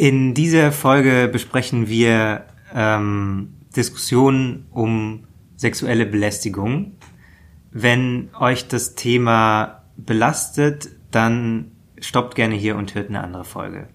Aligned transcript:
In 0.00 0.32
dieser 0.32 0.72
Folge 0.72 1.28
besprechen 1.30 1.86
wir 1.86 2.46
ähm, 2.74 3.52
Diskussionen 3.76 4.66
um 4.70 5.26
sexuelle 5.56 6.06
Belästigung. 6.06 6.92
Wenn 7.70 8.30
euch 8.40 8.66
das 8.66 8.94
Thema 8.94 9.82
belastet, 9.98 10.88
dann 11.10 11.72
stoppt 12.00 12.34
gerne 12.34 12.54
hier 12.54 12.76
und 12.76 12.94
hört 12.94 13.10
eine 13.10 13.22
andere 13.22 13.44
Folge. 13.44 13.88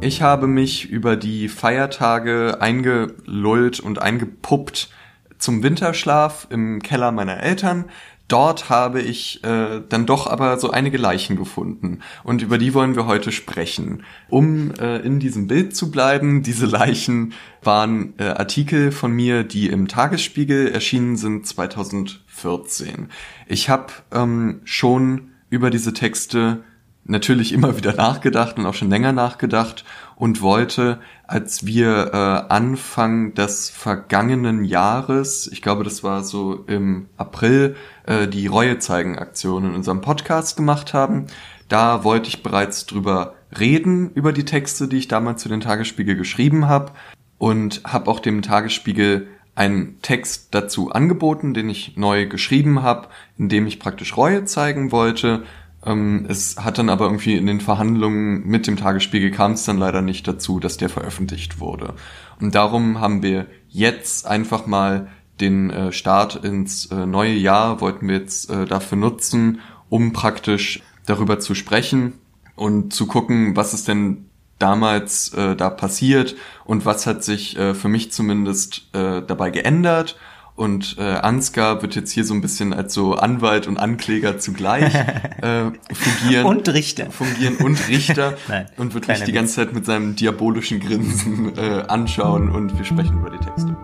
Ich 0.00 0.22
habe 0.22 0.46
mich 0.46 0.88
über 0.88 1.16
die 1.16 1.50
Feiertage 1.50 2.62
eingelullt 2.62 3.78
und 3.78 4.00
eingepuppt 4.00 4.88
zum 5.36 5.62
Winterschlaf 5.62 6.46
im 6.48 6.80
Keller 6.80 7.12
meiner 7.12 7.42
Eltern, 7.42 7.84
Dort 8.28 8.68
habe 8.70 9.00
ich 9.00 9.44
äh, 9.44 9.82
dann 9.88 10.04
doch 10.04 10.26
aber 10.26 10.58
so 10.58 10.70
einige 10.70 10.98
Leichen 10.98 11.36
gefunden 11.36 12.00
und 12.24 12.42
über 12.42 12.58
die 12.58 12.74
wollen 12.74 12.96
wir 12.96 13.06
heute 13.06 13.30
sprechen. 13.30 14.02
Um 14.28 14.72
äh, 14.80 14.98
in 14.98 15.20
diesem 15.20 15.46
Bild 15.46 15.76
zu 15.76 15.92
bleiben, 15.92 16.42
diese 16.42 16.66
Leichen 16.66 17.34
waren 17.62 18.14
äh, 18.18 18.24
Artikel 18.24 18.90
von 18.90 19.12
mir, 19.12 19.44
die 19.44 19.68
im 19.68 19.86
Tagesspiegel 19.86 20.68
erschienen 20.68 21.16
sind 21.16 21.46
2014. 21.46 23.08
Ich 23.46 23.68
habe 23.68 23.92
ähm, 24.12 24.60
schon 24.64 25.30
über 25.48 25.70
diese 25.70 25.92
Texte 25.92 26.64
natürlich 27.08 27.52
immer 27.52 27.76
wieder 27.76 27.94
nachgedacht 27.94 28.58
und 28.58 28.66
auch 28.66 28.74
schon 28.74 28.90
länger 28.90 29.12
nachgedacht 29.12 29.84
und 30.16 30.40
wollte, 30.42 30.98
als 31.26 31.66
wir 31.66 32.10
äh, 32.12 32.52
Anfang 32.52 33.34
des 33.34 33.70
vergangenen 33.70 34.64
Jahres, 34.64 35.48
ich 35.52 35.62
glaube, 35.62 35.84
das 35.84 36.02
war 36.02 36.24
so 36.24 36.64
im 36.66 37.08
April, 37.16 37.76
äh, 38.06 38.26
die 38.26 38.46
Reue 38.46 38.78
zeigen 38.78 39.18
Aktion 39.18 39.64
in 39.64 39.74
unserem 39.74 40.00
Podcast 40.00 40.56
gemacht 40.56 40.94
haben, 40.94 41.26
da 41.68 42.04
wollte 42.04 42.28
ich 42.28 42.42
bereits 42.42 42.86
drüber 42.86 43.34
reden 43.58 44.10
über 44.12 44.32
die 44.32 44.44
Texte, 44.44 44.88
die 44.88 44.98
ich 44.98 45.08
damals 45.08 45.42
zu 45.42 45.48
den 45.48 45.60
Tagesspiegel 45.60 46.16
geschrieben 46.16 46.68
habe 46.68 46.92
und 47.38 47.82
habe 47.84 48.10
auch 48.10 48.20
dem 48.20 48.42
Tagesspiegel 48.42 49.28
einen 49.54 50.00
Text 50.02 50.48
dazu 50.50 50.90
angeboten, 50.90 51.54
den 51.54 51.70
ich 51.70 51.96
neu 51.96 52.26
geschrieben 52.26 52.82
habe, 52.82 53.08
in 53.38 53.48
dem 53.48 53.66
ich 53.66 53.80
praktisch 53.80 54.16
Reue 54.16 54.44
zeigen 54.44 54.92
wollte 54.92 55.44
ähm, 55.86 56.26
es 56.28 56.56
hat 56.58 56.78
dann 56.78 56.90
aber 56.90 57.06
irgendwie 57.06 57.36
in 57.36 57.46
den 57.46 57.60
Verhandlungen 57.60 58.46
mit 58.46 58.66
dem 58.66 58.76
Tagesspiegel 58.76 59.30
kam 59.30 59.52
es 59.52 59.64
dann 59.64 59.78
leider 59.78 60.02
nicht 60.02 60.26
dazu, 60.26 60.58
dass 60.60 60.76
der 60.76 60.88
veröffentlicht 60.88 61.60
wurde. 61.60 61.94
Und 62.40 62.54
darum 62.54 63.00
haben 63.00 63.22
wir 63.22 63.46
jetzt 63.68 64.26
einfach 64.26 64.66
mal 64.66 65.08
den 65.40 65.70
äh, 65.70 65.92
Start 65.92 66.44
ins 66.44 66.86
äh, 66.86 67.06
neue 67.06 67.34
Jahr, 67.34 67.80
wollten 67.80 68.08
wir 68.08 68.16
jetzt 68.16 68.50
äh, 68.50 68.64
dafür 68.64 68.98
nutzen, 68.98 69.60
um 69.88 70.12
praktisch 70.12 70.82
darüber 71.06 71.38
zu 71.38 71.54
sprechen 71.54 72.14
und 72.56 72.92
zu 72.92 73.06
gucken, 73.06 73.54
was 73.54 73.72
ist 73.72 73.86
denn 73.86 74.26
damals 74.58 75.32
äh, 75.34 75.54
da 75.54 75.70
passiert 75.70 76.34
und 76.64 76.84
was 76.84 77.06
hat 77.06 77.22
sich 77.22 77.56
äh, 77.58 77.74
für 77.74 77.88
mich 77.88 78.10
zumindest 78.10 78.88
äh, 78.94 79.22
dabei 79.22 79.50
geändert 79.50 80.16
und 80.56 80.96
äh, 80.98 81.02
Ansgar 81.02 81.82
wird 81.82 81.94
jetzt 81.94 82.10
hier 82.12 82.24
so 82.24 82.32
ein 82.34 82.40
bisschen 82.40 82.72
als 82.72 82.94
so 82.94 83.14
Anwalt 83.14 83.66
und 83.66 83.76
Ankläger 83.76 84.38
zugleich 84.38 84.94
äh, 85.42 85.70
fungieren. 85.92 86.46
Und 86.46 86.68
Richter. 86.70 87.10
Fungieren 87.10 87.56
und 87.58 87.88
Richter. 87.88 88.34
Nein, 88.48 88.66
und 88.78 88.94
wird 88.94 89.06
mich 89.06 89.22
die 89.22 89.32
ganze 89.32 89.56
Zeit 89.56 89.74
mit 89.74 89.84
seinem 89.84 90.16
diabolischen 90.16 90.80
Grinsen 90.80 91.56
äh, 91.56 91.84
anschauen 91.88 92.50
und 92.50 92.76
wir 92.76 92.84
sprechen 92.84 93.18
über 93.18 93.30
die 93.30 93.38
Texte. 93.38 93.76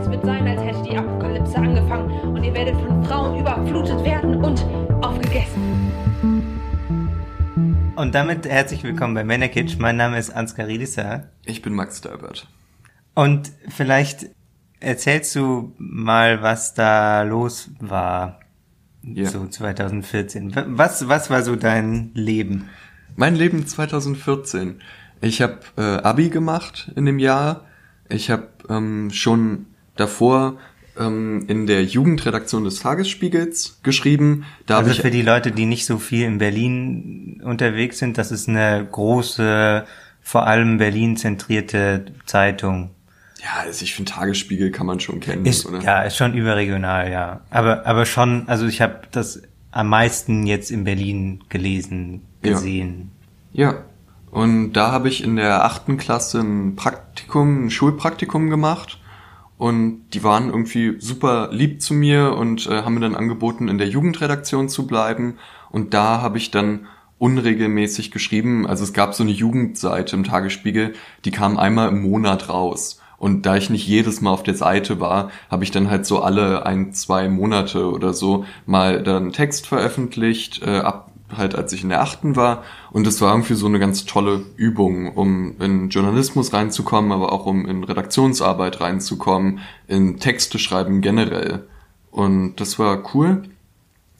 Es 0.00 0.10
wird 0.10 0.24
sein, 0.24 0.48
als 0.48 0.62
hätte 0.62 0.82
die 0.82 0.96
Apokalypse 0.96 1.56
angefangen 1.56 2.10
und 2.28 2.42
ihr 2.42 2.54
werdet 2.54 2.74
von 2.74 3.04
Frauen 3.04 3.38
überflutet 3.38 4.04
werden 4.04 4.44
und 4.44 4.66
aufgegessen. 5.00 5.71
Und 7.94 8.14
damit 8.14 8.48
herzlich 8.48 8.82
willkommen 8.84 9.14
bei 9.14 9.22
Männerkitsch. 9.22 9.76
Mein 9.78 9.96
Name 9.96 10.18
ist 10.18 10.30
Ansgar 10.30 10.66
Riedisser. 10.66 11.28
Ich 11.44 11.60
bin 11.60 11.74
Max 11.74 12.00
Dalbert. 12.00 12.48
Und 13.14 13.52
vielleicht 13.68 14.30
erzählst 14.80 15.34
du 15.36 15.74
mal, 15.76 16.42
was 16.42 16.72
da 16.72 17.22
los 17.22 17.70
war. 17.80 18.40
Ja. 19.02 19.28
So 19.28 19.46
2014. 19.46 20.54
Was, 20.68 21.06
was 21.08 21.28
war 21.28 21.42
so 21.42 21.54
dein 21.54 22.12
Leben? 22.14 22.70
Mein 23.14 23.36
Leben 23.36 23.66
2014. 23.66 24.80
Ich 25.20 25.42
habe 25.42 25.60
äh, 25.76 25.82
Abi 25.82 26.30
gemacht 26.30 26.90
in 26.96 27.04
dem 27.04 27.18
Jahr. 27.18 27.66
Ich 28.08 28.30
habe 28.30 28.48
ähm, 28.70 29.10
schon 29.10 29.66
davor 29.96 30.56
ähm, 30.98 31.44
in 31.48 31.66
der 31.66 31.84
Jugendredaktion 31.84 32.64
des 32.64 32.80
Tagesspiegels 32.80 33.78
geschrieben. 33.82 34.44
Da 34.66 34.78
also 34.78 34.92
für 35.00 35.10
die 35.10 35.22
Leute, 35.22 35.52
die 35.52 35.66
nicht 35.66 35.86
so 35.86 35.98
viel 35.98 36.26
in 36.26 36.38
Berlin 36.38 37.40
unterwegs 37.44 37.98
sind, 37.98 38.18
das 38.18 38.32
ist 38.32 38.48
eine 38.48 38.86
große, 38.90 39.84
vor 40.20 40.46
allem 40.46 40.78
Berlin 40.78 41.16
zentrierte 41.16 42.06
Zeitung. 42.26 42.90
Ja, 43.42 43.62
also 43.62 43.82
ich 43.82 43.94
finde 43.94 44.12
Tagesspiegel 44.12 44.70
kann 44.70 44.86
man 44.86 45.00
schon 45.00 45.20
kennen. 45.20 45.46
Ist, 45.46 45.66
oder? 45.66 45.80
Ja, 45.80 46.02
ist 46.02 46.16
schon 46.16 46.34
überregional, 46.34 47.10
ja. 47.10 47.40
Aber 47.50 47.86
aber 47.86 48.06
schon, 48.06 48.48
also 48.48 48.66
ich 48.66 48.80
habe 48.80 49.02
das 49.10 49.42
am 49.72 49.88
meisten 49.88 50.46
jetzt 50.46 50.70
in 50.70 50.84
Berlin 50.84 51.42
gelesen, 51.48 52.22
gesehen. 52.42 53.10
Ja. 53.52 53.72
ja. 53.72 53.84
Und 54.30 54.72
da 54.74 54.92
habe 54.92 55.08
ich 55.08 55.24
in 55.24 55.36
der 55.36 55.64
achten 55.64 55.98
Klasse 55.98 56.40
ein 56.40 56.76
Praktikum, 56.76 57.66
ein 57.66 57.70
Schulpraktikum 57.70 58.48
gemacht 58.48 58.98
und 59.62 60.08
die 60.12 60.24
waren 60.24 60.48
irgendwie 60.48 60.96
super 60.98 61.50
lieb 61.52 61.80
zu 61.82 61.94
mir 61.94 62.34
und 62.34 62.66
äh, 62.66 62.82
haben 62.82 62.94
mir 62.94 63.00
dann 63.00 63.14
angeboten, 63.14 63.68
in 63.68 63.78
der 63.78 63.86
Jugendredaktion 63.86 64.68
zu 64.68 64.88
bleiben. 64.88 65.38
Und 65.70 65.94
da 65.94 66.20
habe 66.20 66.36
ich 66.36 66.50
dann 66.50 66.88
unregelmäßig 67.18 68.10
geschrieben. 68.10 68.66
Also 68.66 68.82
es 68.82 68.92
gab 68.92 69.14
so 69.14 69.22
eine 69.22 69.30
Jugendseite 69.30 70.16
im 70.16 70.24
Tagesspiegel, 70.24 70.94
die 71.24 71.30
kam 71.30 71.58
einmal 71.58 71.90
im 71.90 72.02
Monat 72.02 72.48
raus. 72.48 73.00
Und 73.18 73.46
da 73.46 73.54
ich 73.54 73.70
nicht 73.70 73.86
jedes 73.86 74.20
Mal 74.20 74.32
auf 74.32 74.42
der 74.42 74.56
Seite 74.56 74.98
war, 74.98 75.30
habe 75.48 75.62
ich 75.62 75.70
dann 75.70 75.88
halt 75.88 76.06
so 76.06 76.22
alle 76.22 76.66
ein, 76.66 76.92
zwei 76.92 77.28
Monate 77.28 77.88
oder 77.88 78.14
so 78.14 78.44
mal 78.66 79.04
dann 79.04 79.30
Text 79.30 79.68
veröffentlicht, 79.68 80.60
äh, 80.66 80.78
ab 80.78 81.11
halt 81.36 81.54
als 81.54 81.72
ich 81.72 81.82
in 81.82 81.88
der 81.88 82.02
achten 82.02 82.36
war. 82.36 82.64
Und 82.90 83.06
es 83.06 83.20
war 83.20 83.32
irgendwie 83.32 83.54
so 83.54 83.66
eine 83.66 83.78
ganz 83.78 84.04
tolle 84.04 84.44
Übung, 84.56 85.14
um 85.14 85.60
in 85.60 85.88
Journalismus 85.88 86.52
reinzukommen, 86.52 87.12
aber 87.12 87.32
auch 87.32 87.46
um 87.46 87.66
in 87.66 87.84
Redaktionsarbeit 87.84 88.80
reinzukommen, 88.80 89.60
in 89.86 90.18
Texte 90.18 90.58
schreiben 90.58 91.00
generell. 91.00 91.66
Und 92.10 92.56
das 92.56 92.78
war 92.78 93.14
cool. 93.14 93.42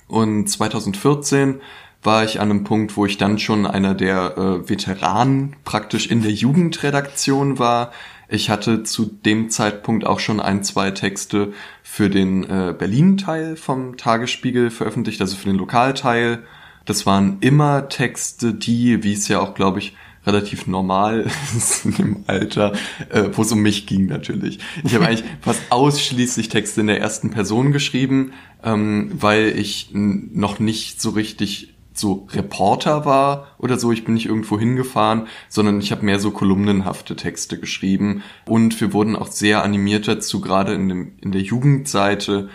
Und 0.09 0.49
2014 0.49 1.61
war 2.03 2.25
ich 2.25 2.41
an 2.41 2.50
einem 2.50 2.65
Punkt, 2.65 2.97
wo 2.97 3.06
ich 3.06 3.17
dann 3.17 3.39
schon 3.39 3.67
einer 3.67 3.94
der 3.94 4.37
äh, 4.37 4.69
Veteranen 4.69 5.56
praktisch 5.65 6.09
in 6.09 6.23
der 6.23 6.33
Jugendredaktion 6.33 7.59
war. 7.59 7.93
Ich 8.29 8.50
hatte 8.50 8.83
zu 8.83 9.06
dem 9.06 9.50
Zeitpunkt 9.50 10.06
auch 10.06 10.19
schon 10.19 10.41
ein, 10.41 10.65
zwei 10.65 10.91
Texte 10.91 11.53
für 11.83 12.11
den 12.11 12.44
äh, 12.44 12.75
Berlin-Teil 12.77 13.56
vom 13.56 13.97
Tagesspiegel 13.97 14.71
veröffentlicht, 14.71 15.21
also 15.21 15.37
für 15.37 15.49
den 15.49 15.59
Lokalteil 15.59 16.43
das 16.84 17.06
waren 17.06 17.38
immer 17.41 17.88
Texte, 17.88 18.54
die, 18.54 19.03
wie 19.03 19.12
es 19.12 19.28
ja 19.28 19.41
auch, 19.41 19.54
glaube 19.54 19.78
ich, 19.78 19.94
relativ 20.26 20.66
normal 20.66 21.26
ist 21.56 21.84
in 21.84 21.94
dem 21.94 22.25
Alter, 22.26 22.72
äh, 23.09 23.31
wo 23.32 23.43
es 23.43 23.53
um 23.53 23.60
mich 23.60 23.87
ging 23.87 24.06
natürlich. 24.06 24.59
Ich 24.84 24.94
habe 24.94 25.06
eigentlich 25.09 25.25
fast 25.41 25.60
ausschließlich 25.70 26.48
Texte 26.48 26.81
in 26.81 26.87
der 26.87 27.00
ersten 27.00 27.31
Person 27.31 27.72
geschrieben, 27.72 28.32
ähm, 28.62 29.10
weil 29.15 29.59
ich 29.59 29.91
noch 29.93 30.59
nicht 30.59 31.00
so 31.00 31.10
richtig 31.10 31.75
so 31.94 32.26
Reporter 32.32 33.04
war 33.04 33.49
oder 33.59 33.78
so. 33.78 33.93
Ich 33.93 34.04
bin 34.04 34.14
nicht 34.14 34.26
irgendwo 34.26 34.59
hingefahren, 34.59 35.26
sondern 35.49 35.81
ich 35.81 35.93
habe 35.93 36.04
mehr 36.04 36.20
so 36.20 36.31
kolumnenhafte 36.31 37.16
Texte 37.16 37.59
geschrieben. 37.59 38.22
Und 38.47 38.81
wir 38.81 38.93
wurden 38.93 39.14
auch 39.14 39.26
sehr 39.26 39.62
animiert 39.62 40.09
dazu, 40.09 40.41
gerade 40.41 40.72
in, 40.72 40.88
dem, 40.88 41.12
in 41.20 41.32
der 41.32 41.43
Jugendseite 41.43 42.49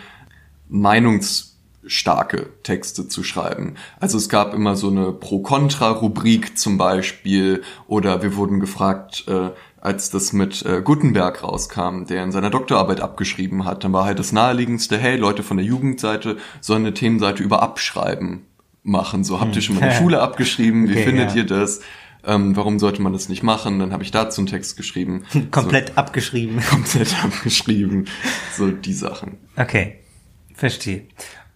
Meinungs 0.68 1.57
starke 1.88 2.50
Texte 2.62 3.08
zu 3.08 3.22
schreiben. 3.22 3.74
Also 4.00 4.18
es 4.18 4.28
gab 4.28 4.54
immer 4.54 4.76
so 4.76 4.88
eine 4.88 5.12
Pro-Contra-Rubrik 5.12 6.58
zum 6.58 6.78
Beispiel 6.78 7.62
oder 7.86 8.22
wir 8.22 8.36
wurden 8.36 8.60
gefragt, 8.60 9.24
äh, 9.28 9.50
als 9.80 10.10
das 10.10 10.32
mit 10.32 10.64
äh, 10.64 10.82
Gutenberg 10.82 11.42
rauskam, 11.42 12.04
der 12.04 12.24
in 12.24 12.32
seiner 12.32 12.50
Doktorarbeit 12.50 13.00
abgeschrieben 13.00 13.64
hat, 13.64 13.84
dann 13.84 13.92
war 13.92 14.04
halt 14.04 14.18
das 14.18 14.32
naheliegendste, 14.32 14.98
hey, 14.98 15.16
Leute 15.16 15.42
von 15.42 15.56
der 15.56 15.66
Jugendseite 15.66 16.36
sollen 16.60 16.82
eine 16.82 16.94
Themenseite 16.94 17.42
über 17.42 17.62
Abschreiben 17.62 18.46
machen. 18.82 19.24
So, 19.24 19.40
habt 19.40 19.54
ihr 19.54 19.62
schon 19.62 19.76
mal 19.76 19.82
in 19.82 19.88
der 19.88 19.94
Schule 19.96 20.20
abgeschrieben? 20.20 20.88
Wie 20.88 20.92
okay, 20.92 21.04
findet 21.04 21.30
ja. 21.30 21.36
ihr 21.36 21.46
das? 21.46 21.80
Ähm, 22.24 22.56
warum 22.56 22.78
sollte 22.78 23.00
man 23.00 23.12
das 23.12 23.28
nicht 23.28 23.42
machen? 23.42 23.78
Dann 23.78 23.92
habe 23.92 24.02
ich 24.02 24.10
dazu 24.10 24.40
einen 24.40 24.48
Text 24.48 24.76
geschrieben. 24.76 25.24
komplett 25.50 25.88
so, 25.88 25.94
abgeschrieben. 25.94 26.60
Komplett 26.68 27.14
abgeschrieben. 27.24 28.06
So 28.56 28.70
die 28.70 28.92
Sachen. 28.92 29.38
Okay, 29.56 30.00
verstehe. 30.54 31.06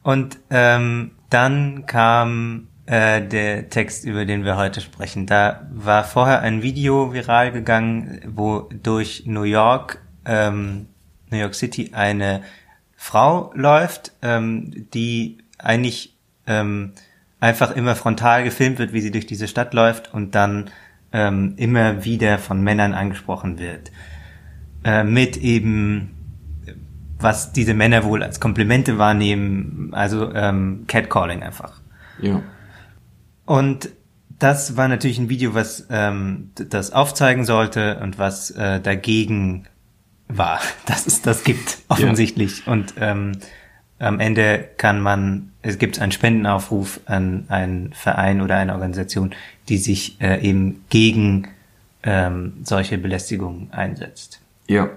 Und 0.02 0.38
ähm, 0.50 1.12
dann 1.30 1.86
kam 1.86 2.68
äh, 2.86 3.22
der 3.22 3.68
Text, 3.68 4.04
über 4.04 4.24
den 4.24 4.44
wir 4.44 4.56
heute 4.56 4.80
sprechen. 4.80 5.26
Da 5.26 5.66
war 5.72 6.04
vorher 6.04 6.40
ein 6.40 6.62
Video 6.62 7.12
viral 7.12 7.52
gegangen, 7.52 8.20
wo 8.26 8.68
durch 8.82 9.24
New 9.26 9.44
York 9.44 10.00
ähm, 10.24 10.86
New 11.30 11.38
York 11.38 11.54
City 11.54 11.90
eine 11.94 12.42
Frau 12.96 13.52
läuft, 13.54 14.12
ähm, 14.22 14.86
die 14.92 15.38
eigentlich 15.58 16.16
ähm, 16.46 16.92
einfach 17.40 17.74
immer 17.74 17.96
frontal 17.96 18.44
gefilmt 18.44 18.78
wird, 18.78 18.92
wie 18.92 19.00
sie 19.00 19.10
durch 19.10 19.26
diese 19.26 19.48
Stadt 19.48 19.74
läuft 19.74 20.14
und 20.14 20.34
dann 20.34 20.70
ähm, 21.12 21.54
immer 21.56 22.04
wieder 22.04 22.38
von 22.38 22.62
Männern 22.62 22.94
angesprochen 22.94 23.58
wird. 23.58 23.90
Äh, 24.84 25.04
mit 25.04 25.36
eben, 25.36 26.14
was 27.22 27.52
diese 27.52 27.74
Männer 27.74 28.04
wohl 28.04 28.22
als 28.22 28.40
Komplimente 28.40 28.98
wahrnehmen, 28.98 29.90
also 29.92 30.32
ähm, 30.32 30.84
Catcalling 30.86 31.42
einfach. 31.42 31.80
Ja. 32.20 32.42
Und 33.44 33.90
das 34.38 34.76
war 34.76 34.88
natürlich 34.88 35.18
ein 35.18 35.28
Video, 35.28 35.54
was 35.54 35.86
ähm, 35.90 36.50
das 36.54 36.92
aufzeigen 36.92 37.44
sollte 37.44 38.00
und 38.00 38.18
was 38.18 38.50
äh, 38.50 38.80
dagegen 38.80 39.66
war, 40.28 40.60
dass 40.86 41.06
es 41.06 41.22
das 41.22 41.44
gibt, 41.44 41.78
offensichtlich. 41.88 42.66
Ja. 42.66 42.72
Und 42.72 42.94
ähm, 42.98 43.32
am 43.98 44.18
Ende 44.18 44.68
kann 44.78 45.00
man, 45.00 45.52
es 45.62 45.78
gibt 45.78 46.00
einen 46.00 46.10
Spendenaufruf 46.10 47.00
an 47.06 47.44
einen 47.48 47.92
Verein 47.92 48.40
oder 48.40 48.56
eine 48.56 48.72
Organisation, 48.72 49.32
die 49.68 49.78
sich 49.78 50.20
äh, 50.20 50.40
eben 50.40 50.84
gegen 50.88 51.48
ähm, 52.02 52.54
solche 52.64 52.98
Belästigungen 52.98 53.72
einsetzt. 53.72 54.40
Ja. 54.66 54.90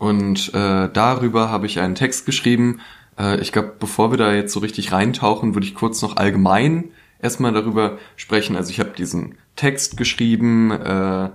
Und 0.00 0.54
äh, 0.54 0.88
darüber 0.90 1.50
habe 1.50 1.66
ich 1.66 1.78
einen 1.78 1.94
Text 1.94 2.24
geschrieben. 2.24 2.80
Äh, 3.18 3.38
ich 3.42 3.52
glaube, 3.52 3.74
bevor 3.78 4.10
wir 4.10 4.16
da 4.16 4.32
jetzt 4.32 4.54
so 4.54 4.60
richtig 4.60 4.92
reintauchen, 4.92 5.54
würde 5.54 5.66
ich 5.66 5.74
kurz 5.74 6.00
noch 6.00 6.16
allgemein 6.16 6.92
erstmal 7.20 7.52
darüber 7.52 7.98
sprechen. 8.16 8.56
Also 8.56 8.70
ich 8.70 8.80
habe 8.80 8.92
diesen 8.96 9.34
Text 9.56 9.98
geschrieben, 9.98 10.70
äh, 10.70 11.28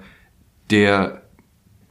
der 0.72 1.22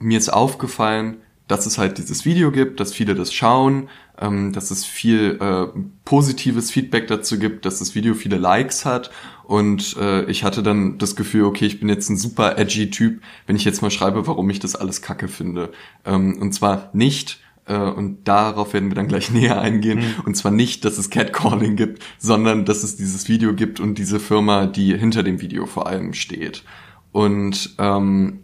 mir 0.00 0.19
ist 0.19 0.31
aufgefallen, 0.31 1.19
dass 1.47 1.65
es 1.65 1.79
halt 1.79 1.99
dieses 1.99 2.25
Video 2.25 2.50
gibt, 2.50 2.81
dass 2.81 2.93
viele 2.93 3.15
das 3.15 3.32
schauen, 3.32 3.88
ähm, 4.20 4.52
dass 4.52 4.70
es 4.70 4.84
viel 4.84 5.38
äh, 5.40 5.66
positives 6.05 6.70
Feedback 6.70 7.06
dazu 7.08 7.38
gibt, 7.38 7.64
dass 7.64 7.78
das 7.78 7.94
Video 7.94 8.14
viele 8.14 8.37
Likes 8.37 8.84
hat 8.84 9.11
und 9.44 9.96
äh, 9.99 10.25
ich 10.25 10.44
hatte 10.44 10.62
dann 10.62 10.99
das 10.99 11.16
Gefühl, 11.16 11.44
okay, 11.44 11.66
ich 11.66 11.81
bin 11.81 11.88
jetzt 11.88 12.08
ein 12.08 12.16
super 12.16 12.58
edgy 12.58 12.90
Typ, 12.90 13.20
wenn 13.46 13.56
ich 13.56 13.64
jetzt 13.64 13.82
mal 13.82 13.90
schreibe, 13.90 14.26
warum 14.26 14.49
ich 14.50 14.58
das 14.58 14.75
alles 14.75 15.02
kacke 15.02 15.28
finde. 15.28 15.70
Ähm, 16.05 16.40
und 16.40 16.52
zwar 16.52 16.90
nicht, 16.94 17.40
äh, 17.66 17.76
und 17.76 18.26
darauf 18.26 18.72
werden 18.72 18.90
wir 18.90 18.94
dann 18.94 19.08
gleich 19.08 19.31
näher 19.32 19.61
eingehen. 19.61 19.99
Mhm. 19.99 20.14
Und 20.25 20.37
zwar 20.37 20.50
nicht, 20.52 20.84
dass 20.84 20.99
es 20.99 21.11
Catcalling 21.11 21.76
gibt, 21.76 22.02
sondern 22.19 22.64
dass 22.64 22.82
es 22.82 22.96
dieses 22.96 23.28
Video 23.28 23.55
gibt 23.55 23.81
und 23.81 23.99
diese 23.99 24.19
Firma, 24.19 24.66
die 24.66 24.96
hinter 24.96 25.22
dem 25.22 25.40
Video 25.40 25.66
vor 25.66 25.87
allem 25.87 26.14
steht. 26.14 26.64
Und 27.12 27.75
ähm, 27.78 28.40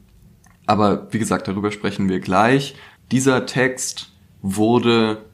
aber 0.67 1.09
wie 1.11 1.19
gesagt, 1.19 1.49
darüber 1.49 1.73
sprechen 1.73 2.09
wir 2.09 2.21
gleich. 2.21 2.77
Dieser 3.11 3.47
Text 3.47 4.13
wurde 4.43 5.25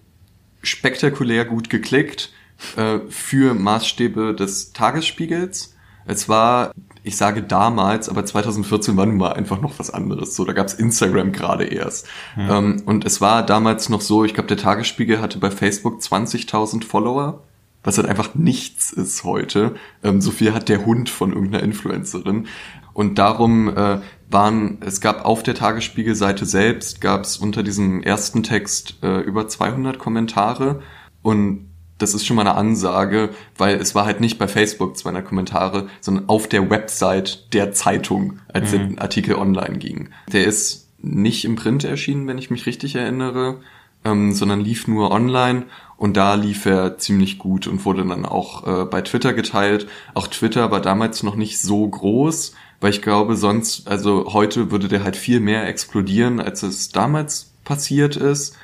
spektakulär 0.66 1.44
gut 1.44 1.70
geklickt 1.70 2.32
äh, 2.76 2.98
für 3.08 3.54
Maßstäbe 3.54 4.34
des 4.34 4.72
Tagesspiegels. 4.72 5.74
Es 6.06 6.28
war 6.28 6.72
ich 7.06 7.16
sage 7.16 7.44
damals, 7.44 8.08
aber 8.08 8.24
2014 8.24 8.96
war 8.96 9.06
nun 9.06 9.16
mal 9.16 9.34
einfach 9.34 9.60
noch 9.60 9.78
was 9.78 9.90
anderes. 9.90 10.34
So, 10.34 10.44
da 10.44 10.52
gab's 10.52 10.74
Instagram 10.74 11.30
gerade 11.30 11.62
erst. 11.64 12.08
Mhm. 12.34 12.50
Ähm, 12.50 12.82
und 12.84 13.04
es 13.04 13.20
war 13.20 13.46
damals 13.46 13.88
noch 13.88 14.00
so, 14.00 14.24
ich 14.24 14.34
glaube, 14.34 14.48
der 14.48 14.56
Tagesspiegel 14.56 15.20
hatte 15.20 15.38
bei 15.38 15.52
Facebook 15.52 16.00
20.000 16.00 16.82
Follower, 16.82 17.44
was 17.84 17.96
halt 17.96 18.08
einfach 18.08 18.34
nichts 18.34 18.92
ist 18.92 19.22
heute. 19.22 19.76
Ähm, 20.02 20.20
so 20.20 20.32
viel 20.32 20.52
hat 20.52 20.68
der 20.68 20.84
Hund 20.84 21.08
von 21.08 21.32
irgendeiner 21.32 21.62
Influencerin. 21.62 22.48
Und 22.96 23.18
darum 23.18 23.68
äh, 23.76 23.98
waren, 24.30 24.78
es 24.80 25.02
gab 25.02 25.26
auf 25.26 25.42
der 25.42 25.54
Tagesspiegel-Seite 25.54 26.46
selbst, 26.46 27.02
gab's 27.02 27.36
unter 27.36 27.62
diesem 27.62 28.02
ersten 28.02 28.42
Text 28.42 28.94
äh, 29.02 29.20
über 29.20 29.48
200 29.48 29.98
Kommentare. 29.98 30.80
Und 31.20 31.68
das 31.98 32.14
ist 32.14 32.24
schon 32.24 32.36
mal 32.36 32.46
eine 32.46 32.54
Ansage, 32.54 33.34
weil 33.58 33.76
es 33.76 33.94
war 33.94 34.06
halt 34.06 34.22
nicht 34.22 34.38
bei 34.38 34.48
Facebook 34.48 34.96
200 34.96 35.26
Kommentare, 35.26 35.88
sondern 36.00 36.30
auf 36.30 36.48
der 36.48 36.70
Website 36.70 37.52
der 37.52 37.72
Zeitung, 37.72 38.38
als 38.50 38.72
mhm. 38.72 38.94
der 38.94 39.02
Artikel 39.02 39.34
online 39.34 39.76
ging. 39.76 40.08
Der 40.32 40.46
ist 40.46 40.88
nicht 41.02 41.44
im 41.44 41.56
Print 41.56 41.84
erschienen, 41.84 42.26
wenn 42.26 42.38
ich 42.38 42.50
mich 42.50 42.64
richtig 42.64 42.94
erinnere, 42.94 43.60
ähm, 44.06 44.32
sondern 44.32 44.60
lief 44.60 44.88
nur 44.88 45.10
online 45.10 45.64
und 45.98 46.16
da 46.16 46.34
lief 46.34 46.64
er 46.64 46.96
ziemlich 46.96 47.36
gut 47.36 47.66
und 47.66 47.84
wurde 47.84 48.06
dann 48.06 48.24
auch 48.24 48.66
äh, 48.66 48.84
bei 48.86 49.02
Twitter 49.02 49.34
geteilt. 49.34 49.86
Auch 50.14 50.28
Twitter 50.28 50.70
war 50.70 50.80
damals 50.80 51.22
noch 51.22 51.36
nicht 51.36 51.60
so 51.60 51.86
groß, 51.86 52.54
weil 52.80 52.90
ich 52.90 53.02
glaube, 53.02 53.36
sonst, 53.36 53.88
also 53.88 54.32
heute 54.32 54.70
würde 54.70 54.88
der 54.88 55.04
halt 55.04 55.16
viel 55.16 55.40
mehr 55.40 55.66
explodieren, 55.66 56.40
als 56.40 56.62
es 56.62 56.90
damals 56.90 57.52
passiert 57.64 58.16
ist. 58.16 58.56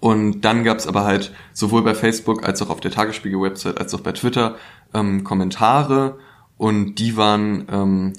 Und 0.00 0.42
dann 0.42 0.64
gab 0.64 0.78
es 0.78 0.86
aber 0.86 1.04
halt 1.04 1.32
sowohl 1.52 1.82
bei 1.82 1.94
Facebook 1.94 2.46
als 2.46 2.60
auch 2.62 2.70
auf 2.70 2.80
der 2.80 2.90
Tagesspiegel-Website 2.90 3.78
als 3.78 3.94
auch 3.94 4.00
bei 4.00 4.12
Twitter 4.12 4.56
ähm, 4.94 5.24
Kommentare 5.24 6.18
und 6.58 6.96
die 6.96 7.16
waren 7.16 7.66
ähm, 7.70 8.12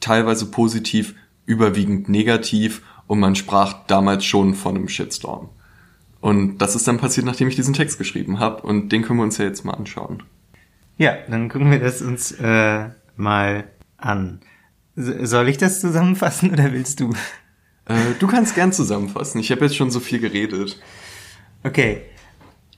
teilweise 0.00 0.46
positiv, 0.50 1.14
überwiegend 1.46 2.08
negativ 2.08 2.82
und 3.06 3.20
man 3.20 3.34
sprach 3.34 3.86
damals 3.86 4.24
schon 4.24 4.54
von 4.54 4.76
einem 4.76 4.88
Shitstorm. 4.88 5.48
Und 6.20 6.58
das 6.58 6.76
ist 6.76 6.86
dann 6.86 6.98
passiert, 6.98 7.26
nachdem 7.26 7.48
ich 7.48 7.56
diesen 7.56 7.74
Text 7.74 7.98
geschrieben 7.98 8.38
habe 8.38 8.62
und 8.62 8.90
den 8.90 9.02
können 9.02 9.18
wir 9.18 9.24
uns 9.24 9.38
ja 9.38 9.44
jetzt 9.44 9.64
mal 9.64 9.74
anschauen. 9.74 10.22
Ja, 10.98 11.16
dann 11.28 11.48
gucken 11.48 11.70
wir 11.70 11.80
das 11.80 12.00
uns 12.00 12.32
äh, 12.32 12.90
mal 13.16 13.64
an. 13.96 14.40
Soll 14.94 15.48
ich 15.48 15.58
das 15.58 15.80
zusammenfassen 15.80 16.50
oder 16.52 16.72
willst 16.72 17.00
du? 17.00 17.12
Äh, 17.86 17.94
du 18.18 18.26
kannst 18.26 18.54
gern 18.54 18.72
zusammenfassen. 18.72 19.40
Ich 19.40 19.50
habe 19.50 19.64
jetzt 19.64 19.76
schon 19.76 19.90
so 19.90 20.00
viel 20.00 20.18
geredet. 20.18 20.80
Okay. 21.64 22.02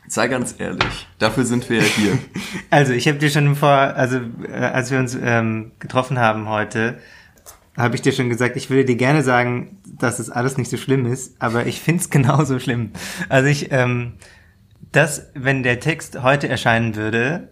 Sei 0.07 0.29
ganz 0.29 0.55
ehrlich, 0.59 1.09
dafür 1.19 1.47
sind 1.47 1.69
wir 1.71 1.79
ja 1.79 1.85
hier. 1.85 2.19
Also 2.71 2.93
ich 2.93 3.09
habe 3.09 3.19
dir 3.19 3.31
schon 3.31 3.57
vor, 3.57 3.71
also 3.71 4.21
äh, 4.47 4.53
als 4.53 4.91
wir 4.91 4.99
uns 4.99 5.17
ähm, 5.21 5.73
getroffen 5.79 6.19
haben 6.19 6.49
heute, 6.49 6.99
habe 7.77 7.95
ich 7.95 8.03
dir 8.03 8.13
schon 8.13 8.29
gesagt, 8.29 8.57
ich 8.57 8.69
würde 8.69 8.85
dir 8.85 8.97
gerne 8.97 9.23
sagen, 9.23 9.79
dass 9.87 10.19
es 10.19 10.31
alles 10.31 10.59
nicht 10.59 10.71
so 10.71 10.77
schlimm 10.77 11.07
ist, 11.07 11.41
aber 11.41 11.67
ich 11.67 11.81
find's 11.81 12.11
genauso 12.11 12.59
schlimm. 12.59 12.91
Also 13.29 13.49
ich, 13.49 13.73
ähm, 13.73 14.15
das, 14.93 15.31
wenn 15.35 15.63
der 15.63 15.81
Text 15.81 16.23
heute 16.23 16.49
erscheinen 16.49 16.97
würde, 16.97 17.49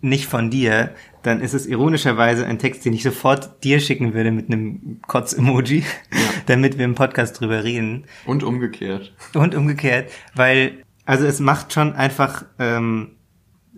nicht 0.00 0.26
von 0.26 0.50
dir, 0.50 0.90
dann 1.28 1.42
ist 1.42 1.52
es 1.52 1.66
ironischerweise 1.66 2.46
ein 2.46 2.58
Text, 2.58 2.86
den 2.86 2.94
ich 2.94 3.02
sofort 3.02 3.62
dir 3.62 3.80
schicken 3.80 4.14
würde 4.14 4.30
mit 4.30 4.50
einem 4.50 5.00
Kotz-Emoji, 5.06 5.80
ja. 5.80 6.18
damit 6.46 6.78
wir 6.78 6.86
im 6.86 6.94
Podcast 6.94 7.38
drüber 7.38 7.64
reden. 7.64 8.04
Und 8.24 8.42
umgekehrt. 8.42 9.12
Und 9.34 9.54
umgekehrt, 9.54 10.10
weil, 10.34 10.84
also 11.04 11.26
es 11.26 11.38
macht 11.38 11.74
schon 11.74 11.92
einfach 11.92 12.46
ähm, 12.58 13.10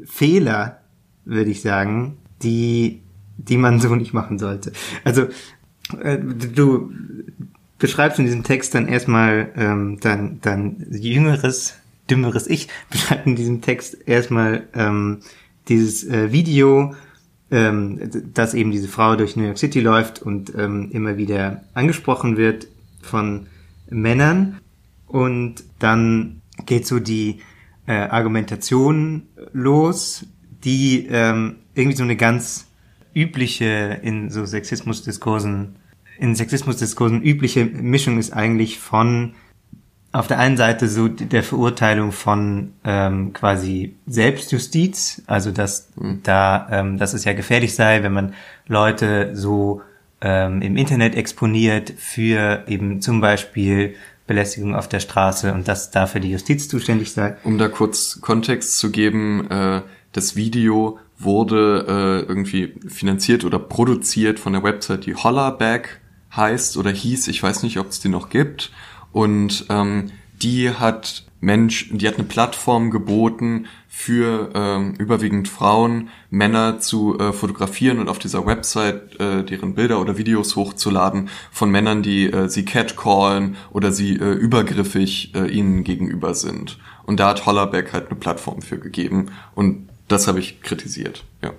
Fehler, 0.05 0.81
würde 1.25 1.51
ich 1.51 1.61
sagen, 1.61 2.19
die, 2.41 3.03
die 3.37 3.57
man 3.57 3.81
so 3.81 3.97
nicht 3.97 4.15
machen 4.15 4.39
sollte. 4.39 4.71
Also 5.03 5.23
äh, 6.01 6.19
du 6.19 6.93
beschreibst 7.79 8.21
in 8.21 8.27
diesem 8.27 8.45
Text 8.45 8.77
dann 8.77 8.87
erstmal 8.87 9.51
ähm, 9.57 9.99
dann, 10.01 10.41
dann 10.41 10.87
jüngeres, 10.93 11.75
dümmeres 12.09 12.47
Ich, 12.47 12.69
beschreibt 12.91 13.27
in 13.27 13.35
diesem 13.35 13.61
Text 13.61 14.07
erstmal 14.07 14.69
ähm, 14.73 15.19
dieses 15.69 16.05
äh, 16.05 16.31
Video, 16.31 16.95
ähm, 17.51 17.99
dass 18.35 18.55
eben 18.55 18.71
diese 18.71 18.89
Frau 18.89 19.17
durch 19.17 19.37
New 19.37 19.45
York 19.45 19.59
City 19.59 19.81
läuft 19.81 20.23
und 20.23 20.53
ähm, 20.57 20.91
immer 20.93 21.17
wieder 21.17 21.63
angesprochen 21.75 22.37
wird 22.37 22.69
von 23.03 23.47
Männern. 23.89 24.59
Und 25.07 25.65
dann 25.79 26.43
geht 26.67 26.87
so 26.87 27.01
die 27.01 27.41
äh, 27.87 27.93
Argumentation 27.93 29.23
los, 29.53 30.27
die 30.65 31.07
ähm, 31.11 31.57
irgendwie 31.75 31.97
so 31.97 32.05
eine 32.05 32.17
ganz 32.17 32.69
übliche 33.15 33.99
in 34.03 34.31
so 34.31 34.47
Sexismusdiskursen, 34.47 35.77
in 36.19 36.37
Sexismusdiskursen 36.37 37.23
übliche 37.23 37.65
Mischung 37.65 38.19
ist 38.19 38.33
eigentlich 38.33 38.79
von 38.79 39.35
auf 40.13 40.27
der 40.27 40.39
einen 40.39 40.57
Seite 40.57 40.89
so 40.89 41.07
der 41.09 41.43
Verurteilung 41.43 42.11
von 42.11 42.73
ähm, 42.85 43.33
quasi 43.33 43.95
Selbstjustiz, 44.07 45.23
also 45.27 45.53
dass 45.53 45.89
mhm. 45.97 46.21
da, 46.25 46.69
ähm, 46.71 46.99
dass 46.99 47.15
es 47.15 47.25
ja 47.25 47.33
gefährlich 47.33 47.75
sei, 47.75 48.03
wenn 48.03 48.13
man 48.13 48.35
Leute 48.67 49.31
so 49.35 49.83
ähm, 50.21 50.63
im 50.63 50.77
Internet 50.77 51.15
exponiert 51.15 51.93
für 51.97 52.65
eben 52.67 53.01
zum 53.01 53.21
Beispiel 53.21 53.95
Belästigung 54.27 54.75
auf 54.75 54.89
der 54.89 55.01
Straße 55.01 55.53
und 55.53 55.69
dass 55.69 55.91
dafür 55.91 56.21
die 56.21 56.31
Justiz 56.31 56.69
zuständig 56.69 57.13
sei. 57.13 57.37
Um 57.45 57.59
da 57.59 57.69
kurz 57.69 58.21
Kontext 58.21 58.79
zu 58.79 58.91
geben, 58.91 59.49
äh, 59.51 59.83
das 60.13 60.35
Video 60.35 60.99
wurde 61.19 61.85
äh, 62.27 62.29
irgendwie 62.29 62.75
finanziert 62.89 63.45
oder 63.45 63.59
produziert 63.59 64.41
von 64.41 64.55
der 64.55 64.63
Website, 64.63 65.07
die 65.07 65.15
Hollerback 65.15 66.01
heißt 66.35 66.77
oder 66.77 66.91
hieß, 66.91 67.29
ich 67.29 67.43
weiß 67.43 67.63
nicht, 67.63 67.79
ob 67.79 67.89
es 67.89 68.01
die 68.01 68.09
noch 68.09 68.29
gibt 68.29 68.73
und 69.13 69.67
ähm, 69.69 70.11
die 70.43 70.71
hat 70.71 71.25
Mensch, 71.41 71.89
die 71.91 72.07
hat 72.07 72.17
eine 72.17 72.25
Plattform 72.25 72.91
geboten 72.91 73.67
für 73.89 74.51
ähm, 74.55 74.95
überwiegend 74.99 75.49
Frauen, 75.49 76.11
Männer 76.31 76.79
zu 76.81 77.19
äh, 77.19 77.33
fotografieren 77.33 77.99
und 77.99 78.09
auf 78.09 78.19
dieser 78.19 78.45
Website 78.47 79.19
äh, 79.19 79.43
deren 79.43 79.75
Bilder 79.75 80.01
oder 80.01 80.19
Videos 80.19 80.55
hochzuladen 80.55 81.29
von 81.51 81.71
Männern, 81.71 82.03
die 82.03 82.31
äh, 82.31 82.49
sie 82.49 82.65
catcallen 82.65 83.57
oder 83.73 83.91
sie 83.91 84.17
äh, 84.17 84.33
übergriffig 84.33 85.35
äh, 85.35 85.49
ihnen 85.49 85.83
gegenüber 85.83 86.35
sind. 86.35 86.79
Und 87.05 87.21
da 87.21 87.29
hat 87.31 87.47
Hollerbeck 87.47 87.93
halt 87.93 88.11
eine 88.11 88.19
Plattform 88.19 88.61
für 88.61 88.79
gegeben 88.79 89.27
und 89.55 89.89
das 90.09 90.29
habe 90.29 90.41
ich 90.41 90.61
kritisiert, 90.61 91.25
ja. 91.43 91.53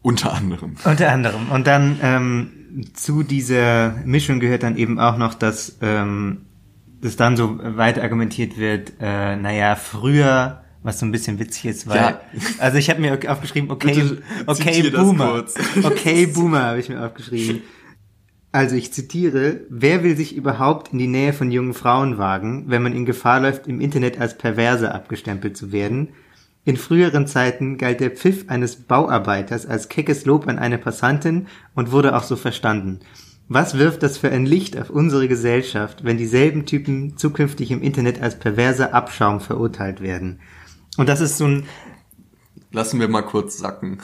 Unter 0.00 0.32
anderem. 0.32 0.76
Unter 0.84 1.10
anderem. 1.10 1.50
Und 1.50 1.66
dann 1.66 1.98
ähm, 2.02 2.50
zu 2.94 3.22
dieser 3.22 3.96
Mischung 4.04 4.40
gehört 4.40 4.62
dann 4.62 4.76
eben 4.76 4.98
auch 5.00 5.18
noch, 5.18 5.34
dass 5.34 5.76
ähm, 5.82 6.42
das 7.00 7.16
dann 7.16 7.36
so 7.36 7.58
weit 7.62 7.98
argumentiert 7.98 8.58
wird, 8.58 8.94
äh, 9.00 9.36
naja, 9.36 9.76
früher, 9.76 10.62
was 10.82 10.98
so 11.00 11.06
ein 11.06 11.12
bisschen 11.12 11.38
witzig 11.38 11.66
ist, 11.66 11.86
weil, 11.88 11.96
Ja. 11.96 12.20
also 12.58 12.78
ich 12.78 12.90
habe 12.90 13.00
mir 13.00 13.18
aufgeschrieben, 13.30 13.70
okay, 13.70 14.18
okay, 14.46 14.90
Boomer, 14.90 15.44
okay, 15.82 16.26
Boomer 16.26 16.62
habe 16.62 16.80
ich 16.80 16.88
mir 16.88 17.04
aufgeschrieben. 17.04 17.62
Also 18.50 18.76
ich 18.76 18.92
zitiere, 18.92 19.60
wer 19.68 20.02
will 20.02 20.16
sich 20.16 20.34
überhaupt 20.34 20.92
in 20.92 20.98
die 20.98 21.06
Nähe 21.06 21.32
von 21.34 21.50
jungen 21.50 21.74
Frauen 21.74 22.16
wagen, 22.16 22.64
wenn 22.68 22.82
man 22.82 22.94
in 22.94 23.04
Gefahr 23.04 23.40
läuft, 23.40 23.66
im 23.66 23.80
Internet 23.80 24.18
als 24.18 24.38
Perverse 24.38 24.92
abgestempelt 24.94 25.56
zu 25.56 25.70
werden? 25.70 26.08
In 26.64 26.76
früheren 26.76 27.26
Zeiten 27.26 27.78
galt 27.78 28.00
der 28.00 28.10
Pfiff 28.10 28.46
eines 28.48 28.76
Bauarbeiters 28.76 29.66
als 29.66 29.88
keckes 29.88 30.24
Lob 30.24 30.48
an 30.48 30.58
eine 30.58 30.78
Passantin 30.78 31.46
und 31.74 31.92
wurde 31.92 32.16
auch 32.16 32.22
so 32.22 32.36
verstanden. 32.36 33.00
Was 33.48 33.78
wirft 33.78 34.02
das 34.02 34.18
für 34.18 34.30
ein 34.30 34.44
Licht 34.44 34.78
auf 34.78 34.90
unsere 34.90 35.26
Gesellschaft, 35.26 36.04
wenn 36.04 36.18
dieselben 36.18 36.66
Typen 36.66 37.16
zukünftig 37.16 37.70
im 37.70 37.82
Internet 37.82 38.20
als 38.20 38.38
perverser 38.38 38.92
Abschaum 38.92 39.40
verurteilt 39.40 40.02
werden? 40.02 40.40
Und 40.98 41.08
das 41.08 41.20
ist 41.20 41.38
so 41.38 41.46
ein, 41.46 41.66
Lassen 42.70 43.00
wir 43.00 43.08
mal 43.08 43.22
kurz 43.22 43.56
sacken. 43.56 43.98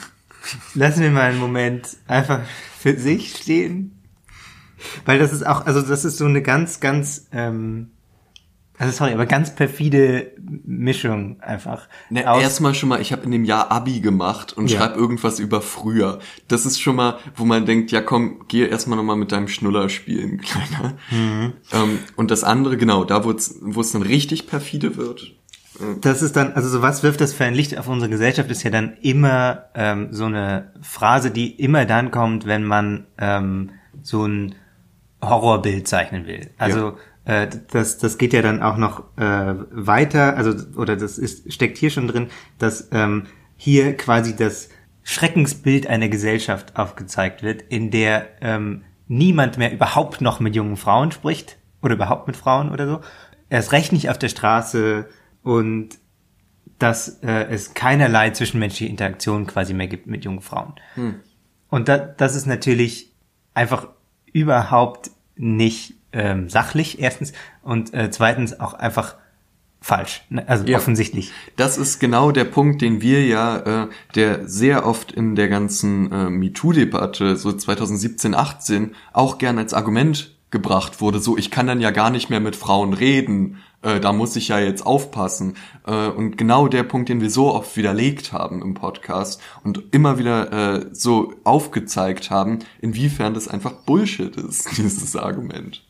lassen 0.73 1.01
wir 1.01 1.11
mal 1.11 1.29
einen 1.29 1.39
Moment 1.39 1.97
einfach 2.07 2.41
für 2.79 2.97
sich 2.97 3.35
stehen. 3.35 3.91
Weil 5.05 5.19
das 5.19 5.31
ist 5.31 5.45
auch, 5.45 5.65
also 5.65 5.81
das 5.81 6.05
ist 6.05 6.17
so 6.17 6.25
eine 6.25 6.41
ganz, 6.41 6.79
ganz, 6.79 7.27
ähm, 7.31 7.91
also 8.77 8.91
sorry, 8.91 9.13
aber 9.13 9.25
ganz 9.25 9.55
perfide 9.55 10.31
Mischung 10.65 11.39
einfach. 11.41 11.87
Ne, 12.09 12.23
erstmal 12.23 12.73
schon 12.75 12.89
mal, 12.89 13.01
ich 13.01 13.11
habe 13.11 13.23
in 13.23 13.31
dem 13.31 13.45
Jahr 13.45 13.71
Abi 13.71 13.99
gemacht 14.01 14.53
und 14.53 14.69
Ja. 14.69 14.79
schreib 14.79 14.97
irgendwas 14.97 15.39
über 15.39 15.61
früher. 15.61 16.19
Das 16.47 16.65
ist 16.65 16.79
schon 16.81 16.95
mal, 16.97 17.17
wo 17.35 17.45
man 17.45 17.65
denkt, 17.65 17.91
ja 17.91 18.01
komm, 18.01 18.45
geh 18.47 18.67
erstmal 18.67 18.97
nochmal 18.97 19.15
mit 19.15 19.31
deinem 19.31 19.47
Schnuller 19.47 19.89
spielen, 19.89 20.41
Kleiner. 20.41 20.97
Mhm. 21.11 21.53
Ähm, 21.71 21.99
und 22.15 22.31
das 22.31 22.43
andere, 22.43 22.77
genau, 22.77 23.03
da 23.05 23.23
wo 23.23 23.31
es 23.31 23.91
dann 23.91 24.01
richtig 24.01 24.47
perfide 24.47 24.97
wird. 24.97 25.33
Das 26.01 26.21
ist 26.21 26.35
dann, 26.35 26.53
also 26.53 26.69
so 26.69 26.81
was 26.81 27.03
wirft 27.03 27.19
das 27.19 27.33
für 27.33 27.43
ein 27.43 27.53
Licht 27.53 27.77
auf 27.77 27.87
unsere 27.87 28.09
Gesellschaft, 28.09 28.49
ist 28.49 28.63
ja 28.63 28.71
dann 28.71 28.93
immer 29.01 29.65
ähm, 29.75 30.07
so 30.11 30.25
eine 30.25 30.71
Phrase, 30.81 31.31
die 31.31 31.51
immer 31.51 31.85
dann 31.85 32.11
kommt, 32.11 32.45
wenn 32.45 32.63
man 32.63 33.07
ähm, 33.17 33.71
so 34.01 34.25
ein 34.25 34.55
Horrorbild 35.21 35.87
zeichnen 35.87 36.27
will. 36.27 36.49
Also 36.57 36.97
äh, 37.25 37.47
das, 37.71 37.97
das 37.97 38.17
geht 38.17 38.33
ja 38.33 38.41
dann 38.41 38.61
auch 38.61 38.77
noch 38.77 39.03
äh, 39.17 39.55
weiter, 39.71 40.37
also 40.37 40.53
oder 40.77 40.95
das 40.95 41.17
ist, 41.17 41.51
steckt 41.51 41.77
hier 41.77 41.89
schon 41.89 42.07
drin, 42.07 42.27
dass 42.59 42.89
ähm, 42.91 43.25
hier 43.57 43.97
quasi 43.97 44.35
das 44.35 44.69
Schreckensbild 45.03 45.87
einer 45.87 46.09
Gesellschaft 46.09 46.77
aufgezeigt 46.77 47.43
wird, 47.43 47.61
in 47.63 47.91
der 47.91 48.27
ähm, 48.41 48.83
niemand 49.07 49.57
mehr 49.57 49.71
überhaupt 49.71 50.21
noch 50.21 50.39
mit 50.39 50.55
jungen 50.55 50.77
Frauen 50.77 51.11
spricht 51.11 51.57
oder 51.81 51.95
überhaupt 51.95 52.27
mit 52.27 52.37
Frauen 52.37 52.71
oder 52.71 52.87
so. 52.87 53.01
Erst 53.49 53.71
recht 53.71 53.91
nicht 53.91 54.09
auf 54.09 54.17
der 54.17 54.29
Straße 54.29 55.07
und 55.43 55.99
dass 56.79 57.19
äh, 57.23 57.45
es 57.49 57.73
keinerlei 57.73 58.31
zwischenmenschliche 58.31 58.89
Interaktion 58.89 59.47
quasi 59.47 59.73
mehr 59.73 59.87
gibt 59.87 60.07
mit 60.07 60.25
jungen 60.25 60.41
Frauen. 60.41 60.73
Und 61.69 61.87
da, 61.87 61.97
das 61.97 62.35
ist 62.35 62.47
natürlich 62.47 63.13
einfach 63.53 63.87
überhaupt 64.31 65.11
nicht 65.35 65.94
ähm, 66.15 66.49
sachlich, 66.49 66.99
erstens, 66.99 67.33
und 67.61 67.93
äh, 67.93 68.09
zweitens 68.09 68.59
auch 68.59 68.73
einfach 68.73 69.15
falsch, 69.81 70.23
ne? 70.29 70.47
also 70.47 70.65
Ja. 70.65 70.77
offensichtlich. 70.79 71.31
Das 71.57 71.77
ist 71.77 71.99
genau 71.99 72.31
der 72.31 72.45
Punkt, 72.45 72.81
den 72.81 73.01
wir 73.01 73.23
ja, 73.25 73.83
äh, 73.83 73.87
der 74.15 74.47
sehr 74.47 74.85
oft 74.87 75.11
in 75.11 75.35
der 75.35 75.47
ganzen 75.47 76.11
äh, 76.11 76.29
MeToo-Debatte, 76.29 77.35
so 77.37 77.53
2017, 77.53 78.33
18, 78.33 78.95
auch 79.13 79.37
gern 79.37 79.59
als 79.59 79.75
Argument 79.75 80.35
gebracht 80.49 81.01
wurde. 81.01 81.19
So, 81.19 81.37
ich 81.37 81.51
kann 81.51 81.67
dann 81.67 81.81
ja 81.81 81.91
gar 81.91 82.09
nicht 82.09 82.29
mehr 82.31 82.39
mit 82.39 82.55
Frauen 82.55 82.93
reden, 82.93 83.57
äh, 83.83 83.99
da 83.99 84.11
muss 84.11 84.35
ich 84.35 84.47
ja 84.47 84.59
jetzt 84.59 84.83
aufpassen. 84.85 85.55
Äh, 85.85 86.07
und 86.07 86.37
genau 86.37 86.67
der 86.67 86.83
Punkt, 86.83 87.07
den 87.09 87.21
wir 87.21 87.29
so 87.29 87.53
oft 87.53 87.77
widerlegt 87.77 88.33
haben 88.33 88.63
im 88.63 88.73
Podcast 88.73 89.39
und 89.63 89.83
immer 89.91 90.17
wieder 90.17 90.51
äh, 90.81 90.85
so 90.91 91.33
aufgezeigt 91.43 92.31
haben, 92.31 92.59
inwiefern 92.81 93.35
das 93.35 93.47
einfach 93.47 93.71
Bullshit 93.71 94.35
ist, 94.35 94.69
dieses 94.77 95.15
Argument. 95.15 95.84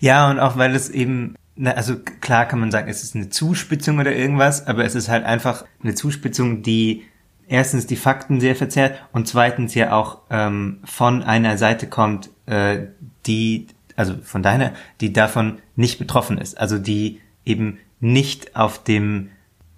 Ja, 0.00 0.30
und 0.30 0.38
auch 0.38 0.56
weil 0.56 0.74
es 0.74 0.90
eben, 0.90 1.34
na, 1.56 1.72
also 1.72 1.96
klar 1.98 2.46
kann 2.46 2.60
man 2.60 2.70
sagen, 2.70 2.88
es 2.88 3.02
ist 3.02 3.14
eine 3.14 3.30
Zuspitzung 3.30 3.98
oder 3.98 4.14
irgendwas, 4.14 4.66
aber 4.66 4.84
es 4.84 4.94
ist 4.94 5.08
halt 5.08 5.24
einfach 5.24 5.64
eine 5.82 5.94
Zuspitzung, 5.94 6.62
die 6.62 7.04
erstens 7.46 7.86
die 7.86 7.96
Fakten 7.96 8.40
sehr 8.40 8.56
verzerrt 8.56 9.00
und 9.12 9.28
zweitens 9.28 9.74
ja 9.74 9.92
auch 9.92 10.22
ähm, 10.30 10.80
von 10.84 11.22
einer 11.22 11.58
Seite 11.58 11.86
kommt, 11.86 12.30
äh, 12.46 12.86
die, 13.26 13.66
also 13.96 14.14
von 14.22 14.42
deiner, 14.42 14.72
die 15.00 15.12
davon 15.12 15.58
nicht 15.76 15.98
betroffen 15.98 16.38
ist, 16.38 16.58
also 16.58 16.78
die 16.78 17.20
eben 17.44 17.78
nicht 18.00 18.56
auf 18.56 18.82
dem, 18.82 19.30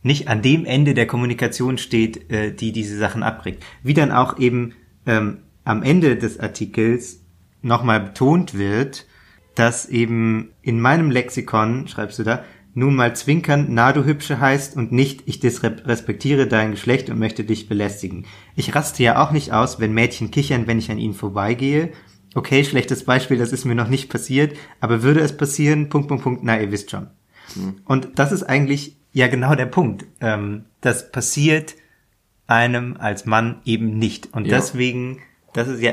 nicht 0.02 0.28
an 0.28 0.42
dem 0.42 0.64
Ende 0.64 0.94
der 0.94 1.06
Kommunikation 1.06 1.78
steht, 1.78 2.30
äh, 2.30 2.52
die 2.52 2.72
diese 2.72 2.98
Sachen 2.98 3.22
abkriegt. 3.22 3.62
Wie 3.82 3.94
dann 3.94 4.12
auch 4.12 4.38
eben 4.38 4.74
ähm, 5.06 5.38
am 5.64 5.82
Ende 5.82 6.16
des 6.16 6.38
Artikels 6.38 7.20
nochmal 7.62 8.00
betont 8.00 8.54
wird, 8.54 9.06
dass 9.56 9.86
eben 9.88 10.50
in 10.62 10.80
meinem 10.80 11.10
Lexikon, 11.10 11.88
schreibst 11.88 12.18
du 12.20 12.22
da, 12.22 12.44
nun 12.74 12.94
mal 12.94 13.16
zwinkern, 13.16 13.68
na 13.70 13.92
du 13.92 14.04
Hübsche 14.04 14.38
heißt 14.38 14.76
und 14.76 14.92
nicht, 14.92 15.22
ich 15.24 15.40
disrespektiere 15.40 16.46
dein 16.46 16.72
Geschlecht 16.72 17.08
und 17.08 17.18
möchte 17.18 17.42
dich 17.42 17.68
belästigen. 17.68 18.26
Ich 18.54 18.74
raste 18.74 19.02
ja 19.02 19.22
auch 19.24 19.32
nicht 19.32 19.52
aus, 19.52 19.80
wenn 19.80 19.94
Mädchen 19.94 20.30
kichern, 20.30 20.66
wenn 20.66 20.78
ich 20.78 20.90
an 20.90 20.98
ihnen 20.98 21.14
vorbeigehe. 21.14 21.92
Okay, 22.34 22.64
schlechtes 22.64 23.04
Beispiel, 23.04 23.38
das 23.38 23.52
ist 23.52 23.64
mir 23.64 23.74
noch 23.74 23.88
nicht 23.88 24.10
passiert, 24.10 24.58
aber 24.78 25.02
würde 25.02 25.20
es 25.20 25.34
passieren, 25.34 25.88
Punkt, 25.88 26.08
Punkt, 26.08 26.22
Punkt, 26.22 26.40
na, 26.44 26.60
ihr 26.60 26.70
wisst 26.70 26.90
schon. 26.90 27.08
Und 27.86 28.10
das 28.16 28.32
ist 28.32 28.42
eigentlich 28.42 28.96
ja 29.12 29.28
genau 29.28 29.54
der 29.54 29.66
Punkt. 29.66 30.04
Ähm, 30.20 30.66
das 30.82 31.10
passiert 31.10 31.76
einem 32.46 32.96
als 32.98 33.24
Mann 33.24 33.62
eben 33.64 33.98
nicht. 33.98 34.34
Und 34.34 34.46
Ja. 34.46 34.56
deswegen, 34.56 35.20
das 35.54 35.68
ist 35.68 35.80
ja, 35.80 35.92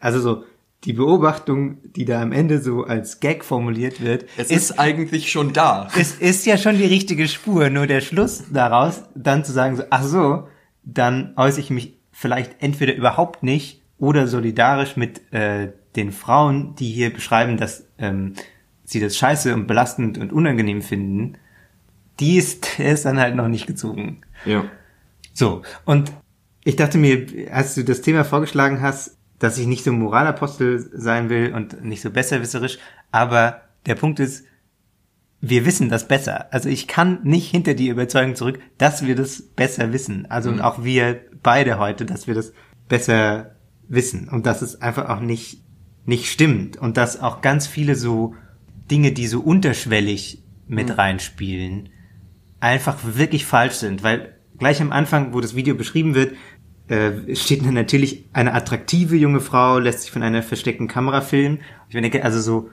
also 0.00 0.18
so, 0.20 0.44
die 0.84 0.92
Beobachtung, 0.92 1.78
die 1.96 2.04
da 2.04 2.20
am 2.20 2.32
Ende 2.32 2.60
so 2.60 2.84
als 2.84 3.20
Gag 3.20 3.44
formuliert 3.44 4.02
wird, 4.02 4.26
Es 4.36 4.50
ist, 4.50 4.70
ist 4.70 4.78
eigentlich 4.78 5.30
schon 5.30 5.52
da. 5.52 5.88
es 5.98 6.14
ist 6.16 6.44
ja 6.46 6.58
schon 6.58 6.76
die 6.76 6.84
richtige 6.84 7.26
Spur. 7.28 7.70
Nur 7.70 7.86
der 7.86 8.00
Schluss 8.00 8.44
daraus, 8.52 9.04
dann 9.14 9.44
zu 9.44 9.52
sagen 9.52 9.76
so, 9.76 9.84
ach 9.90 10.02
so, 10.04 10.48
dann 10.84 11.32
äußere 11.36 11.60
ich 11.60 11.70
mich 11.70 11.94
vielleicht 12.12 12.62
entweder 12.62 12.94
überhaupt 12.94 13.42
nicht 13.42 13.82
oder 13.98 14.26
solidarisch 14.26 14.96
mit 14.96 15.32
äh, 15.32 15.72
den 15.96 16.12
Frauen, 16.12 16.74
die 16.76 16.90
hier 16.90 17.12
beschreiben, 17.12 17.56
dass 17.56 17.86
ähm, 17.98 18.34
sie 18.84 19.00
das 19.00 19.16
scheiße 19.16 19.54
und 19.54 19.66
belastend 19.66 20.18
und 20.18 20.32
unangenehm 20.32 20.82
finden, 20.82 21.38
die 22.20 22.36
ist, 22.36 22.78
der 22.78 22.92
ist 22.92 23.04
dann 23.06 23.18
halt 23.18 23.34
noch 23.34 23.48
nicht 23.48 23.66
gezogen. 23.66 24.20
Ja. 24.44 24.64
So, 25.32 25.62
und 25.84 26.12
ich 26.64 26.76
dachte 26.76 26.98
mir, 26.98 27.26
als 27.50 27.74
du 27.74 27.84
das 27.84 28.02
Thema 28.02 28.24
vorgeschlagen 28.24 28.80
hast, 28.80 29.13
dass 29.38 29.58
ich 29.58 29.66
nicht 29.66 29.84
so 29.84 29.92
Moralapostel 29.92 30.90
sein 30.92 31.28
will 31.28 31.52
und 31.54 31.84
nicht 31.84 32.02
so 32.02 32.10
besserwisserisch, 32.10 32.78
aber 33.10 33.62
der 33.86 33.94
Punkt 33.94 34.20
ist, 34.20 34.44
wir 35.40 35.66
wissen 35.66 35.90
das 35.90 36.08
besser. 36.08 36.52
Also 36.52 36.68
ich 36.70 36.88
kann 36.88 37.20
nicht 37.22 37.50
hinter 37.50 37.74
die 37.74 37.88
Überzeugung 37.88 38.34
zurück, 38.34 38.60
dass 38.78 39.04
wir 39.04 39.14
das 39.14 39.42
besser 39.42 39.92
wissen. 39.92 40.26
Also 40.30 40.48
und 40.48 40.60
auch 40.60 40.84
wir 40.84 41.20
beide 41.42 41.78
heute, 41.78 42.06
dass 42.06 42.26
wir 42.26 42.34
das 42.34 42.54
besser 42.88 43.56
wissen. 43.86 44.30
Und 44.30 44.46
dass 44.46 44.62
es 44.62 44.80
einfach 44.80 45.10
auch 45.10 45.20
nicht 45.20 45.60
nicht 46.06 46.30
stimmt. 46.30 46.76
Und 46.76 46.96
dass 46.96 47.20
auch 47.20 47.40
ganz 47.40 47.66
viele 47.66 47.94
so 47.94 48.34
Dinge, 48.90 49.12
die 49.12 49.26
so 49.26 49.40
unterschwellig 49.40 50.42
mit 50.66 50.96
reinspielen, 50.96 51.90
einfach 52.60 52.98
wirklich 53.02 53.44
falsch 53.44 53.74
sind, 53.74 54.02
weil 54.02 54.34
gleich 54.58 54.80
am 54.80 54.92
Anfang, 54.92 55.34
wo 55.34 55.40
das 55.40 55.54
Video 55.54 55.74
beschrieben 55.74 56.14
wird, 56.14 56.34
äh, 56.88 57.34
steht 57.34 57.64
dann 57.64 57.74
natürlich 57.74 58.24
eine 58.32 58.52
attraktive 58.52 59.16
junge 59.16 59.40
Frau, 59.40 59.78
lässt 59.78 60.02
sich 60.02 60.10
von 60.10 60.22
einer 60.22 60.42
versteckten 60.42 60.88
Kamera 60.88 61.20
filmen. 61.20 61.60
Ich 61.88 61.94
denke, 61.94 62.24
also 62.24 62.40
so, 62.40 62.70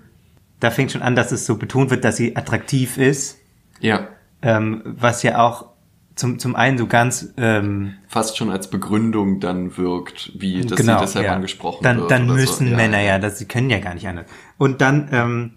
da 0.60 0.70
fängt 0.70 0.92
schon 0.92 1.02
an, 1.02 1.16
dass 1.16 1.32
es 1.32 1.46
so 1.46 1.56
betont 1.58 1.90
wird, 1.92 2.04
dass 2.04 2.18
sie 2.18 2.36
attraktiv 2.36 2.98
ist, 2.98 3.40
Ja. 3.80 4.10
ähm, 4.42 4.82
was 4.86 5.24
ja 5.24 5.40
auch 5.40 5.72
zum, 6.16 6.40
zum 6.40 6.56
einen 6.56 6.78
so 6.78 6.88
ganz 6.88 7.34
ähm, 7.38 7.94
fast 8.08 8.38
schon 8.38 8.50
als 8.50 8.70
Begründung 8.70 9.40
dann 9.40 9.78
wirkt, 9.78 10.32
wie 10.36 10.62
dass 10.62 10.78
genau, 10.78 11.00
sie 11.00 11.06
deshalb 11.06 11.26
ja. 11.26 11.34
angesprochen 11.34 11.84
dann, 11.84 12.00
wird. 12.00 12.12
Dann 12.12 12.28
müssen 12.28 12.70
so. 12.70 12.76
Männer 12.76 13.02
ja, 13.02 13.18
das, 13.18 13.40
sie 13.40 13.46
können 13.46 13.70
ja 13.70 13.80
gar 13.80 13.94
nicht 13.94 14.08
anders. 14.08 14.26
Und 14.58 14.82
dann 14.82 15.10
ähm, 15.12 15.52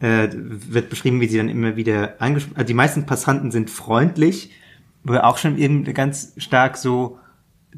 äh, 0.00 0.28
wird 0.32 0.90
beschrieben, 0.90 1.20
wie 1.20 1.28
sie 1.28 1.38
dann 1.38 1.48
immer 1.48 1.76
wieder 1.76 2.16
angesprochen, 2.18 2.56
also 2.56 2.66
die 2.66 2.74
meisten 2.74 3.06
Passanten 3.06 3.50
sind 3.50 3.70
freundlich, 3.70 4.50
wo 5.04 5.14
auch 5.14 5.38
schon 5.38 5.56
eben 5.56 5.84
ganz 5.94 6.32
stark 6.36 6.76
so, 6.76 7.18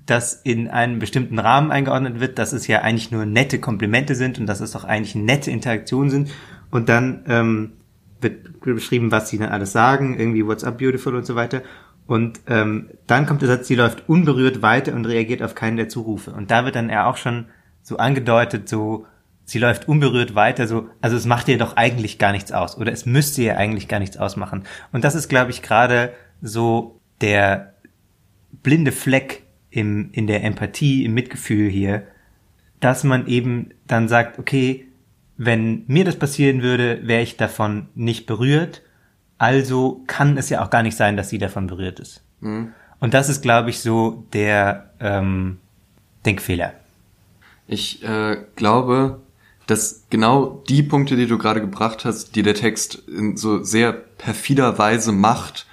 dass 0.07 0.35
in 0.35 0.69
einem 0.69 0.99
bestimmten 0.99 1.39
Rahmen 1.39 1.71
eingeordnet 1.71 2.21
wird, 2.21 2.39
dass 2.39 2.53
es 2.53 2.67
ja 2.67 2.81
eigentlich 2.81 3.11
nur 3.11 3.27
nette 3.27 3.59
Komplimente 3.59 4.15
sind 4.15 4.39
und 4.39 4.47
dass 4.47 4.61
es 4.61 4.73
doch 4.73 4.85
eigentlich 4.85 5.15
nette 5.15 5.51
Interaktionen 5.51 6.11
sind. 6.11 6.31
Und 6.71 6.89
dann 6.89 7.25
ähm, 7.29 7.73
wird 8.21 8.61
beschrieben, 8.61 9.13
was 9.13 9.29
sie 9.29 9.39
dann 9.39 9.51
alles 9.51 9.73
sagen, 9.73 10.19
irgendwie 10.19 10.47
What's 10.47 10.65
up 10.65 10.79
beautiful 10.79 11.15
und 11.15 11.27
so 11.27 11.35
weiter. 11.35 11.63
Und 12.07 12.41
ähm, 12.47 12.91
dann 13.07 13.27
kommt 13.27 13.43
der 13.43 13.49
Satz, 13.49 13.69
sie 13.69 13.75
läuft 13.75 14.09
unberührt 14.09 14.63
weiter 14.63 14.95
und 14.95 15.05
reagiert 15.05 15.43
auf 15.43 15.55
keinen 15.55 15.77
der 15.77 15.89
Zurufe. 15.89 16.33
Und 16.33 16.51
da 16.51 16.65
wird 16.65 16.75
dann 16.75 16.91
er 16.91 17.07
auch 17.07 17.17
schon 17.17 17.47
so 17.83 17.97
angedeutet, 17.99 18.69
so 18.69 19.07
sie 19.45 19.59
läuft 19.59 19.89
unberührt 19.89 20.35
weiter, 20.35 20.67
so, 20.67 20.89
also 21.01 21.17
es 21.17 21.27
macht 21.27 21.49
ihr 21.49 21.59
doch 21.59 21.77
eigentlich 21.77 22.19
gar 22.19 22.33
nichts 22.33 22.53
aus 22.53 22.77
oder 22.77 22.93
es 22.93 23.07
müsste 23.07 23.43
ihr 23.43 23.57
eigentlich 23.57 23.89
gar 23.89 23.99
nichts 23.99 24.17
ausmachen. 24.17 24.65
Und 24.93 25.05
das 25.05 25.15
ist, 25.15 25.29
glaube 25.29 25.51
ich, 25.51 25.63
gerade 25.63 26.13
so 26.41 27.01
der 27.21 27.75
blinde 28.63 28.93
Fleck 28.93 29.42
im, 29.73 30.11
in 30.13 30.27
der 30.27 30.45
Empathie, 30.45 31.05
im 31.05 31.15
Mitgefühl 31.15 31.69
hier, 31.69 32.07
dass 32.79 33.05
man 33.05 33.27
eben 33.27 33.71
dann 33.87 34.07
sagt, 34.07 34.39
okay, 34.39 34.87
wenn 35.37 35.85
mir 35.87 36.05
das 36.05 36.17
passieren 36.17 36.63
würde, 36.63 37.01
wäre 37.07 37.23
ich 37.23 37.37
davon 37.37 37.89
nicht 37.95 38.27
berührt. 38.27 38.83
Also 39.39 40.03
kann 40.07 40.37
es 40.37 40.51
ja 40.51 40.63
auch 40.63 40.71
gar 40.71 40.83
nicht 40.83 40.97
sein, 40.97 41.17
dass 41.17 41.31
sie 41.31 41.39
davon 41.39 41.67
berührt 41.67 41.99
ist. 41.99 42.23
Mhm. 42.41 42.73
Und 43.01 43.15
das 43.15 43.29
ist, 43.29 43.43
glaube 43.43 43.71
ich, 43.71 43.81
so 43.81 44.25
der 44.33 44.91
ähm, 45.01 45.59
Denkfehler. 46.25 46.75
Ich 47.67 48.05
äh, 48.05 48.37
glaube, 48.55 49.21
dass 49.67 50.05
genau 50.11 50.63
die 50.69 50.83
Punkte, 50.83 51.17
die 51.17 51.27
du 51.27 51.39
gerade 51.39 51.61
gebracht 51.61 52.05
hast, 52.05 52.37
die 52.37 52.43
der 52.43 52.55
Text 52.55 53.03
in 53.09 53.37
so 53.37 53.63
sehr 53.65 53.93
perfider 53.93 54.79
Weise 54.79 55.13
macht, 55.13 55.67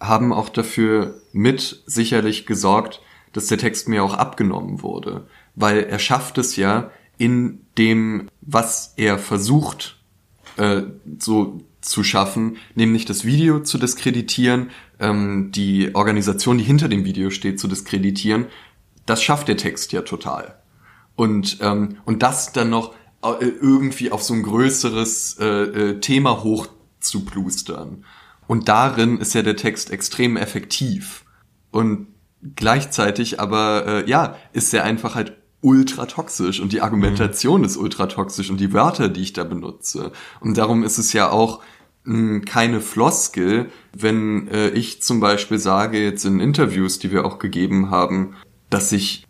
haben 0.00 0.32
auch 0.32 0.48
dafür 0.48 1.20
mit 1.32 1.82
sicherlich 1.86 2.46
gesorgt, 2.46 3.00
dass 3.32 3.46
der 3.46 3.58
Text 3.58 3.88
mir 3.88 4.02
auch 4.04 4.14
abgenommen 4.14 4.82
wurde. 4.82 5.26
Weil 5.54 5.84
er 5.84 5.98
schafft 5.98 6.38
es 6.38 6.56
ja, 6.56 6.90
in 7.18 7.60
dem, 7.78 8.28
was 8.40 8.94
er 8.96 9.18
versucht, 9.18 9.98
äh, 10.56 10.82
so 11.18 11.60
zu 11.80 12.04
schaffen, 12.04 12.56
nämlich 12.74 13.04
das 13.04 13.24
Video 13.24 13.60
zu 13.60 13.78
diskreditieren, 13.78 14.70
ähm, 14.98 15.50
die 15.52 15.94
Organisation, 15.94 16.58
die 16.58 16.64
hinter 16.64 16.88
dem 16.88 17.04
Video 17.04 17.30
steht, 17.30 17.60
zu 17.60 17.68
diskreditieren, 17.68 18.46
das 19.04 19.22
schafft 19.22 19.48
der 19.48 19.56
Text 19.56 19.92
ja 19.92 20.02
total. 20.02 20.62
Und, 21.16 21.58
ähm, 21.60 21.98
und 22.04 22.22
das 22.22 22.52
dann 22.52 22.70
noch 22.70 22.94
äh, 23.22 23.44
irgendwie 23.44 24.10
auf 24.10 24.22
so 24.22 24.34
ein 24.34 24.42
größeres 24.42 25.36
äh, 25.38 25.46
äh, 25.46 26.00
Thema 26.00 26.42
hochzuplustern. 26.42 28.04
Und 28.46 28.68
darin 28.68 29.18
ist 29.18 29.34
ja 29.34 29.42
der 29.42 29.56
Text 29.56 29.90
extrem 29.90 30.36
effektiv. 30.36 31.24
Und 31.70 32.08
gleichzeitig 32.56 33.40
aber, 33.40 33.86
äh, 33.86 34.10
ja, 34.10 34.36
ist 34.52 34.72
er 34.74 34.84
einfach 34.84 35.14
halt 35.14 35.36
ultra 35.60 36.06
toxisch 36.06 36.60
und 36.60 36.72
die 36.72 36.80
Argumentation 36.80 37.60
mhm. 37.60 37.66
ist 37.66 37.76
ultra 37.76 38.06
toxisch 38.06 38.50
und 38.50 38.58
die 38.58 38.72
Wörter, 38.72 39.08
die 39.08 39.22
ich 39.22 39.32
da 39.32 39.44
benutze. 39.44 40.12
Und 40.40 40.58
darum 40.58 40.82
ist 40.82 40.98
es 40.98 41.12
ja 41.12 41.30
auch 41.30 41.62
mh, 42.04 42.14
hm, 42.14 42.44
keine 42.44 42.80
Floskel, 42.80 43.70
wenn 43.96 44.48
äh, 44.48 44.70
ich 44.70 45.02
zum 45.02 45.20
Beispiel 45.20 45.58
sage 45.58 46.02
jetzt 46.02 46.24
in 46.24 46.40
Interviews, 46.40 46.98
die 46.98 47.12
wir 47.12 47.24
auch 47.24 47.38
gegeben 47.38 47.90
haben, 47.90 48.34
dass 48.70 48.90
ich 48.90 49.24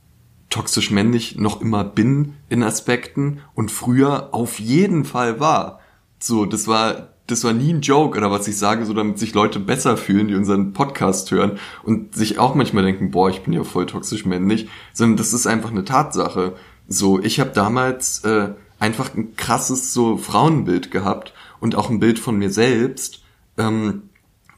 toxisch 0.49 0.90
männlich 0.90 1.37
noch 1.37 1.61
immer 1.61 1.85
bin 1.85 2.35
in 2.49 2.62
Aspekten 2.62 3.40
und 3.54 3.71
früher 3.71 4.28
auf 4.33 4.59
jeden 4.59 5.04
Fall 5.04 5.40
war. 5.40 5.81
So, 6.19 6.47
das 6.47 6.66
war 6.66 7.12
das 7.26 7.45
war 7.45 7.52
nie 7.52 7.73
ein 7.73 7.81
Joke 7.81 8.19
oder 8.19 8.31
was 8.31 8.49
ich 8.49 8.59
sage, 8.59 8.85
so 8.85 8.95
damit 8.95 9.19
sich 9.19 9.33
Leute 9.35 9.61
besser 9.61 9.97
fühlen, 9.97 10.29
die 10.29 10.35
unseren 10.35 10.73
Podcast 10.73 11.31
hören 11.31 11.59
und 11.85 12.14
sich 12.14 12.38
auch 12.38 12.55
manchmal 12.55 12.85
denken, 12.85 13.11
boah, 13.11 13.31
ich 13.31 13.43
bin 13.43 13.52
ja 13.52 13.64
voll 13.64 13.87
toxisch 13.87 14.25
männlich, 14.25 14.69
sondern 14.93 15.17
das 15.17 15.33
ist 15.33 15.47
einfach 15.47 15.71
eine 15.71 15.85
Tatsache. 15.85 16.55
So, 16.88 17.21
ich 17.23 17.41
habe 17.41 17.50
damals 17.50 18.25
äh, 18.25 18.50
einfach 18.79 19.14
ein 19.14 19.37
krasses 19.37 19.95
so 19.95 20.17
Frauenbild 20.17 20.91
gehabt 20.91 21.33
und 21.61 21.76
auch 21.76 21.88
ein 21.88 22.00
Bild 22.00 22.19
von 22.19 22.37
mir 22.37 22.50
selbst, 22.50 23.23
ähm, 23.57 24.02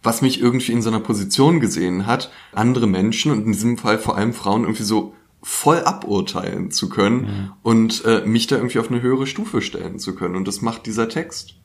was 0.03 0.23
mich 0.23 0.41
irgendwie 0.41 0.73
in 0.73 0.83
so 0.83 0.89
einer 0.89 1.01
Position 1.01 1.61
gesehen 1.61 2.07
hat, 2.07 2.31
andere 2.53 2.87
Menschen 2.87 3.31
und 3.31 3.45
in 3.45 3.53
diesem 3.53 3.79
Fall 3.79 3.99
vor 3.99 4.17
allem 4.17 4.33
Frauen 4.33 4.63
irgendwie 4.63 4.83
so 4.83 5.15
voll 5.43 5.85
aburteilen 5.85 6.71
zu 6.71 6.89
können 6.89 7.21
mhm. 7.21 7.53
und 7.63 8.05
äh, 8.07 8.23
mich 8.25 8.47
da 8.47 8.57
irgendwie 8.57 8.79
auf 8.79 8.91
eine 8.91 9.03
höhere 9.03 9.27
Stufe 9.27 9.61
stellen 9.61 9.99
zu 9.99 10.15
können. 10.15 10.37
Und 10.37 10.49
das 10.49 10.63
macht 10.63 10.87
dieser 10.87 11.11
Text. 11.11 11.57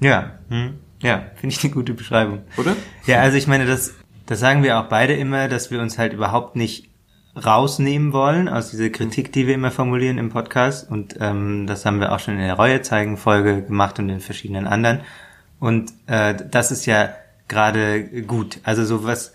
Ja, 0.00 0.32
hm. 0.48 0.74
ja, 1.02 1.26
finde 1.34 1.54
ich 1.54 1.64
eine 1.64 1.72
gute 1.72 1.94
Beschreibung. 1.94 2.42
Oder? 2.56 2.76
Ja, 3.06 3.20
also 3.20 3.36
ich 3.36 3.46
meine, 3.46 3.66
das, 3.66 3.94
das 4.26 4.40
sagen 4.40 4.62
wir 4.62 4.78
auch 4.78 4.88
beide 4.88 5.14
immer, 5.14 5.48
dass 5.48 5.70
wir 5.70 5.80
uns 5.80 5.98
halt 5.98 6.12
überhaupt 6.12 6.56
nicht 6.56 6.90
rausnehmen 7.36 8.12
wollen 8.12 8.48
aus 8.48 8.70
dieser 8.70 8.88
Kritik, 8.88 9.32
die 9.32 9.46
wir 9.46 9.54
immer 9.54 9.70
formulieren 9.70 10.18
im 10.18 10.30
Podcast. 10.30 10.90
Und 10.90 11.16
ähm, 11.20 11.66
das 11.66 11.84
haben 11.84 12.00
wir 12.00 12.12
auch 12.12 12.20
schon 12.20 12.34
in 12.34 12.40
der 12.40 12.54
Reue 12.54 12.80
zeigen 12.82 13.16
Folge 13.16 13.62
gemacht 13.62 13.98
und 13.98 14.08
in 14.08 14.20
verschiedenen 14.20 14.66
anderen. 14.66 15.00
Und 15.58 15.92
äh, 16.06 16.34
das 16.50 16.70
ist 16.70 16.86
ja 16.86 17.10
gerade 17.48 18.22
gut. 18.22 18.60
Also 18.62 18.84
so 18.84 19.04
was, 19.04 19.34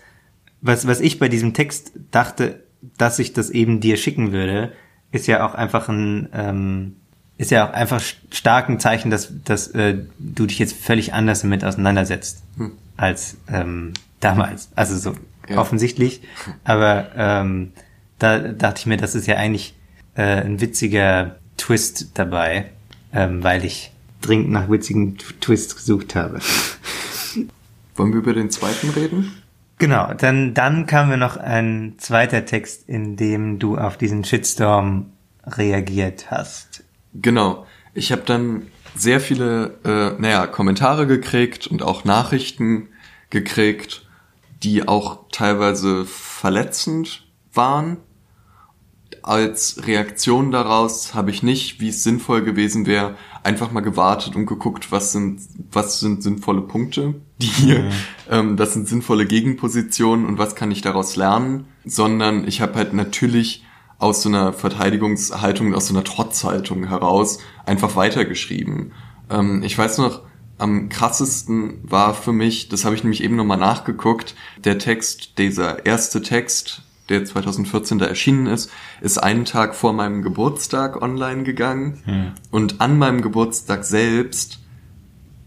was, 0.60 0.86
was 0.86 1.00
ich 1.00 1.18
bei 1.18 1.28
diesem 1.28 1.54
Text 1.54 1.92
dachte, 2.10 2.64
dass 2.98 3.18
ich 3.18 3.32
das 3.32 3.50
eben 3.50 3.80
dir 3.80 3.96
schicken 3.96 4.32
würde, 4.32 4.72
ist 5.12 5.26
ja 5.26 5.46
auch 5.46 5.54
einfach 5.54 5.88
ein, 5.88 6.28
ähm, 6.32 6.96
ist 7.38 7.50
ja 7.50 7.68
auch 7.68 7.72
einfach 7.72 8.00
stark 8.30 8.68
ein 8.68 8.78
Zeichen, 8.80 9.10
dass, 9.10 9.32
dass 9.44 9.68
äh, 9.68 9.98
du 10.18 10.46
dich 10.46 10.58
jetzt 10.58 10.74
völlig 10.74 11.12
anders 11.12 11.42
damit 11.42 11.64
auseinandersetzt 11.64 12.42
hm. 12.56 12.72
als 12.96 13.36
ähm, 13.48 13.94
damals. 14.20 14.68
Also 14.74 14.96
so 14.96 15.14
ja. 15.48 15.58
offensichtlich. 15.58 16.22
Aber 16.64 17.10
ähm, 17.16 17.72
da 18.18 18.38
dachte 18.38 18.80
ich 18.80 18.86
mir, 18.86 18.96
das 18.96 19.14
ist 19.14 19.26
ja 19.26 19.36
eigentlich 19.36 19.74
äh, 20.14 20.22
ein 20.22 20.60
witziger 20.60 21.36
Twist 21.56 22.10
dabei, 22.14 22.70
ähm, 23.12 23.42
weil 23.42 23.64
ich 23.64 23.92
dringend 24.20 24.50
nach 24.50 24.70
witzigen 24.70 25.18
Twists 25.40 25.74
gesucht 25.74 26.14
habe. 26.14 26.38
Wollen 27.96 28.12
wir 28.12 28.20
über 28.20 28.32
den 28.32 28.50
zweiten 28.50 28.90
reden? 28.90 29.32
Genau, 29.78 30.14
dann, 30.14 30.54
dann 30.54 30.86
kam 30.86 31.08
mir 31.08 31.16
noch 31.16 31.36
ein 31.36 31.94
zweiter 31.98 32.44
Text, 32.44 32.88
in 32.88 33.16
dem 33.16 33.58
du 33.58 33.76
auf 33.76 33.96
diesen 33.96 34.24
Shitstorm 34.24 35.10
reagiert 35.44 36.30
hast. 36.30 36.71
Genau. 37.14 37.66
Ich 37.94 38.12
habe 38.12 38.22
dann 38.24 38.66
sehr 38.94 39.20
viele, 39.20 39.78
äh, 39.84 40.20
naja, 40.20 40.46
Kommentare 40.46 41.06
gekriegt 41.06 41.66
und 41.66 41.82
auch 41.82 42.04
Nachrichten 42.04 42.88
gekriegt, 43.30 44.06
die 44.62 44.86
auch 44.86 45.20
teilweise 45.32 46.04
verletzend 46.04 47.26
waren. 47.52 47.98
Als 49.22 49.86
Reaktion 49.86 50.50
daraus 50.50 51.14
habe 51.14 51.30
ich 51.30 51.42
nicht, 51.42 51.80
wie 51.80 51.88
es 51.88 52.02
sinnvoll 52.02 52.42
gewesen 52.42 52.86
wäre, 52.86 53.16
einfach 53.44 53.70
mal 53.70 53.80
gewartet 53.80 54.36
und 54.36 54.46
geguckt, 54.46 54.90
was 54.90 55.12
sind, 55.12 55.40
was 55.70 56.00
sind 56.00 56.22
sinnvolle 56.22 56.62
Punkte, 56.62 57.14
die 57.38 57.46
hier, 57.46 57.80
mhm. 57.80 57.90
ähm, 58.30 58.56
das 58.56 58.72
sind 58.72 58.88
sinnvolle 58.88 59.26
Gegenpositionen 59.26 60.26
und 60.26 60.38
was 60.38 60.54
kann 60.54 60.70
ich 60.70 60.82
daraus 60.82 61.16
lernen, 61.16 61.66
sondern 61.84 62.46
ich 62.46 62.60
habe 62.60 62.74
halt 62.74 62.94
natürlich 62.94 63.64
aus 64.02 64.22
so 64.22 64.28
einer 64.28 64.52
Verteidigungshaltung, 64.52 65.74
aus 65.74 65.86
so 65.86 65.94
einer 65.94 66.04
Trotzhaltung 66.04 66.88
heraus 66.88 67.38
einfach 67.64 67.94
weitergeschrieben. 67.94 68.92
Ähm, 69.30 69.62
ich 69.62 69.78
weiß 69.78 69.98
noch, 69.98 70.22
am 70.58 70.88
krassesten 70.88 71.78
war 71.82 72.14
für 72.14 72.32
mich, 72.32 72.68
das 72.68 72.84
habe 72.84 72.94
ich 72.94 73.04
nämlich 73.04 73.22
eben 73.22 73.36
nochmal 73.36 73.58
nachgeguckt, 73.58 74.34
der 74.64 74.78
Text, 74.78 75.38
dieser 75.38 75.86
erste 75.86 76.20
Text, 76.20 76.82
der 77.08 77.24
2014 77.24 77.98
da 77.98 78.06
erschienen 78.06 78.46
ist, 78.46 78.70
ist 79.00 79.18
einen 79.18 79.44
Tag 79.44 79.74
vor 79.74 79.92
meinem 79.92 80.22
Geburtstag 80.22 81.00
online 81.00 81.42
gegangen. 81.42 82.02
Hm. 82.04 82.32
Und 82.50 82.80
an 82.80 82.98
meinem 82.98 83.22
Geburtstag 83.22 83.84
selbst 83.84 84.60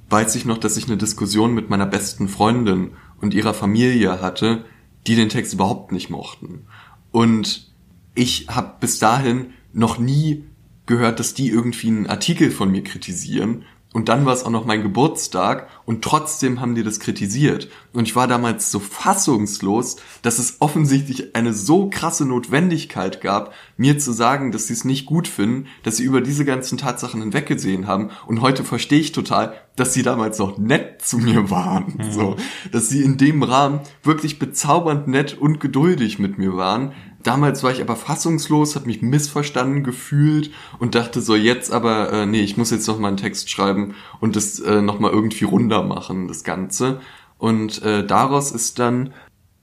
weiß 0.10 0.36
ich 0.36 0.46
noch, 0.46 0.58
dass 0.58 0.78
ich 0.78 0.88
eine 0.88 0.98
Diskussion 0.98 1.54
mit 1.54 1.70
meiner 1.70 1.86
besten 1.86 2.28
Freundin 2.28 2.92
und 3.22 3.34
ihrer 3.34 3.54
Familie 3.54 4.22
hatte, 4.22 4.66
die 5.08 5.16
den 5.16 5.30
Text 5.30 5.54
überhaupt 5.54 5.92
nicht 5.92 6.10
mochten. 6.10 6.68
Und 7.12 7.75
ich 8.16 8.48
habe 8.50 8.76
bis 8.80 9.00
dahin 9.00 9.54
noch 9.74 10.00
nie 10.00 10.46
gehört, 10.86 11.20
dass 11.20 11.34
die 11.34 11.50
irgendwie 11.50 11.88
einen 11.88 12.08
Artikel 12.08 12.52
von 12.52 12.72
mir 12.72 12.84
kritisieren 12.84 13.66
und 13.96 14.10
dann 14.10 14.26
war 14.26 14.34
es 14.34 14.44
auch 14.44 14.50
noch 14.50 14.66
mein 14.66 14.84
Geburtstag 14.84 15.70
und 15.86 16.04
trotzdem 16.04 16.60
haben 16.60 16.76
die 16.76 16.84
das 16.84 17.00
kritisiert. 17.00 17.70
Und 17.94 18.10
ich 18.10 18.14
war 18.14 18.28
damals 18.28 18.70
so 18.70 18.82
fassungslos, 18.82 19.96
dass 20.22 20.38
es 20.38 20.58
offensichtlich 20.60 21.34
eine 21.34 21.54
so 21.54 21.90
krasse 21.90 22.26
Notwendigkeit 22.26 23.22
gab, 23.22 23.54
mir 23.78 23.98
zu 23.98 24.12
sagen, 24.12 24.52
dass 24.52 24.68
sie 24.68 24.74
es 24.74 24.84
nicht 24.84 25.06
gut 25.06 25.30
finden, 25.30 25.68
dass 25.84 25.96
sie 25.96 26.04
über 26.04 26.20
diese 26.20 26.44
ganzen 26.44 26.78
Tatsachen 26.78 27.22
hinweggesehen 27.22 27.88
haben. 27.88 28.10
Und 28.28 28.42
heute 28.42 28.66
verstehe 28.66 29.00
ich 29.00 29.14
total, 29.14 29.54
dass 29.78 29.94
sie 29.94 30.04
damals 30.04 30.40
noch 30.40 30.58
nett 30.58 31.02
zu 31.02 31.18
mir 31.18 31.50
waren. 31.50 31.94
Mhm. 31.98 32.12
So, 32.12 32.36
dass 32.74 32.90
sie 32.90 33.02
in 33.02 33.18
dem 33.18 33.44
Rahmen 33.44 33.80
wirklich 34.04 34.40
bezaubernd 34.40 35.08
nett 35.08 35.38
und 35.38 35.62
geduldig 35.62 36.20
mit 36.20 36.38
mir 36.38 36.58
waren. 36.58 36.92
Damals 37.26 37.64
war 37.64 37.72
ich 37.72 37.82
aber 37.82 37.96
fassungslos, 37.96 38.76
habe 38.76 38.88
mich 38.88 39.02
missverstanden 39.02 39.84
gefühlt 39.84 40.52
und 40.80 40.96
dachte 40.96 41.22
so 41.22 41.36
jetzt 41.36 41.72
aber, 41.72 42.12
äh, 42.14 42.26
nee, 42.26 42.42
ich 42.42 42.58
muss 42.58 42.72
jetzt 42.72 42.88
noch 42.88 43.00
mal 43.00 43.10
einen 43.10 43.18
Text 43.18 43.50
schreiben 43.50 43.96
und 44.20 44.36
das 44.36 44.60
äh, 44.60 44.82
noch 44.82 45.00
mal 45.00 45.12
irgendwie 45.12 45.46
runder 45.46 45.84
machen, 45.84 46.28
das 46.28 46.44
Ganze. 46.44 47.02
Und 47.38 47.82
äh, 47.84 48.06
daraus 48.06 48.52
ist 48.52 48.80
dann 48.80 49.14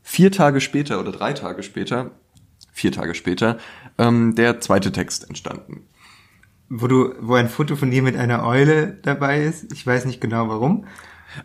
vier 0.02 0.32
Tage 0.32 0.60
später 0.60 1.00
oder 1.00 1.12
drei 1.12 1.32
Tage 1.32 1.62
später, 1.62 2.10
vier 2.72 2.92
Tage 2.92 3.14
später, 3.14 3.58
ähm, 3.98 4.34
der 4.34 4.60
zweite 4.60 4.92
Text 4.92 5.28
entstanden. 5.28 5.86
Wo 6.68 6.86
du, 6.86 7.14
wo 7.20 7.34
ein 7.34 7.48
Foto 7.48 7.76
von 7.76 7.90
dir 7.90 8.02
mit 8.02 8.16
einer 8.16 8.44
Eule 8.44 8.98
dabei 9.02 9.42
ist. 9.44 9.72
Ich 9.72 9.86
weiß 9.86 10.06
nicht 10.06 10.20
genau 10.20 10.48
warum. 10.48 10.86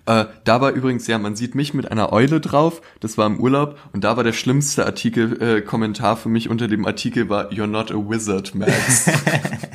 Äh, 0.05 0.25
da 0.43 0.61
war 0.61 0.71
übrigens, 0.71 1.07
ja, 1.07 1.17
man 1.17 1.35
sieht 1.35 1.55
mich 1.55 1.73
mit 1.73 1.91
einer 1.91 2.11
Eule 2.11 2.39
drauf, 2.39 2.81
das 2.99 3.17
war 3.17 3.27
im 3.27 3.39
Urlaub 3.39 3.77
und 3.93 4.03
da 4.03 4.17
war 4.17 4.23
der 4.23 4.33
schlimmste 4.33 4.85
Artikel, 4.85 5.41
äh, 5.41 5.61
Kommentar 5.61 6.17
für 6.17 6.29
mich 6.29 6.49
unter 6.49 6.67
dem 6.67 6.85
Artikel 6.85 7.29
war 7.29 7.51
You're 7.51 7.67
not 7.67 7.91
a 7.91 7.95
wizard, 7.95 8.55
Max. 8.55 9.09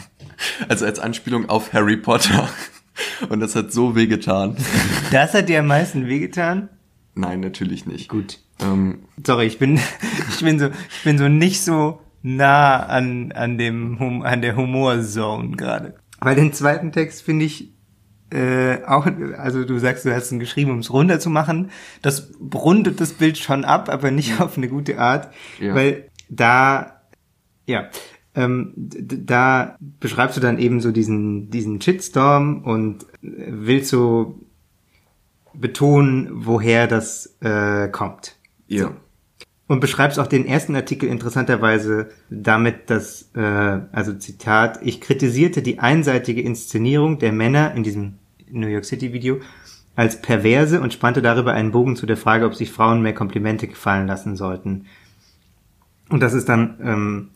also 0.68 0.84
als 0.84 0.98
Anspielung 0.98 1.48
auf 1.48 1.72
Harry 1.72 1.96
Potter. 1.96 2.48
Und 3.28 3.40
das 3.40 3.56
hat 3.56 3.72
so 3.72 3.94
wehgetan. 3.94 4.56
Das 5.10 5.34
hat 5.34 5.48
dir 5.48 5.60
am 5.60 5.66
meisten 5.66 6.06
wehgetan? 6.06 6.68
Nein, 7.14 7.40
natürlich 7.40 7.86
nicht. 7.86 8.08
Gut. 8.08 8.40
Ähm, 8.60 9.00
Sorry, 9.24 9.46
ich 9.46 9.58
bin, 9.58 9.80
ich 10.30 10.44
bin 10.44 10.58
so, 10.58 10.66
ich 10.66 11.04
bin 11.04 11.18
so 11.18 11.28
nicht 11.28 11.62
so 11.62 12.00
nah 12.22 12.84
an, 12.86 13.32
an 13.32 13.58
dem, 13.58 14.22
an 14.22 14.42
der 14.42 14.56
Humorzone 14.56 15.56
gerade. 15.56 15.96
Weil 16.20 16.36
den 16.36 16.52
zweiten 16.52 16.92
Text 16.92 17.22
finde 17.22 17.44
ich 17.44 17.72
äh, 18.32 18.84
auch, 18.86 19.06
also 19.36 19.64
du 19.64 19.78
sagst, 19.78 20.04
du 20.04 20.14
hast 20.14 20.32
ihn 20.32 20.38
geschrieben, 20.38 20.70
um 20.70 20.78
es 20.78 20.92
runter 20.92 21.20
zu 21.20 21.30
machen. 21.30 21.70
Das 22.00 22.32
rundet 22.54 23.00
das 23.00 23.12
Bild 23.12 23.38
schon 23.38 23.64
ab, 23.64 23.88
aber 23.88 24.10
nicht 24.10 24.40
auf 24.40 24.56
eine 24.56 24.68
gute 24.68 24.98
Art, 24.98 25.32
ja. 25.60 25.74
weil 25.74 26.08
da, 26.28 27.02
ja, 27.66 27.88
ähm, 28.34 28.72
da 28.76 29.76
beschreibst 30.00 30.36
du 30.36 30.40
dann 30.40 30.58
eben 30.58 30.80
so 30.80 30.90
diesen, 30.90 31.50
diesen 31.50 31.80
Shitstorm 31.80 32.62
und 32.64 33.04
willst 33.20 33.90
so 33.90 34.40
betonen, 35.52 36.30
woher 36.32 36.86
das 36.86 37.36
äh, 37.40 37.88
kommt. 37.88 38.36
Ja. 38.66 38.84
So. 38.84 38.90
Und 39.66 39.80
beschreibst 39.80 40.18
auch 40.18 40.26
den 40.26 40.46
ersten 40.46 40.74
Artikel 40.74 41.08
interessanterweise 41.08 42.10
damit, 42.30 42.90
dass, 42.90 43.30
äh, 43.34 43.40
also 43.40 44.14
Zitat, 44.14 44.80
ich 44.82 45.00
kritisierte 45.00 45.62
die 45.62 45.78
einseitige 45.78 46.42
Inszenierung 46.42 47.18
der 47.18 47.32
Männer 47.32 47.74
in 47.74 47.82
diesem 47.82 48.18
New 48.52 48.68
York 48.68 48.84
City 48.84 49.12
Video 49.12 49.40
als 49.94 50.22
perverse 50.22 50.80
und 50.80 50.92
spannte 50.92 51.22
darüber 51.22 51.52
einen 51.52 51.72
Bogen 51.72 51.96
zu 51.96 52.06
der 52.06 52.16
Frage, 52.16 52.46
ob 52.46 52.54
sich 52.54 52.70
Frauen 52.70 53.02
mehr 53.02 53.14
Komplimente 53.14 53.66
gefallen 53.66 54.06
lassen 54.06 54.36
sollten. 54.36 54.86
Und 56.08 56.20
das 56.20 56.32
ist 56.32 56.48
dann, 56.48 56.78
ähm, 56.82 57.28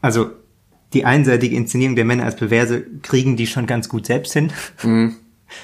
also 0.00 0.30
die 0.92 1.04
einseitige 1.04 1.56
Inszenierung 1.56 1.96
der 1.96 2.04
Männer 2.04 2.24
als 2.24 2.36
perverse 2.36 2.84
kriegen 3.02 3.36
die 3.36 3.46
schon 3.46 3.66
ganz 3.66 3.88
gut 3.88 4.06
selbst 4.06 4.32
hin. 4.32 4.52
Mhm. 4.82 5.16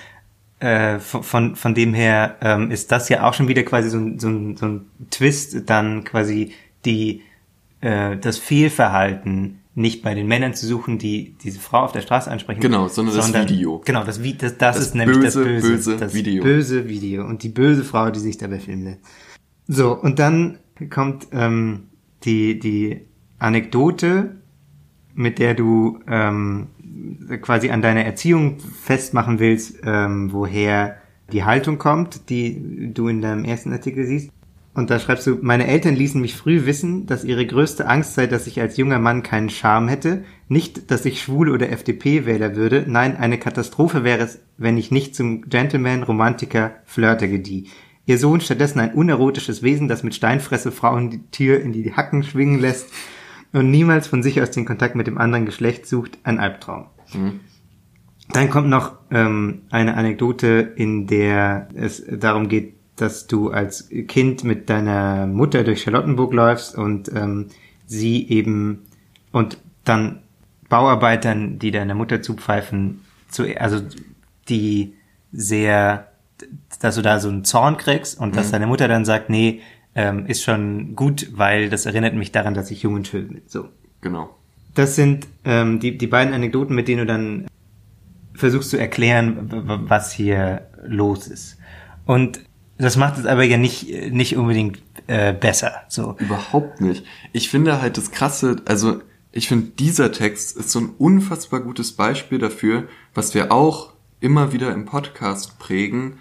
äh, 0.60 0.98
von, 0.98 1.56
von, 1.56 1.74
dem 1.74 1.94
her 1.94 2.36
ähm, 2.40 2.70
ist 2.70 2.92
das 2.92 3.08
ja 3.08 3.26
auch 3.26 3.34
schon 3.34 3.48
wieder 3.48 3.62
quasi 3.62 3.88
so, 3.88 3.98
ein 3.98 4.18
so, 4.18 4.28
ein 4.28 4.56
so 4.56 4.66
ein 4.66 4.86
Twist, 5.10 5.68
dann 5.68 6.04
quasi 6.04 6.52
die 6.84 7.22
äh, 7.80 8.16
das 8.16 8.38
Fehlverhalten 8.38 9.60
nicht 9.76 10.02
bei 10.02 10.14
den 10.14 10.28
Männern 10.28 10.54
zu 10.54 10.66
suchen, 10.66 10.98
die 10.98 11.34
diese 11.42 11.58
Frau 11.58 11.80
auf 11.80 11.92
der 11.92 12.00
Straße 12.00 12.30
ansprechen. 12.30 12.60
Genau, 12.60 12.88
sondern, 12.88 13.14
sondern 13.14 13.42
das 13.42 13.52
Video. 13.52 13.82
Genau, 13.84 14.04
das, 14.04 14.20
das, 14.22 14.38
das, 14.38 14.56
das 14.58 14.78
ist 14.78 14.94
nämlich 14.94 15.18
böse, 15.18 15.40
das 15.40 15.62
böse, 15.62 15.68
böse 15.68 15.96
das 15.96 16.14
Video. 16.14 16.42
böse 16.42 16.88
Video 16.88 17.26
und 17.26 17.42
die 17.42 17.48
böse 17.48 17.82
Frau, 17.82 18.10
die 18.10 18.20
sich 18.20 18.38
dabei 18.38 18.60
filmen 18.60 18.84
lässt. 18.84 19.00
So, 19.66 19.98
und 19.98 20.18
dann 20.18 20.58
kommt 20.90 21.28
ähm, 21.32 21.88
die, 22.24 22.58
die 22.58 23.00
Anekdote, 23.38 24.36
mit 25.14 25.38
der 25.38 25.54
du 25.54 25.98
ähm, 26.06 26.68
quasi 27.42 27.70
an 27.70 27.82
deiner 27.82 28.04
Erziehung 28.04 28.58
festmachen 28.60 29.38
willst, 29.40 29.78
ähm, 29.84 30.32
woher 30.32 30.98
die 31.32 31.44
Haltung 31.44 31.78
kommt, 31.78 32.30
die 32.30 32.92
du 32.92 33.08
in 33.08 33.22
deinem 33.22 33.44
ersten 33.44 33.72
Artikel 33.72 34.06
siehst. 34.06 34.30
Und 34.74 34.90
da 34.90 34.98
schreibst 34.98 35.26
du, 35.28 35.38
meine 35.40 35.68
Eltern 35.68 35.94
ließen 35.94 36.20
mich 36.20 36.34
früh 36.34 36.66
wissen, 36.66 37.06
dass 37.06 37.24
ihre 37.24 37.46
größte 37.46 37.86
Angst 37.86 38.14
sei, 38.14 38.26
dass 38.26 38.48
ich 38.48 38.60
als 38.60 38.76
junger 38.76 38.98
Mann 38.98 39.22
keinen 39.22 39.48
Charme 39.48 39.88
hätte. 39.88 40.24
Nicht, 40.48 40.90
dass 40.90 41.04
ich 41.04 41.22
schwul 41.22 41.48
oder 41.48 41.70
FDP-Wähler 41.70 42.56
würde. 42.56 42.84
Nein, 42.88 43.16
eine 43.16 43.38
Katastrophe 43.38 44.02
wäre 44.02 44.24
es, 44.24 44.40
wenn 44.58 44.76
ich 44.76 44.90
nicht 44.90 45.14
zum 45.14 45.48
Gentleman, 45.48 46.02
Romantiker, 46.02 46.72
Flirter 46.86 47.28
gedieh. 47.28 47.68
Ihr 48.06 48.18
Sohn 48.18 48.40
stattdessen 48.40 48.80
ein 48.80 48.94
unerotisches 48.94 49.62
Wesen, 49.62 49.88
das 49.88 50.02
mit 50.02 50.14
Steinfresse 50.14 50.72
Frauen 50.72 51.08
die 51.08 51.22
Tür 51.30 51.60
in 51.60 51.72
die 51.72 51.92
Hacken 51.92 52.24
schwingen 52.24 52.58
lässt 52.58 52.88
und 53.52 53.70
niemals 53.70 54.08
von 54.08 54.22
sich 54.22 54.42
aus 54.42 54.50
den 54.50 54.66
Kontakt 54.66 54.96
mit 54.96 55.06
dem 55.06 55.18
anderen 55.18 55.46
Geschlecht 55.46 55.86
sucht, 55.86 56.18
ein 56.24 56.40
Albtraum. 56.40 56.86
Mhm. 57.14 57.40
Dann 58.32 58.50
kommt 58.50 58.68
noch 58.68 58.96
ähm, 59.10 59.62
eine 59.70 59.96
Anekdote, 59.96 60.72
in 60.76 61.06
der 61.06 61.68
es 61.74 62.02
darum 62.10 62.48
geht, 62.48 62.74
dass 62.96 63.26
du 63.26 63.50
als 63.50 63.88
Kind 64.08 64.44
mit 64.44 64.70
deiner 64.70 65.26
Mutter 65.26 65.64
durch 65.64 65.82
Charlottenburg 65.82 66.32
läufst 66.32 66.76
und 66.76 67.10
ähm, 67.14 67.48
sie 67.86 68.28
eben 68.28 68.86
und 69.32 69.58
dann 69.84 70.20
Bauarbeitern, 70.68 71.58
die 71.58 71.70
deiner 71.70 71.94
Mutter 71.94 72.22
zupfeifen, 72.22 73.00
zu, 73.28 73.44
also 73.58 73.80
die 74.48 74.94
sehr, 75.32 76.08
dass 76.80 76.94
du 76.94 77.02
da 77.02 77.18
so 77.18 77.28
einen 77.28 77.44
Zorn 77.44 77.76
kriegst 77.76 78.18
und 78.18 78.30
mhm. 78.30 78.36
dass 78.36 78.50
deine 78.50 78.66
Mutter 78.66 78.88
dann 78.88 79.04
sagt, 79.04 79.28
nee, 79.28 79.60
ähm, 79.94 80.26
ist 80.26 80.42
schon 80.42 80.96
gut, 80.96 81.30
weil 81.32 81.68
das 81.68 81.86
erinnert 81.86 82.14
mich 82.14 82.32
daran, 82.32 82.54
dass 82.54 82.70
ich 82.70 82.82
jung 82.82 82.94
und 82.94 83.06
schön 83.06 83.28
bin. 83.28 83.42
So. 83.46 83.68
Genau. 84.00 84.34
Das 84.74 84.96
sind 84.96 85.26
ähm, 85.44 85.80
die, 85.80 85.96
die 85.96 86.06
beiden 86.06 86.34
Anekdoten, 86.34 86.74
mit 86.74 86.88
denen 86.88 87.00
du 87.00 87.06
dann 87.06 87.46
versuchst 88.34 88.70
zu 88.70 88.76
erklären, 88.76 89.48
was 89.86 90.12
hier 90.12 90.66
los 90.84 91.28
ist. 91.28 91.58
Und 92.04 92.40
das 92.78 92.96
macht 92.96 93.18
es 93.18 93.26
aber 93.26 93.44
ja 93.44 93.56
nicht, 93.56 93.88
nicht 94.12 94.36
unbedingt 94.36 94.82
äh, 95.06 95.32
besser. 95.32 95.82
So. 95.88 96.16
Überhaupt 96.18 96.80
nicht. 96.80 97.04
Ich 97.32 97.48
finde 97.48 97.80
halt 97.80 97.96
das 97.96 98.10
Krasse, 98.10 98.56
also 98.64 99.00
ich 99.32 99.48
finde 99.48 99.72
dieser 99.78 100.12
Text 100.12 100.56
ist 100.56 100.70
so 100.70 100.80
ein 100.80 100.94
unfassbar 100.98 101.60
gutes 101.60 101.92
Beispiel 101.92 102.38
dafür, 102.38 102.88
was 103.14 103.34
wir 103.34 103.52
auch 103.52 103.92
immer 104.20 104.52
wieder 104.52 104.72
im 104.72 104.86
Podcast 104.86 105.58
prägen, 105.58 106.20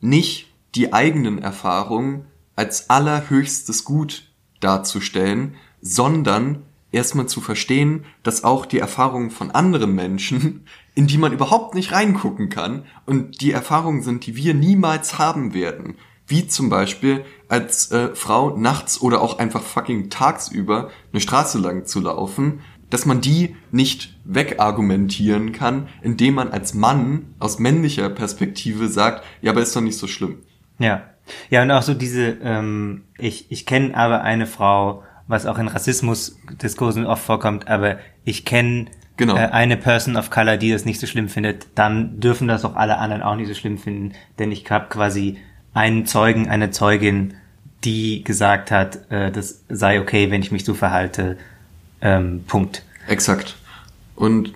nicht 0.00 0.48
die 0.74 0.92
eigenen 0.92 1.38
Erfahrungen 1.38 2.26
als 2.56 2.88
allerhöchstes 2.88 3.84
Gut 3.84 4.28
darzustellen, 4.60 5.56
sondern 5.80 6.62
erstmal 6.92 7.26
zu 7.26 7.40
verstehen, 7.40 8.04
dass 8.22 8.44
auch 8.44 8.66
die 8.66 8.78
Erfahrungen 8.78 9.30
von 9.30 9.50
anderen 9.50 9.94
Menschen, 9.94 10.66
in 10.94 11.06
die 11.06 11.18
man 11.18 11.32
überhaupt 11.32 11.74
nicht 11.74 11.92
reingucken 11.92 12.48
kann 12.48 12.84
und 13.06 13.40
die 13.40 13.52
Erfahrungen 13.52 14.02
sind, 14.02 14.26
die 14.26 14.36
wir 14.36 14.54
niemals 14.54 15.18
haben 15.18 15.54
werden, 15.54 15.96
wie 16.26 16.46
zum 16.46 16.68
Beispiel 16.68 17.24
als 17.48 17.90
äh, 17.90 18.14
Frau 18.14 18.56
nachts 18.56 19.00
oder 19.00 19.20
auch 19.20 19.38
einfach 19.38 19.62
fucking 19.62 20.10
tagsüber 20.10 20.90
eine 21.12 21.20
Straße 21.20 21.58
lang 21.58 21.86
zu 21.86 22.00
laufen, 22.00 22.60
dass 22.90 23.06
man 23.06 23.22
die 23.22 23.56
nicht 23.70 24.18
wegargumentieren 24.24 25.52
kann, 25.52 25.88
indem 26.02 26.34
man 26.34 26.50
als 26.50 26.74
Mann 26.74 27.34
aus 27.38 27.58
männlicher 27.58 28.10
Perspektive 28.10 28.88
sagt, 28.88 29.24
ja, 29.40 29.52
aber 29.52 29.62
ist 29.62 29.74
doch 29.74 29.80
nicht 29.80 29.96
so 29.96 30.06
schlimm. 30.06 30.40
Ja. 30.78 31.04
Ja, 31.50 31.62
und 31.62 31.70
auch 31.70 31.82
so 31.82 31.94
diese, 31.94 32.36
ähm, 32.42 33.04
ich, 33.16 33.50
ich 33.50 33.64
kenne 33.64 33.96
aber 33.96 34.22
eine 34.22 34.46
Frau, 34.46 35.04
was 35.26 35.46
auch 35.46 35.58
in 35.58 35.68
Rassismus-Diskursen 35.68 37.06
oft 37.06 37.24
vorkommt, 37.24 37.68
aber 37.68 37.98
ich 38.24 38.44
kenne 38.44 38.86
genau. 39.16 39.36
äh, 39.36 39.48
eine 39.48 39.76
Person 39.76 40.16
of 40.16 40.30
Color, 40.30 40.56
die 40.56 40.70
das 40.70 40.84
nicht 40.84 41.00
so 41.00 41.06
schlimm 41.06 41.28
findet, 41.28 41.66
dann 41.74 42.20
dürfen 42.20 42.48
das 42.48 42.64
auch 42.64 42.76
alle 42.76 42.98
anderen 42.98 43.22
auch 43.22 43.36
nicht 43.36 43.48
so 43.48 43.54
schlimm 43.54 43.78
finden, 43.78 44.12
denn 44.38 44.52
ich 44.52 44.70
habe 44.70 44.88
quasi 44.88 45.38
einen 45.74 46.06
Zeugen, 46.06 46.48
eine 46.48 46.70
Zeugin, 46.70 47.34
die 47.84 48.22
gesagt 48.24 48.70
hat, 48.70 49.10
äh, 49.10 49.30
das 49.30 49.64
sei 49.68 50.00
okay, 50.00 50.30
wenn 50.30 50.42
ich 50.42 50.52
mich 50.52 50.64
so 50.64 50.74
verhalte. 50.74 51.38
Ähm, 52.00 52.44
Punkt. 52.46 52.84
Exakt. 53.08 53.56
Und 54.14 54.52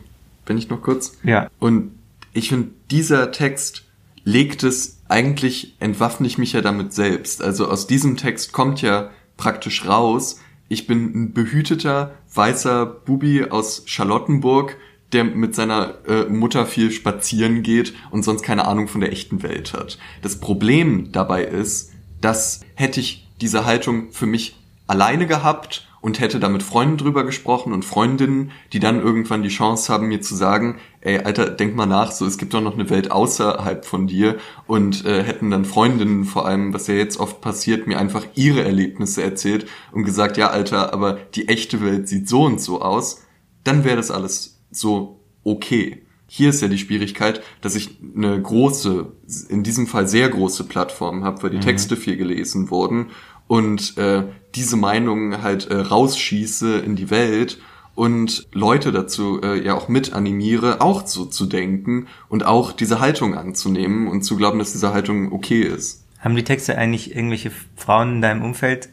wenn 0.46 0.58
ich 0.58 0.68
noch 0.68 0.82
kurz? 0.82 1.16
Ja. 1.22 1.48
Und 1.58 1.92
ich 2.32 2.48
finde, 2.48 2.70
dieser 2.90 3.32
Text 3.32 3.84
legt 4.24 4.62
es 4.62 5.00
eigentlich 5.08 5.76
entwaffne 5.78 6.26
ich 6.26 6.38
mich 6.38 6.52
ja 6.52 6.60
damit 6.60 6.92
selbst. 6.92 7.42
Also 7.42 7.68
aus 7.68 7.86
diesem 7.86 8.16
Text 8.16 8.52
kommt 8.52 8.82
ja 8.82 9.10
praktisch 9.36 9.86
raus, 9.86 10.40
ich 10.68 10.86
bin 10.86 11.14
ein 11.14 11.32
behüteter, 11.32 12.14
weißer 12.34 12.86
Bubi 12.86 13.44
aus 13.44 13.82
Charlottenburg, 13.86 14.76
der 15.12 15.24
mit 15.24 15.54
seiner 15.54 15.94
äh, 16.06 16.24
Mutter 16.24 16.66
viel 16.66 16.90
spazieren 16.90 17.62
geht 17.62 17.94
und 18.10 18.24
sonst 18.24 18.42
keine 18.42 18.66
Ahnung 18.66 18.88
von 18.88 19.00
der 19.00 19.12
echten 19.12 19.42
Welt 19.42 19.72
hat. 19.72 19.98
Das 20.22 20.40
Problem 20.40 21.12
dabei 21.12 21.44
ist, 21.44 21.92
dass 22.20 22.62
hätte 22.74 23.00
ich 23.00 23.26
diese 23.40 23.64
Haltung 23.64 24.10
für 24.10 24.26
mich 24.26 24.56
alleine 24.86 25.26
gehabt 25.26 25.85
und 26.06 26.20
hätte 26.20 26.38
da 26.38 26.48
mit 26.48 26.62
Freunden 26.62 26.98
drüber 26.98 27.24
gesprochen 27.24 27.72
und 27.72 27.84
Freundinnen, 27.84 28.52
die 28.72 28.78
dann 28.78 29.02
irgendwann 29.02 29.42
die 29.42 29.48
Chance 29.48 29.92
haben, 29.92 30.06
mir 30.06 30.20
zu 30.20 30.36
sagen, 30.36 30.78
ey, 31.00 31.18
Alter, 31.18 31.50
denk 31.50 31.74
mal 31.74 31.86
nach, 31.86 32.12
so, 32.12 32.24
es 32.26 32.38
gibt 32.38 32.54
doch 32.54 32.60
noch 32.60 32.74
eine 32.74 32.88
Welt 32.90 33.10
außerhalb 33.10 33.84
von 33.84 34.06
dir 34.06 34.36
und 34.68 35.04
äh, 35.04 35.24
hätten 35.24 35.50
dann 35.50 35.64
Freundinnen 35.64 36.24
vor 36.24 36.46
allem, 36.46 36.72
was 36.72 36.86
ja 36.86 36.94
jetzt 36.94 37.18
oft 37.18 37.40
passiert, 37.40 37.88
mir 37.88 37.98
einfach 37.98 38.24
ihre 38.36 38.62
Erlebnisse 38.62 39.24
erzählt 39.24 39.66
und 39.90 40.04
gesagt, 40.04 40.36
ja, 40.36 40.50
Alter, 40.50 40.92
aber 40.92 41.14
die 41.34 41.48
echte 41.48 41.84
Welt 41.84 42.06
sieht 42.06 42.28
so 42.28 42.44
und 42.44 42.60
so 42.60 42.82
aus, 42.82 43.24
dann 43.64 43.82
wäre 43.82 43.96
das 43.96 44.12
alles 44.12 44.60
so 44.70 45.24
okay. 45.42 46.02
Hier 46.28 46.50
ist 46.50 46.62
ja 46.62 46.68
die 46.68 46.78
Schwierigkeit, 46.78 47.42
dass 47.62 47.74
ich 47.74 47.98
eine 48.16 48.40
große, 48.40 49.12
in 49.48 49.64
diesem 49.64 49.88
Fall 49.88 50.06
sehr 50.06 50.28
große 50.28 50.68
Plattform 50.68 51.24
habe, 51.24 51.42
weil 51.42 51.50
die 51.50 51.56
mhm. 51.56 51.62
Texte 51.62 51.96
viel 51.96 52.16
gelesen 52.16 52.70
wurden 52.70 53.10
und 53.48 53.96
äh, 53.98 54.24
diese 54.54 54.76
Meinungen 54.76 55.42
halt 55.42 55.66
äh, 55.70 55.76
rausschieße 55.76 56.78
in 56.78 56.96
die 56.96 57.10
Welt 57.10 57.58
und 57.94 58.46
Leute 58.52 58.92
dazu 58.92 59.40
äh, 59.42 59.62
ja 59.64 59.74
auch 59.74 59.88
mit 59.88 60.12
animiere, 60.12 60.80
auch 60.80 61.06
so 61.06 61.24
zu 61.24 61.46
denken 61.46 62.06
und 62.28 62.44
auch 62.44 62.72
diese 62.72 63.00
Haltung 63.00 63.34
anzunehmen 63.34 64.06
und 64.08 64.22
zu 64.22 64.36
glauben, 64.36 64.58
dass 64.58 64.72
diese 64.72 64.92
Haltung 64.92 65.32
okay 65.32 65.62
ist. 65.62 66.04
Haben 66.20 66.36
die 66.36 66.44
Texte 66.44 66.76
eigentlich 66.76 67.14
irgendwelche 67.14 67.50
Frauen 67.76 68.16
in 68.16 68.20
deinem 68.22 68.42
Umfeld 68.42 68.90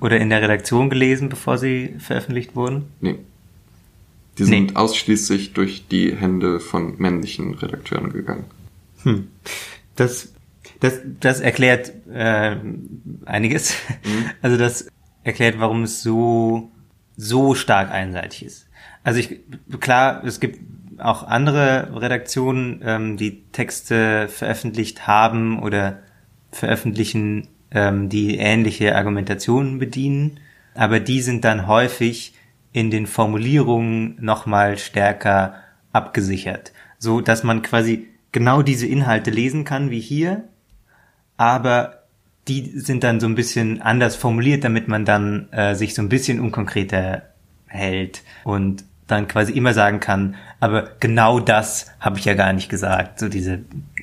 oder 0.00 0.18
in 0.18 0.30
der 0.30 0.42
Redaktion 0.42 0.90
gelesen, 0.90 1.28
bevor 1.28 1.58
sie 1.58 1.94
veröffentlicht 1.98 2.56
wurden? 2.56 2.86
Nee. 3.00 3.18
Die 4.38 4.44
sind 4.44 4.70
nee. 4.70 4.76
ausschließlich 4.76 5.52
durch 5.52 5.86
die 5.88 6.14
Hände 6.16 6.58
von 6.58 6.94
männlichen 6.98 7.54
Redakteuren 7.54 8.12
gegangen. 8.12 8.44
Hm. 9.02 9.28
Das, 9.96 10.31
das, 10.82 11.00
das 11.20 11.40
erklärt 11.40 11.92
äh, 12.12 12.56
einiges. 13.24 13.76
Mhm. 14.04 14.30
Also 14.42 14.56
das 14.56 14.88
erklärt, 15.22 15.60
warum 15.60 15.84
es 15.84 16.02
so, 16.02 16.72
so 17.16 17.54
stark 17.54 17.90
einseitig 17.92 18.44
ist. 18.44 18.68
Also 19.04 19.20
ich, 19.20 19.40
klar, 19.80 20.24
es 20.24 20.40
gibt 20.40 20.60
auch 20.98 21.22
andere 21.22 22.00
Redaktionen, 22.00 22.80
ähm, 22.84 23.16
die 23.16 23.44
Texte 23.52 24.28
veröffentlicht 24.28 25.06
haben 25.06 25.62
oder 25.62 26.00
veröffentlichen, 26.50 27.48
ähm, 27.70 28.08
die 28.08 28.38
ähnliche 28.38 28.96
Argumentationen 28.96 29.78
bedienen. 29.78 30.40
Aber 30.74 30.98
die 30.98 31.20
sind 31.20 31.44
dann 31.44 31.68
häufig 31.68 32.34
in 32.72 32.90
den 32.90 33.06
Formulierungen 33.06 34.16
nochmal 34.20 34.78
stärker 34.78 35.54
abgesichert, 35.92 36.72
so 36.98 37.20
dass 37.20 37.44
man 37.44 37.62
quasi 37.62 38.08
genau 38.32 38.62
diese 38.62 38.86
Inhalte 38.86 39.30
lesen 39.30 39.64
kann 39.64 39.90
wie 39.90 40.00
hier, 40.00 40.48
aber 41.42 42.04
die 42.46 42.78
sind 42.78 43.02
dann 43.02 43.18
so 43.18 43.26
ein 43.26 43.34
bisschen 43.34 43.82
anders 43.82 44.14
formuliert, 44.14 44.62
damit 44.62 44.86
man 44.86 45.04
dann 45.04 45.48
äh, 45.50 45.74
sich 45.74 45.92
so 45.92 46.00
ein 46.00 46.08
bisschen 46.08 46.38
unkonkreter 46.38 47.22
hält 47.66 48.22
und 48.44 48.84
dann 49.08 49.26
quasi 49.26 49.52
immer 49.52 49.74
sagen 49.74 49.98
kann, 49.98 50.36
aber 50.60 50.92
genau 51.00 51.40
das 51.40 51.88
habe 51.98 52.20
ich 52.20 52.26
ja 52.26 52.34
gar 52.34 52.52
nicht 52.52 52.68
gesagt, 52.68 53.18
so 53.18 53.28
diese 53.28 53.58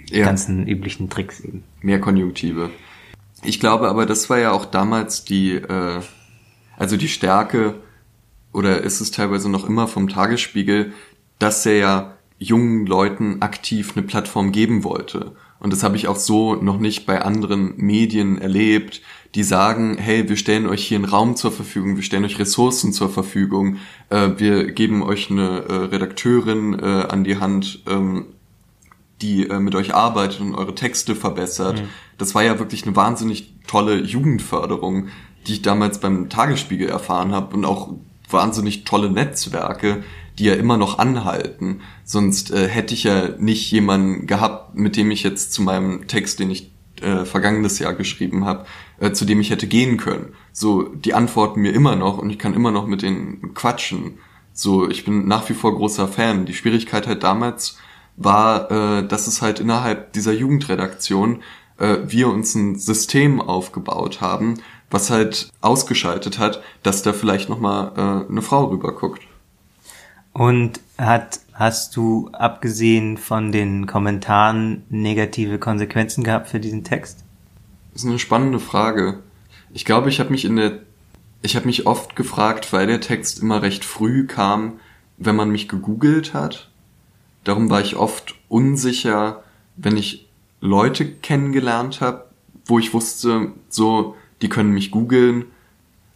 ja. 0.10 0.26
ganzen 0.26 0.68
üblichen 0.68 1.10
Tricks 1.10 1.40
eben. 1.40 1.64
Mehr 1.82 2.02
Konjunktive. 2.02 2.72
Ich 3.42 3.62
glaube 3.62 3.88
aber, 3.88 4.06
das 4.06 4.30
war 4.30 4.38
ja 4.38 4.52
auch 4.52 4.66
damals 4.66 5.24
die, 5.24 5.54
äh, 5.54 6.02
also 6.78 6.98
die 6.98 7.08
Stärke 7.08 7.76
oder 8.52 8.82
ist 8.82 9.00
es 9.00 9.12
teilweise 9.12 9.50
noch 9.50 9.66
immer 9.66 9.88
vom 9.88 10.10
Tagesspiegel, 10.10 10.92
dass 11.40 11.66
er 11.66 11.76
ja 11.76 12.14
jungen 12.38 12.86
Leuten 12.86 13.42
aktiv 13.42 13.94
eine 13.96 14.06
Plattform 14.06 14.52
geben 14.52 14.84
wollte. 14.84 15.38
Und 15.60 15.74
das 15.74 15.84
habe 15.84 15.98
ich 15.98 16.08
auch 16.08 16.16
so 16.16 16.56
noch 16.56 16.80
nicht 16.80 17.06
bei 17.06 17.22
anderen 17.22 17.74
Medien 17.78 18.40
erlebt, 18.40 19.02
die 19.36 19.44
sagen, 19.44 19.98
hey, 19.98 20.28
wir 20.28 20.38
stellen 20.38 20.68
euch 20.68 20.86
hier 20.86 20.98
einen 20.98 21.06
Raum 21.06 21.36
zur 21.36 21.52
Verfügung, 21.52 21.96
wir 21.96 22.04
stellen 22.04 22.26
euch 22.26 22.40
Ressourcen 22.40 22.94
zur 22.94 23.10
Verfügung, 23.10 23.78
äh, 24.10 24.30
wir 24.38 24.72
geben 24.72 25.04
euch 25.04 25.30
eine 25.30 25.66
äh, 25.68 25.74
Redakteurin 25.74 26.80
äh, 26.80 27.06
an 27.10 27.24
die 27.24 27.38
Hand, 27.38 27.84
ähm, 27.88 28.28
die 29.22 29.48
äh, 29.48 29.60
mit 29.60 29.76
euch 29.76 29.94
arbeitet 29.94 30.40
und 30.40 30.56
eure 30.56 30.74
Texte 30.76 31.16
verbessert. 31.16 31.82
Mhm. 31.82 31.90
Das 32.18 32.34
war 32.34 32.44
ja 32.44 32.58
wirklich 32.58 32.86
eine 32.86 32.96
wahnsinnig 32.96 33.54
tolle 33.68 34.02
Jugendförderung, 34.02 35.10
die 35.46 35.54
ich 35.54 35.62
damals 35.62 36.00
beim 36.00 36.30
Tagesspiegel 36.30 36.90
erfahren 36.90 37.32
habe 37.32 37.56
und 37.56 37.66
auch 37.66 37.94
wahnsinnig 38.30 38.84
tolle 38.84 39.10
Netzwerke, 39.12 40.04
die 40.40 40.46
ja 40.46 40.56
immer 40.56 40.78
noch 40.78 40.98
anhalten. 40.98 41.82
Sonst 42.04 42.52
äh, 42.52 42.68
hätte 42.68 42.94
ich 42.94 43.04
ja 43.04 43.30
nicht 43.38 43.72
jemanden 43.72 44.26
gehabt, 44.26 44.76
mit 44.76 44.96
dem 44.96 45.12
ich 45.12 45.24
jetzt 45.24 45.54
zu 45.54 45.62
meinem 45.62 46.08
Text, 46.08 46.40
den 46.40 46.50
ich 46.50 46.72
äh, 47.02 47.26
vergangenes 47.26 47.80
Jahr 47.80 47.94
geschrieben 47.94 48.46
habe, 48.46 48.66
äh, 49.00 49.12
zu 49.12 49.26
dem 49.26 49.40
ich 49.42 49.52
hätte 49.52 49.68
gehen 49.68 49.98
können. 49.98 50.34
So, 50.52 50.84
die 50.84 51.14
antworten 51.14 51.62
mir 51.62 51.74
immer 51.74 51.96
noch 51.96 52.18
und 52.18 52.30
ich 52.30 52.40
kann 52.40 52.54
immer 52.54 52.72
noch 52.72 52.88
mit 52.88 53.02
denen 53.02 53.54
quatschen. 53.54 54.18
So, 54.54 54.90
ich 54.90 55.06
bin 55.06 55.28
nach 55.28 55.48
wie 55.50 55.54
vor 55.54 55.76
großer 55.76 56.08
Fan. 56.08 56.46
Die 56.46 56.54
Schwierigkeit 56.54 57.08
halt 57.08 57.24
damals 57.24 57.78
war, 58.18 58.72
äh, 58.72 59.08
dass 59.08 59.28
es 59.28 59.42
halt 59.42 59.60
innerhalb 59.60 60.14
dieser 60.14 60.34
Jugendredaktion 60.34 61.42
äh, 61.78 61.98
wir 62.06 62.30
uns 62.30 62.56
ein 62.56 62.78
System 62.78 63.42
aufgebaut 63.42 64.22
haben, 64.22 64.56
was 64.92 65.10
halt 65.10 65.50
ausgeschaltet 65.62 66.40
hat, 66.40 66.62
dass 66.84 67.04
da 67.04 67.14
vielleicht 67.14 67.50
nochmal 67.50 67.92
äh, 67.96 68.32
eine 68.32 68.42
Frau 68.42 68.66
rüberguckt. 68.66 69.22
Und 70.40 70.80
hat, 70.98 71.42
hast 71.52 71.98
du 71.98 72.30
abgesehen 72.32 73.18
von 73.18 73.52
den 73.52 73.88
Kommentaren 73.88 74.84
negative 74.88 75.60
Konsequenzen 75.60 76.24
gehabt 76.24 76.48
für 76.48 76.62
diesen 76.62 76.86
Text? 76.86 77.26
Das 77.92 78.04
ist 78.04 78.08
eine 78.08 78.20
spannende 78.20 78.62
Frage. 78.62 79.20
Ich 79.74 79.84
glaube, 79.84 80.08
ich 80.08 80.22
habe 80.22 80.30
mich 80.30 80.46
in 80.46 80.56
der, 80.56 80.80
ich 81.42 81.58
habe 81.58 81.66
mich 81.66 81.86
oft 81.86 82.16
gefragt, 82.16 82.72
weil 82.72 82.88
der 82.88 83.02
Text 83.02 83.42
immer 83.42 83.62
recht 83.62 83.84
früh 83.84 84.28
kam, 84.28 84.80
wenn 85.18 85.36
man 85.36 85.50
mich 85.50 85.68
gegoogelt 85.68 86.34
hat. 86.34 86.70
Darum 87.44 87.70
war 87.70 87.82
ich 87.82 87.98
oft 87.98 88.34
unsicher, 88.48 89.44
wenn 89.76 89.98
ich 89.98 90.30
Leute 90.62 91.06
kennengelernt 91.06 92.00
habe, 92.00 92.30
wo 92.64 92.80
ich 92.80 92.94
wusste, 92.94 93.52
so, 93.68 94.16
die 94.42 94.48
können 94.48 94.72
mich 94.72 94.90
googeln, 94.90 95.48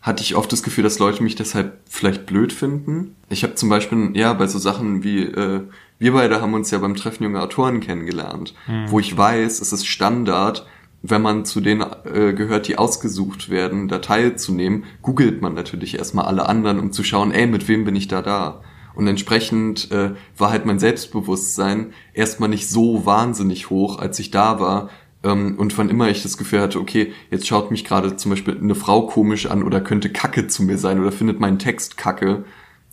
hatte 0.04 0.22
ich 0.22 0.36
oft 0.36 0.52
das 0.52 0.64
Gefühl, 0.64 0.84
dass 0.84 1.00
Leute 1.00 1.24
mich 1.24 1.36
deshalb 1.36 1.80
vielleicht 1.90 2.26
blöd 2.26 2.52
finden. 2.52 3.16
Ich 3.30 3.44
habe 3.44 3.56
zum 3.56 3.70
Beispiel, 3.70 4.12
ja, 4.16 4.34
bei 4.34 4.48
so 4.48 4.60
Sachen 4.60 5.02
wie, 5.02 5.24
äh, 5.24 5.62
wir 5.98 6.14
beide 6.14 6.42
haben 6.42 6.54
uns 6.54 6.70
ja 6.72 6.78
beim 6.80 6.96
Treffen 6.96 7.24
junger 7.24 7.42
Autoren 7.42 7.80
kennengelernt, 7.80 8.54
mhm. 8.68 8.92
wo 8.92 9.00
ich 9.00 9.18
weiß, 9.18 9.62
es 9.62 9.72
ist 9.72 9.88
Standard, 9.88 10.68
wenn 11.02 11.22
man 11.22 11.46
zu 11.46 11.62
denen 11.62 11.86
äh, 12.04 12.34
gehört, 12.34 12.68
die 12.68 12.78
ausgesucht 12.78 13.50
werden, 13.50 13.88
da 13.88 14.00
teilzunehmen, 14.00 14.84
googelt 15.02 15.42
man 15.42 15.54
natürlich 15.54 15.98
erstmal 15.98 16.26
alle 16.26 16.50
anderen, 16.50 16.80
um 16.80 16.92
zu 16.92 17.06
schauen, 17.06 17.32
ey, 17.32 17.48
mit 17.48 17.70
wem 17.70 17.86
bin 17.86 17.96
ich 17.96 18.10
da 18.10 18.22
da? 18.22 18.62
Und 18.96 19.08
entsprechend 19.08 19.90
äh, 19.92 20.12
war 20.38 20.52
halt 20.52 20.66
mein 20.66 20.80
Selbstbewusstsein 20.80 21.94
erstmal 22.14 22.50
nicht 22.50 22.70
so 22.70 23.06
wahnsinnig 23.06 23.70
hoch, 23.70 24.00
als 24.00 24.20
ich 24.20 24.32
da 24.32 24.60
war, 24.60 24.90
ähm, 25.24 25.58
und 25.58 25.78
wann 25.78 25.90
immer 25.90 26.10
ich 26.10 26.22
das 26.22 26.38
Gefühl 26.38 26.62
hatte, 26.62 26.80
okay, 26.80 27.14
jetzt 27.32 27.48
schaut 27.48 27.72
mich 27.72 27.86
gerade 27.86 28.16
zum 28.16 28.32
Beispiel 28.32 28.58
eine 28.58 28.76
Frau 28.76 29.08
komisch 29.08 29.46
an 29.48 29.64
oder 29.64 29.82
könnte 29.82 30.12
Kacke 30.12 30.48
zu 30.48 30.64
mir 30.64 30.78
sein 30.78 31.00
oder 31.00 31.12
findet 31.12 31.40
meinen 31.40 31.60
Text 31.60 31.98
Kacke, 31.98 32.46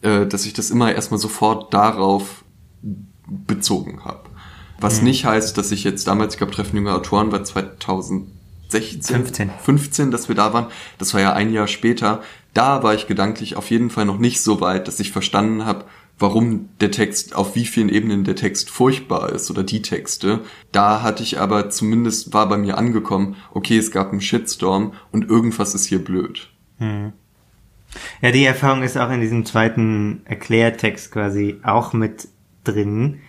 äh, 0.02 0.26
dass 0.26 0.46
ich 0.46 0.52
das 0.52 0.70
immer 0.70 0.94
erstmal 0.94 1.20
sofort 1.20 1.74
darauf 1.74 2.44
bezogen 3.26 4.04
habe. 4.04 4.30
Was 4.80 4.98
mhm. 4.98 5.08
nicht 5.08 5.24
heißt, 5.24 5.58
dass 5.58 5.72
ich 5.72 5.84
jetzt 5.84 6.06
damals, 6.06 6.34
ich 6.34 6.38
glaube, 6.38 6.52
Treffen 6.52 6.76
junger 6.76 6.94
Autoren 6.94 7.32
war 7.32 7.44
2016, 7.44 9.02
15. 9.02 9.50
15, 9.62 10.10
dass 10.10 10.28
wir 10.28 10.34
da 10.34 10.52
waren. 10.52 10.66
Das 10.98 11.12
war 11.14 11.20
ja 11.20 11.32
ein 11.32 11.52
Jahr 11.52 11.66
später. 11.66 12.22
Da 12.54 12.82
war 12.82 12.94
ich 12.94 13.06
gedanklich 13.06 13.56
auf 13.56 13.70
jeden 13.70 13.90
Fall 13.90 14.06
noch 14.06 14.18
nicht 14.18 14.40
so 14.40 14.60
weit, 14.60 14.88
dass 14.88 14.98
ich 15.00 15.12
verstanden 15.12 15.66
habe, 15.66 15.84
warum 16.20 16.68
der 16.80 16.90
Text, 16.90 17.34
auf 17.34 17.56
wie 17.56 17.64
vielen 17.64 17.88
Ebenen 17.88 18.24
der 18.24 18.36
Text 18.36 18.70
furchtbar 18.70 19.32
ist 19.32 19.50
oder 19.50 19.64
die 19.64 19.82
Texte. 19.82 20.40
Da 20.70 21.02
hatte 21.02 21.22
ich 21.22 21.40
aber 21.40 21.70
zumindest, 21.70 22.32
war 22.34 22.48
bei 22.48 22.58
mir 22.58 22.78
angekommen, 22.78 23.36
okay, 23.52 23.78
es 23.78 23.90
gab 23.90 24.12
einen 24.12 24.20
Shitstorm 24.20 24.92
und 25.10 25.28
irgendwas 25.28 25.74
ist 25.74 25.86
hier 25.86 26.04
blöd. 26.04 26.50
Hm. 26.78 27.12
Ja, 28.20 28.30
die 28.30 28.44
Erfahrung 28.44 28.82
ist 28.82 28.98
auch 28.98 29.10
in 29.10 29.20
diesem 29.20 29.44
zweiten 29.44 30.20
Erklärtext 30.26 31.10
quasi 31.10 31.56
auch 31.64 31.92
mit 31.92 32.28
drin, 32.64 33.20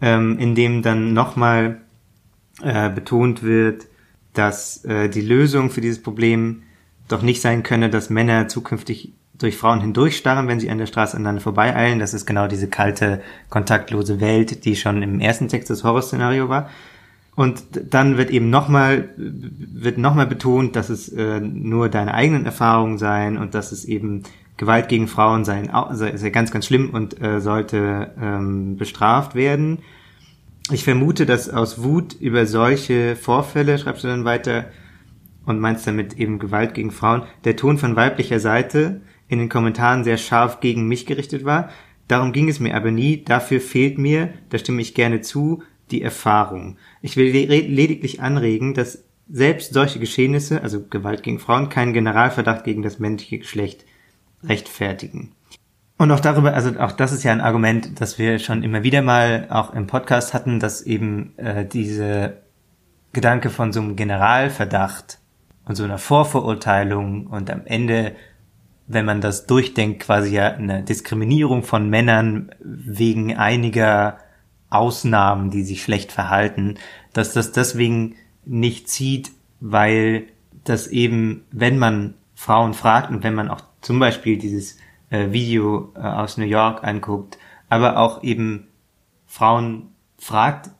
ähm, 0.00 0.38
in 0.38 0.54
dem 0.54 0.82
dann 0.82 1.12
nochmal 1.12 1.82
äh, 2.62 2.88
betont 2.88 3.42
wird, 3.42 3.88
dass 4.32 4.84
äh, 4.84 5.08
die 5.08 5.20
Lösung 5.20 5.70
für 5.70 5.80
dieses 5.80 6.00
Problem 6.00 6.62
doch 7.08 7.22
nicht 7.22 7.42
sein 7.42 7.62
könne, 7.62 7.90
dass 7.90 8.08
Männer 8.08 8.48
zukünftig 8.48 9.12
durch 9.38 9.56
Frauen 9.56 9.80
hindurchstarren, 9.80 10.48
wenn 10.48 10.60
sie 10.60 10.70
an 10.70 10.78
der 10.78 10.86
Straße 10.86 11.16
aneinander 11.16 11.40
vorbeieilen. 11.40 11.98
Das 11.98 12.14
ist 12.14 12.26
genau 12.26 12.46
diese 12.46 12.68
kalte, 12.68 13.22
kontaktlose 13.50 14.20
Welt, 14.20 14.64
die 14.64 14.76
schon 14.76 15.02
im 15.02 15.20
ersten 15.20 15.48
Text 15.48 15.70
des 15.70 15.84
Horrorszenario 15.84 16.48
war. 16.48 16.70
Und 17.34 17.62
dann 17.90 18.16
wird 18.16 18.30
eben 18.30 18.48
nochmal, 18.48 19.10
wird 19.16 19.98
nochmal 19.98 20.26
betont, 20.26 20.74
dass 20.74 20.88
es 20.88 21.10
äh, 21.10 21.38
nur 21.40 21.90
deine 21.90 22.14
eigenen 22.14 22.46
Erfahrungen 22.46 22.96
seien 22.96 23.36
und 23.36 23.54
dass 23.54 23.72
es 23.72 23.84
eben 23.84 24.22
Gewalt 24.56 24.88
gegen 24.88 25.06
Frauen 25.06 25.44
seien, 25.44 25.70
sei, 25.92 26.16
sei 26.16 26.30
ganz, 26.30 26.50
ganz 26.50 26.64
schlimm 26.64 26.90
und 26.90 27.20
äh, 27.20 27.42
sollte 27.42 28.12
ähm, 28.20 28.78
bestraft 28.78 29.34
werden. 29.34 29.80
Ich 30.70 30.82
vermute, 30.82 31.26
dass 31.26 31.50
aus 31.50 31.82
Wut 31.82 32.14
über 32.14 32.46
solche 32.46 33.16
Vorfälle, 33.16 33.78
schreibst 33.78 34.04
du 34.04 34.08
dann 34.08 34.24
weiter, 34.24 34.64
und 35.44 35.60
meinst 35.60 35.86
damit 35.86 36.14
eben 36.14 36.38
Gewalt 36.38 36.74
gegen 36.74 36.90
Frauen, 36.90 37.22
der 37.44 37.56
Ton 37.56 37.78
von 37.78 37.96
weiblicher 37.96 38.40
Seite 38.40 39.00
in 39.28 39.38
den 39.38 39.48
Kommentaren 39.48 40.04
sehr 40.04 40.18
scharf 40.18 40.60
gegen 40.60 40.86
mich 40.86 41.06
gerichtet 41.06 41.44
war. 41.44 41.70
Darum 42.08 42.32
ging 42.32 42.48
es 42.48 42.60
mir 42.60 42.74
aber 42.74 42.90
nie. 42.90 43.24
Dafür 43.24 43.60
fehlt 43.60 43.98
mir, 43.98 44.30
da 44.50 44.58
stimme 44.58 44.82
ich 44.82 44.94
gerne 44.94 45.20
zu, 45.20 45.62
die 45.90 46.02
Erfahrung. 46.02 46.78
Ich 47.02 47.16
will 47.16 47.30
lediglich 47.30 48.20
anregen, 48.20 48.74
dass 48.74 49.04
selbst 49.28 49.72
solche 49.72 49.98
Geschehnisse, 49.98 50.62
also 50.62 50.84
Gewalt 50.88 51.22
gegen 51.22 51.38
Frauen, 51.38 51.68
keinen 51.68 51.92
Generalverdacht 51.92 52.64
gegen 52.64 52.82
das 52.82 52.98
männliche 52.98 53.38
Geschlecht 53.38 53.84
rechtfertigen. 54.44 55.32
Und 55.98 56.10
auch 56.12 56.20
darüber, 56.20 56.54
also 56.54 56.78
auch 56.78 56.92
das 56.92 57.12
ist 57.12 57.22
ja 57.22 57.32
ein 57.32 57.40
Argument, 57.40 58.00
das 58.00 58.18
wir 58.18 58.38
schon 58.38 58.62
immer 58.62 58.82
wieder 58.82 59.02
mal 59.02 59.46
auch 59.50 59.72
im 59.72 59.86
Podcast 59.86 60.34
hatten, 60.34 60.60
dass 60.60 60.82
eben 60.82 61.36
äh, 61.38 61.64
diese 61.64 62.42
Gedanke 63.12 63.48
von 63.48 63.72
so 63.72 63.80
einem 63.80 63.96
Generalverdacht 63.96 65.18
und 65.64 65.74
so 65.74 65.84
einer 65.84 65.98
Vorverurteilung 65.98 67.26
und 67.28 67.50
am 67.50 67.62
Ende, 67.64 68.14
wenn 68.88 69.04
man 69.04 69.20
das 69.20 69.46
durchdenkt, 69.46 70.00
quasi 70.00 70.34
ja 70.34 70.52
eine 70.52 70.82
Diskriminierung 70.82 71.62
von 71.62 71.90
Männern 71.90 72.50
wegen 72.60 73.36
einiger 73.36 74.18
Ausnahmen, 74.70 75.50
die 75.50 75.62
sich 75.62 75.82
schlecht 75.82 76.12
verhalten, 76.12 76.78
dass 77.12 77.32
das 77.32 77.52
deswegen 77.52 78.16
nicht 78.44 78.88
zieht, 78.88 79.32
weil 79.60 80.24
das 80.64 80.86
eben, 80.86 81.44
wenn 81.50 81.78
man 81.78 82.14
Frauen 82.34 82.74
fragt 82.74 83.10
und 83.10 83.22
wenn 83.22 83.34
man 83.34 83.48
auch 83.48 83.62
zum 83.80 83.98
Beispiel 83.98 84.38
dieses 84.38 84.78
äh, 85.10 85.32
Video 85.32 85.92
äh, 85.96 86.00
aus 86.00 86.36
New 86.36 86.44
York 86.44 86.84
anguckt, 86.84 87.38
aber 87.68 87.98
auch 87.98 88.22
eben 88.22 88.68
Frauen 89.26 89.94
fragt, 90.18 90.70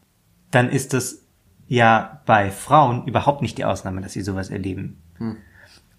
dann 0.51 0.69
ist 0.69 0.92
das 0.92 1.25
ja 1.69 2.21
bei 2.27 2.51
Frauen 2.51 3.07
überhaupt 3.07 3.42
nicht 3.42 3.59
die 3.59 3.64
Ausnahme, 3.64 4.01
dass 4.01 4.12
sie 4.12 4.23
sowas 4.23 4.51
erleben. 4.51 4.99
Hm. 5.19 5.37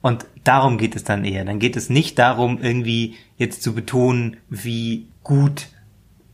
Und 0.01 0.25
darum 0.43 0.77
geht 0.77 0.95
es 0.95 1.03
dann 1.03 1.25
eher. 1.25 1.43
Dann 1.45 1.59
geht 1.59 1.75
es 1.75 1.89
nicht 1.89 2.19
darum, 2.19 2.59
irgendwie 2.61 3.15
jetzt 3.37 3.63
zu 3.63 3.73
betonen, 3.73 4.37
wie 4.49 5.07
gut 5.23 5.67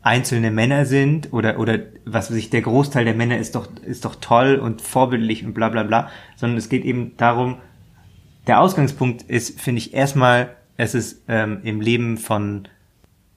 einzelne 0.01 0.51
Männer 0.51 0.85
sind 0.85 1.31
oder 1.31 1.59
oder 1.59 1.79
was 2.03 2.29
weiß 2.29 2.37
ich, 2.37 2.49
der 2.49 2.61
Großteil 2.61 3.05
der 3.05 3.13
Männer 3.13 3.37
ist 3.37 3.55
doch 3.55 3.69
ist 3.85 4.03
doch 4.03 4.15
toll 4.15 4.55
und 4.55 4.81
vorbildlich 4.81 5.45
und 5.45 5.53
bla 5.53 5.69
bla 5.69 5.83
bla, 5.83 6.09
sondern 6.35 6.57
es 6.57 6.67
geht 6.67 6.83
eben 6.83 7.15
darum, 7.15 7.57
der 8.47 8.59
Ausgangspunkt 8.59 9.23
ist, 9.23 9.59
finde 9.59 9.79
ich, 9.79 9.93
erstmal, 9.93 10.55
es 10.75 10.93
ist 10.93 11.23
ähm, 11.29 11.61
im 11.63 11.79
Leben 11.79 12.17
von 12.17 12.67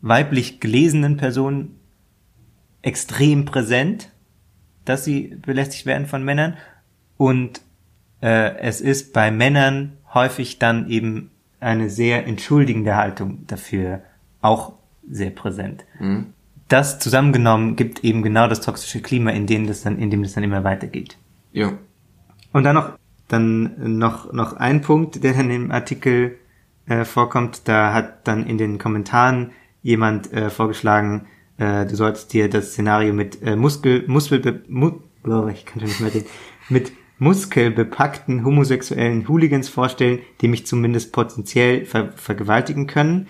weiblich 0.01 0.59
gelesenen 0.59 1.17
Personen 1.17 1.79
extrem 2.83 3.45
präsent, 3.45 4.11
dass 4.85 5.05
sie 5.05 5.37
belästigt 5.41 5.87
werden 5.87 6.07
von 6.07 6.25
Männern 6.25 6.57
und 7.17 7.61
äh, 8.21 8.57
es 8.59 8.81
ist 8.81 9.12
bei 9.12 9.31
Männern 9.31 9.93
häufig 10.16 10.59
dann 10.59 10.90
eben 10.90 11.31
eine 11.61 11.88
sehr 11.88 12.26
entschuldigende 12.26 12.96
Haltung 12.96 13.46
dafür 13.46 14.02
auch 14.40 14.72
sehr 15.09 15.31
präsent. 15.31 15.85
Mhm 16.00 16.33
das 16.68 16.98
zusammengenommen 16.98 17.76
gibt 17.76 18.02
eben 18.05 18.22
genau 18.22 18.48
das 18.48 18.61
toxische 18.61 19.00
Klima, 19.00 19.31
in 19.31 19.46
dem 19.46 19.66
das 19.66 19.83
dann, 19.83 19.98
in 19.98 20.11
dem 20.11 20.22
das 20.22 20.33
dann 20.33 20.44
immer 20.44 20.64
weitergeht. 20.64 21.16
Ja. 21.52 21.72
Und 22.52 22.64
dann 22.64 22.74
noch, 22.74 22.98
dann 23.29 23.98
noch, 23.98 24.33
noch 24.33 24.55
ein 24.55 24.81
Punkt, 24.81 25.22
der 25.22 25.35
dann 25.35 25.50
im 25.50 25.70
Artikel 25.70 26.38
äh, 26.87 27.05
vorkommt. 27.05 27.68
Da 27.68 27.92
hat 27.92 28.26
dann 28.26 28.46
in 28.46 28.59
den 28.59 28.79
Kommentaren 28.79 29.52
jemand 29.83 30.33
äh, 30.33 30.50
vorgeschlagen, 30.50 31.26
äh, 31.59 31.87
du 31.87 31.94
solltest 31.94 32.33
dir 32.33 32.50
das 32.50 32.72
Szenario 32.72 33.12
mit 33.12 33.42
äh, 33.42 33.55
Muskel, 33.55 34.05
Muskel, 34.09 34.62
mu, 34.68 34.92
oh, 35.24 35.46
ich 35.46 35.64
kann 35.64 35.81
schon 35.81 35.88
nicht 35.88 36.00
mehr 36.00 36.14
reden, 36.14 36.26
mit 36.68 36.92
muskelbepackten 37.18 38.44
homosexuellen 38.44 39.29
Hooligans 39.29 39.68
vorstellen, 39.68 40.20
die 40.40 40.48
mich 40.48 40.66
zumindest 40.66 41.12
potenziell 41.12 41.85
ver 41.85 42.12
vergewaltigen 42.12 42.87
können. 42.87 43.29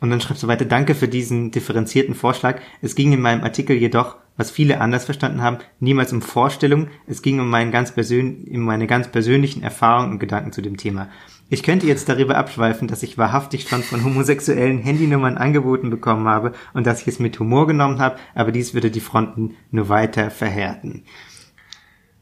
Und 0.00 0.10
dann 0.10 0.20
schreibst 0.20 0.42
du 0.42 0.48
weiter, 0.48 0.64
danke 0.64 0.94
für 0.94 1.08
diesen 1.08 1.50
differenzierten 1.50 2.14
Vorschlag. 2.14 2.60
Es 2.82 2.94
ging 2.94 3.12
in 3.12 3.20
meinem 3.20 3.42
Artikel 3.42 3.76
jedoch, 3.76 4.16
was 4.36 4.52
viele 4.52 4.80
anders 4.80 5.04
verstanden 5.04 5.42
haben, 5.42 5.58
niemals 5.80 6.12
um 6.12 6.22
Vorstellung. 6.22 6.88
Es 7.08 7.22
ging 7.22 7.40
um, 7.40 7.50
meinen 7.50 7.72
ganz 7.72 7.92
um 7.96 8.60
meine 8.60 8.86
ganz 8.86 9.08
persönlichen 9.08 9.62
Erfahrungen 9.62 10.12
und 10.12 10.18
Gedanken 10.20 10.52
zu 10.52 10.62
dem 10.62 10.76
Thema. 10.76 11.08
Ich 11.50 11.62
könnte 11.62 11.86
jetzt 11.86 12.08
darüber 12.08 12.36
abschweifen, 12.36 12.88
dass 12.88 13.02
ich 13.02 13.18
wahrhaftig 13.18 13.68
schon 13.68 13.82
von 13.82 14.04
homosexuellen 14.04 14.78
Handynummern 14.78 15.38
angeboten 15.38 15.90
bekommen 15.90 16.28
habe 16.28 16.52
und 16.74 16.86
dass 16.86 17.00
ich 17.00 17.08
es 17.08 17.18
mit 17.18 17.38
Humor 17.40 17.66
genommen 17.66 17.98
habe, 17.98 18.18
aber 18.34 18.52
dies 18.52 18.74
würde 18.74 18.90
die 18.90 19.00
Fronten 19.00 19.56
nur 19.70 19.88
weiter 19.88 20.30
verhärten. 20.30 21.04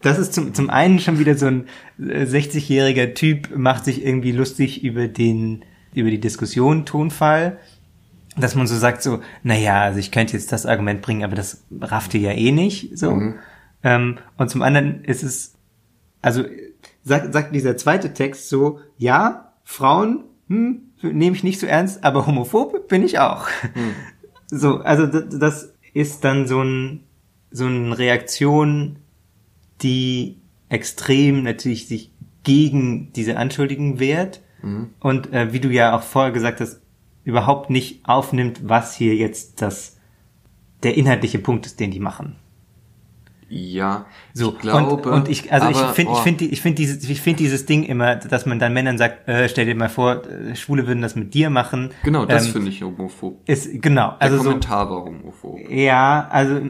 Das 0.06 0.18
ist 0.18 0.34
zum, 0.34 0.54
zum 0.54 0.70
einen 0.70 1.00
schon 1.00 1.18
wieder 1.18 1.36
so 1.36 1.46
ein 1.46 1.66
60-jähriger 2.00 3.02
äh, 3.02 3.14
Typ, 3.14 3.56
macht 3.56 3.84
sich 3.84 4.04
irgendwie 4.04 4.32
lustig 4.32 4.84
über 4.84 5.08
den 5.08 5.64
über 5.94 6.10
die 6.10 6.20
Diskussion 6.20 6.84
Tonfall, 6.84 7.58
dass 8.36 8.54
man 8.54 8.66
so 8.66 8.76
sagt 8.76 9.02
so, 9.02 9.20
naja, 9.42 9.80
also 9.82 9.98
ich 9.98 10.12
könnte 10.12 10.34
jetzt 10.34 10.52
das 10.52 10.66
Argument 10.66 11.00
bringen, 11.00 11.24
aber 11.24 11.34
das 11.34 11.64
rafft 11.80 12.12
ihr 12.14 12.20
ja 12.20 12.32
eh 12.32 12.52
nicht, 12.52 12.96
so. 12.98 13.12
Mhm. 13.12 13.34
Ähm, 13.82 14.18
und 14.36 14.50
zum 14.50 14.62
anderen 14.62 15.04
ist 15.04 15.22
es, 15.22 15.54
also 16.20 16.44
sagt, 17.02 17.32
sagt 17.32 17.54
dieser 17.54 17.76
zweite 17.78 18.12
Text 18.12 18.50
so, 18.50 18.80
ja, 18.98 19.54
Frauen, 19.64 20.24
hm, 20.48 20.82
nehme 21.02 21.34
ich 21.34 21.44
nicht 21.44 21.60
so 21.60 21.66
ernst, 21.66 22.04
aber 22.04 22.26
homophob 22.26 22.88
bin 22.88 23.02
ich 23.02 23.18
auch. 23.18 23.48
Mhm. 23.74 23.94
So, 24.48 24.78
also 24.78 25.06
das, 25.06 25.38
das 25.38 25.74
ist 25.94 26.22
dann 26.24 26.46
so 26.46 26.62
ein, 26.62 27.04
so 27.50 27.66
eine 27.66 27.98
Reaktion, 27.98 28.98
die 29.82 30.38
extrem 30.68 31.42
natürlich 31.42 31.88
sich 31.88 32.12
gegen 32.42 33.12
diese 33.12 33.36
Anschuldigung 33.36 33.98
wehrt 33.98 34.40
Mhm. 34.66 34.90
Und 35.00 35.32
äh, 35.32 35.52
wie 35.52 35.60
du 35.60 35.70
ja 35.70 35.96
auch 35.96 36.02
vorher 36.02 36.32
gesagt 36.32 36.60
hast, 36.60 36.80
überhaupt 37.24 37.70
nicht 37.70 38.06
aufnimmt, 38.08 38.68
was 38.68 38.94
hier 38.94 39.14
jetzt 39.14 39.62
das 39.62 39.96
der 40.82 40.96
inhaltliche 40.96 41.38
Punkt 41.38 41.66
ist, 41.66 41.80
den 41.80 41.90
die 41.90 42.00
machen. 42.00 42.36
Ja, 43.48 44.06
so 44.34 44.52
ich 44.52 44.58
glaube. 44.58 44.96
Und, 44.96 45.06
und 45.06 45.28
ich, 45.28 45.52
also 45.52 45.68
aber, 45.68 45.90
ich 45.90 45.94
finde, 45.94 46.12
oh. 46.12 46.16
ich 46.16 46.20
finde, 46.20 46.44
ich 46.44 46.60
finde 46.60 46.76
dieses, 46.76 47.08
ich 47.08 47.20
finde 47.20 47.38
dieses 47.38 47.64
Ding 47.64 47.84
immer, 47.84 48.16
dass 48.16 48.44
man 48.44 48.58
dann 48.58 48.72
Männern 48.72 48.98
sagt, 48.98 49.28
äh, 49.28 49.48
stell 49.48 49.66
dir 49.66 49.76
mal 49.76 49.88
vor, 49.88 50.24
äh, 50.26 50.56
Schwule 50.56 50.88
würden 50.88 51.00
das 51.00 51.14
mit 51.14 51.32
dir 51.32 51.48
machen. 51.48 51.90
Genau, 52.02 52.26
das 52.26 52.46
ähm, 52.46 52.52
finde 52.54 52.68
ich 52.70 52.82
homophob. 52.82 53.48
Ist 53.48 53.80
genau. 53.80 54.14
Also 54.18 54.36
Der 54.36 54.44
Kommentar 54.44 54.88
so, 54.88 54.94
war 54.94 55.04
homophob. 55.04 55.58
Ja, 55.70 56.28
also 56.28 56.60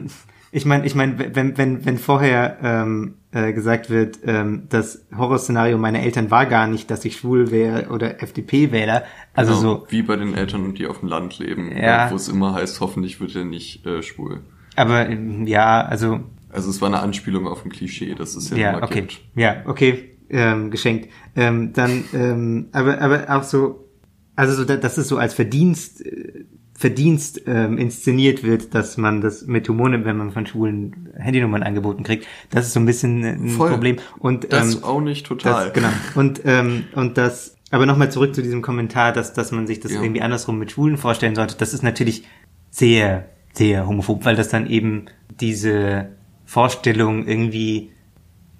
ich 0.51 0.65
meine, 0.65 0.85
ich 0.85 0.95
meine, 0.95 1.35
wenn 1.35 1.57
wenn 1.57 1.85
wenn 1.85 1.97
vorher 1.97 2.57
ähm, 2.61 3.15
äh, 3.31 3.53
gesagt 3.53 3.89
wird, 3.89 4.19
ähm, 4.25 4.63
das 4.69 5.05
Horrorszenario 5.15 5.77
meiner 5.77 6.01
Eltern 6.01 6.31
war 6.31 6.45
gar 6.45 6.67
nicht, 6.67 6.89
dass 6.89 7.03
ich 7.05 7.17
schwul 7.17 7.51
wäre 7.51 7.89
oder 7.89 8.21
FDP-Wähler. 8.23 9.03
Also 9.33 9.55
genau, 9.55 9.61
so 9.61 9.87
wie 9.89 10.01
bei 10.01 10.15
den 10.15 10.33
Eltern, 10.33 10.73
die 10.73 10.87
auf 10.87 10.99
dem 10.99 11.09
Land 11.09 11.39
leben, 11.39 11.71
ja. 11.75 12.09
wo 12.11 12.15
es 12.15 12.29
immer 12.29 12.53
heißt, 12.53 12.79
hoffentlich 12.79 13.19
wird 13.19 13.35
er 13.35 13.45
nicht 13.45 13.85
äh, 13.85 14.01
schwul. 14.01 14.41
Aber 14.75 15.09
ja, 15.09 15.81
also 15.81 16.21
also 16.49 16.69
es 16.69 16.81
war 16.81 16.87
eine 16.87 16.99
Anspielung 16.99 17.47
auf 17.47 17.65
ein 17.65 17.69
Klischee, 17.71 18.15
das 18.15 18.35
ist 18.35 18.51
ja, 18.51 18.57
ja 18.57 18.83
okay, 18.83 19.07
ja 19.35 19.63
okay, 19.65 20.17
ähm, 20.29 20.71
geschenkt. 20.71 21.09
Ähm, 21.35 21.73
dann, 21.73 22.05
ähm, 22.13 22.67
aber 22.71 23.01
aber 23.01 23.25
auch 23.29 23.43
so, 23.43 23.87
also 24.35 24.53
so, 24.53 24.63
das 24.63 24.97
ist 24.97 25.07
so 25.09 25.17
als 25.17 25.33
Verdienst 25.33 26.05
äh, 26.05 26.45
Verdienst 26.79 27.41
ähm, 27.47 27.79
inszeniert 27.79 28.43
wird, 28.43 28.75
dass 28.75 28.97
man 28.97 29.19
das 29.19 29.47
mit 29.47 29.67
Humor 29.67 29.89
nimmt, 29.89 30.05
wenn 30.05 30.15
man 30.15 30.31
von 30.31 30.45
Schulen 30.45 31.09
Handynummern 31.17 31.63
angeboten 31.63 32.03
kriegt. 32.03 32.27
Das 32.51 32.67
ist 32.67 32.73
so 32.73 32.79
ein 32.79 32.85
bisschen 32.85 33.23
ein 33.23 33.49
Voll. 33.49 33.71
Problem. 33.71 33.97
Und 34.19 34.53
das 34.53 34.75
ähm, 34.75 34.83
auch 34.83 35.01
nicht 35.01 35.25
total. 35.25 35.65
Das, 35.65 35.73
genau. 35.73 35.89
Und 36.13 36.41
ähm, 36.45 36.83
und 36.93 37.17
das. 37.17 37.57
Aber 37.71 37.87
nochmal 37.87 38.11
zurück 38.11 38.35
zu 38.35 38.43
diesem 38.43 38.61
Kommentar, 38.61 39.11
dass 39.11 39.33
dass 39.33 39.51
man 39.51 39.65
sich 39.65 39.79
das 39.79 39.91
ja. 39.91 40.01
irgendwie 40.03 40.21
andersrum 40.21 40.59
mit 40.59 40.71
Schwulen 40.71 40.97
vorstellen 40.97 41.33
sollte. 41.33 41.55
Das 41.57 41.73
ist 41.73 41.81
natürlich 41.81 42.25
sehr 42.69 43.25
sehr 43.53 43.87
homophob, 43.87 44.23
weil 44.23 44.35
das 44.35 44.49
dann 44.49 44.69
eben 44.69 45.05
diese 45.41 46.09
Vorstellung 46.45 47.27
irgendwie, 47.27 47.91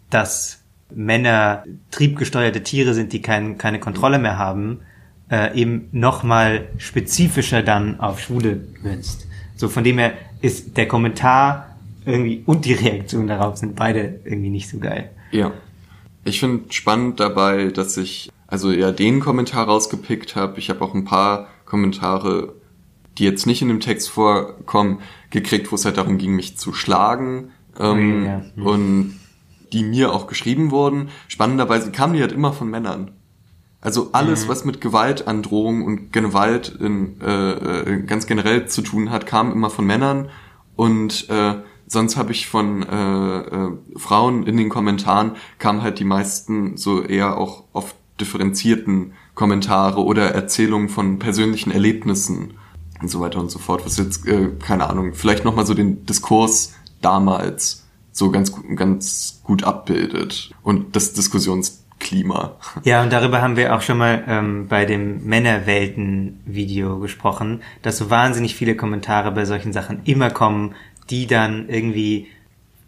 dass 0.09 0.63
Männer 0.93 1.65
triebgesteuerte 1.91 2.63
Tiere 2.63 2.95
sind, 2.95 3.13
die 3.13 3.21
kein, 3.21 3.59
keine 3.59 3.79
Kontrolle 3.79 4.17
mehr 4.17 4.39
haben, 4.39 4.81
äh, 5.29 5.59
eben 5.59 5.89
nochmal 5.91 6.69
spezifischer 6.77 7.61
dann 7.61 7.99
auf 7.99 8.19
Schwule 8.19 8.61
münzt. 8.81 9.27
So 9.55 9.69
von 9.69 9.83
dem 9.83 9.97
her 9.97 10.13
ist 10.41 10.77
der 10.77 10.87
Kommentar 10.87 11.77
irgendwie 12.05 12.43
und 12.45 12.65
die 12.65 12.73
Reaktion 12.73 13.27
darauf 13.27 13.57
sind 13.57 13.75
beide 13.75 14.19
irgendwie 14.23 14.49
nicht 14.49 14.69
so 14.69 14.79
geil. 14.79 15.09
Ja. 15.31 15.51
Ich 16.23 16.39
finde 16.39 16.71
spannend 16.73 17.19
dabei, 17.19 17.67
dass 17.67 17.97
ich 17.97 18.29
also 18.47 18.71
ja 18.71 18.91
den 18.91 19.19
Kommentar 19.19 19.65
rausgepickt 19.65 20.35
habe. 20.35 20.59
Ich 20.59 20.69
habe 20.69 20.81
auch 20.81 20.93
ein 20.93 21.05
paar 21.05 21.47
Kommentare, 21.65 22.53
die 23.17 23.23
jetzt 23.23 23.45
nicht 23.45 23.61
in 23.61 23.67
dem 23.67 23.79
Text 23.79 24.09
vorkommen, 24.09 24.99
gekriegt, 25.29 25.71
wo 25.71 25.75
es 25.75 25.85
halt 25.85 25.97
darum 25.97 26.17
ging, 26.17 26.35
mich 26.35 26.57
zu 26.57 26.73
schlagen. 26.73 27.51
Ähm, 27.79 28.25
ja. 28.25 28.41
Mhm. 28.55 28.65
Und 28.65 29.19
die 29.73 29.83
mir 29.83 30.13
auch 30.13 30.27
geschrieben 30.27 30.71
wurden. 30.71 31.09
Spannenderweise 31.27 31.91
kamen 31.91 32.13
die 32.13 32.21
halt 32.21 32.31
immer 32.31 32.53
von 32.53 32.69
Männern. 32.69 33.11
Also 33.79 34.09
alles, 34.11 34.45
mhm. 34.45 34.49
was 34.49 34.65
mit 34.65 34.81
Gewaltandrohung 34.81 35.85
und 35.85 36.11
Gewalt 36.11 36.75
in, 36.79 37.21
äh, 37.21 37.51
äh, 37.51 38.01
ganz 38.01 38.25
generell 38.25 38.67
zu 38.67 38.81
tun 38.81 39.11
hat, 39.11 39.27
kam 39.27 39.51
immer 39.51 39.69
von 39.69 39.85
Männern. 39.85 40.29
Und 40.75 41.29
äh, 41.29 41.55
sonst 41.87 42.17
habe 42.17 42.31
ich 42.31 42.47
von 42.47 42.83
äh, 42.83 43.39
äh, 43.39 43.71
Frauen 43.95 44.45
in 44.45 44.57
den 44.57 44.69
Kommentaren, 44.69 45.33
kamen 45.59 45.81
halt 45.81 45.99
die 45.99 46.05
meisten 46.05 46.77
so 46.77 47.03
eher 47.03 47.37
auch 47.37 47.65
oft 47.73 47.95
differenzierten 48.19 49.13
Kommentare 49.35 50.03
oder 50.03 50.31
Erzählungen 50.31 50.89
von 50.89 51.19
persönlichen 51.19 51.71
Erlebnissen 51.71 52.55
und 52.99 53.09
so 53.09 53.19
weiter 53.19 53.39
und 53.39 53.51
so 53.51 53.59
fort, 53.59 53.85
was 53.85 53.97
jetzt, 53.97 54.25
äh, 54.27 54.49
keine 54.59 54.89
Ahnung, 54.89 55.13
vielleicht 55.13 55.45
nochmal 55.45 55.67
so 55.67 55.75
den 55.75 56.05
Diskurs 56.05 56.73
damals 57.01 57.85
so 58.11 58.31
ganz, 58.31 58.51
ganz 58.75 59.41
gut 59.43 59.63
abbildet 59.63 60.51
und 60.63 60.95
das 60.95 61.13
Diskussionsklima. 61.99 62.55
Ja, 62.83 63.01
und 63.03 63.11
darüber 63.11 63.41
haben 63.41 63.55
wir 63.57 63.75
auch 63.75 63.81
schon 63.81 63.97
mal 63.97 64.23
ähm, 64.27 64.67
bei 64.67 64.85
dem 64.85 65.25
Männerwelten-Video 65.25 66.99
gesprochen, 66.99 67.61
dass 67.81 67.97
so 67.97 68.09
wahnsinnig 68.09 68.55
viele 68.55 68.75
Kommentare 68.75 69.31
bei 69.31 69.45
solchen 69.45 69.73
Sachen 69.73 70.01
immer 70.05 70.29
kommen, 70.29 70.75
die 71.09 71.27
dann 71.27 71.69
irgendwie 71.69 72.27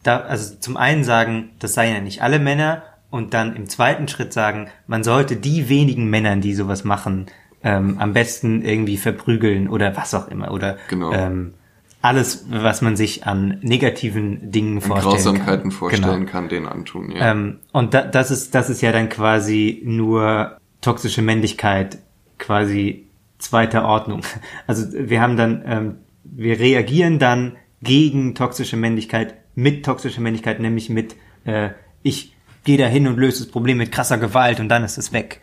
da, 0.03 0.21
also 0.21 0.55
zum 0.59 0.77
einen 0.77 1.03
sagen, 1.03 1.49
das 1.59 1.73
seien 1.73 1.93
ja 1.93 2.01
nicht 2.01 2.21
alle 2.21 2.39
Männer 2.39 2.83
und 3.09 3.33
dann 3.33 3.55
im 3.55 3.67
zweiten 3.67 4.07
Schritt 4.07 4.33
sagen, 4.33 4.69
man 4.87 5.03
sollte 5.03 5.35
die 5.35 5.67
wenigen 5.69 6.09
Männern, 6.09 6.41
die 6.41 6.53
sowas 6.53 6.83
machen, 6.83 7.27
ähm, 7.63 7.97
am 7.99 8.13
besten 8.13 8.61
irgendwie 8.61 8.97
verprügeln 8.97 9.67
oder 9.67 9.95
was 9.97 10.13
auch 10.13 10.27
immer 10.29 10.51
oder 10.51 10.77
Genau. 10.87 11.11
ähm, 11.11 11.53
alles, 12.01 12.45
was 12.49 12.81
man 12.81 12.95
sich 12.95 13.25
an 13.25 13.57
negativen 13.61 14.51
Dingen 14.51 14.79
vorstellen 14.79 15.11
Grausamkeiten 15.11 15.63
kann. 15.63 15.71
vorstellen 15.71 16.19
Genau. 16.19 16.31
kann, 16.31 16.49
den 16.49 16.65
antun, 16.65 17.11
ja. 17.11 17.31
Ähm, 17.31 17.59
und 17.73 17.93
da, 17.93 18.03
das 18.03 18.31
ist 18.31 18.55
das 18.55 18.69
ist 18.69 18.81
ja 18.81 18.91
dann 18.91 19.09
quasi 19.09 19.81
nur 19.83 20.57
toxische 20.81 21.21
Männlichkeit, 21.21 21.97
quasi 22.37 23.07
zweiter 23.37 23.85
Ordnung. 23.85 24.21
Also 24.67 24.85
wir 24.93 25.21
haben 25.21 25.35
dann, 25.35 25.63
ähm, 25.65 25.95
wir 26.23 26.59
reagieren 26.59 27.19
dann 27.19 27.57
gegen 27.81 28.35
toxische 28.35 28.77
Männlichkeit 28.77 29.35
mit 29.55 29.85
toxischer 29.85 30.21
Männlichkeit, 30.21 30.59
nämlich 30.59 30.89
mit 30.89 31.15
äh, 31.43 31.71
ich 32.01 32.33
gehe 32.63 32.77
da 32.77 32.85
hin 32.85 33.07
und 33.07 33.17
löse 33.17 33.43
das 33.43 33.51
Problem 33.51 33.77
mit 33.77 33.91
krasser 33.91 34.17
Gewalt 34.17 34.59
und 34.59 34.69
dann 34.69 34.83
ist 34.83 34.97
es 34.97 35.11
weg. 35.11 35.41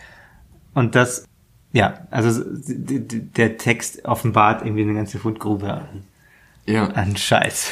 Und 0.74 0.94
das, 0.94 1.26
ja, 1.72 2.06
also 2.10 2.42
der 2.46 3.56
Text 3.56 4.04
offenbart 4.04 4.62
irgendwie 4.62 4.82
eine 4.82 4.94
ganze 4.94 5.18
Fundgrube 5.18 5.86
ja. 6.66 6.88
an 6.88 7.16
Scheiß. 7.16 7.70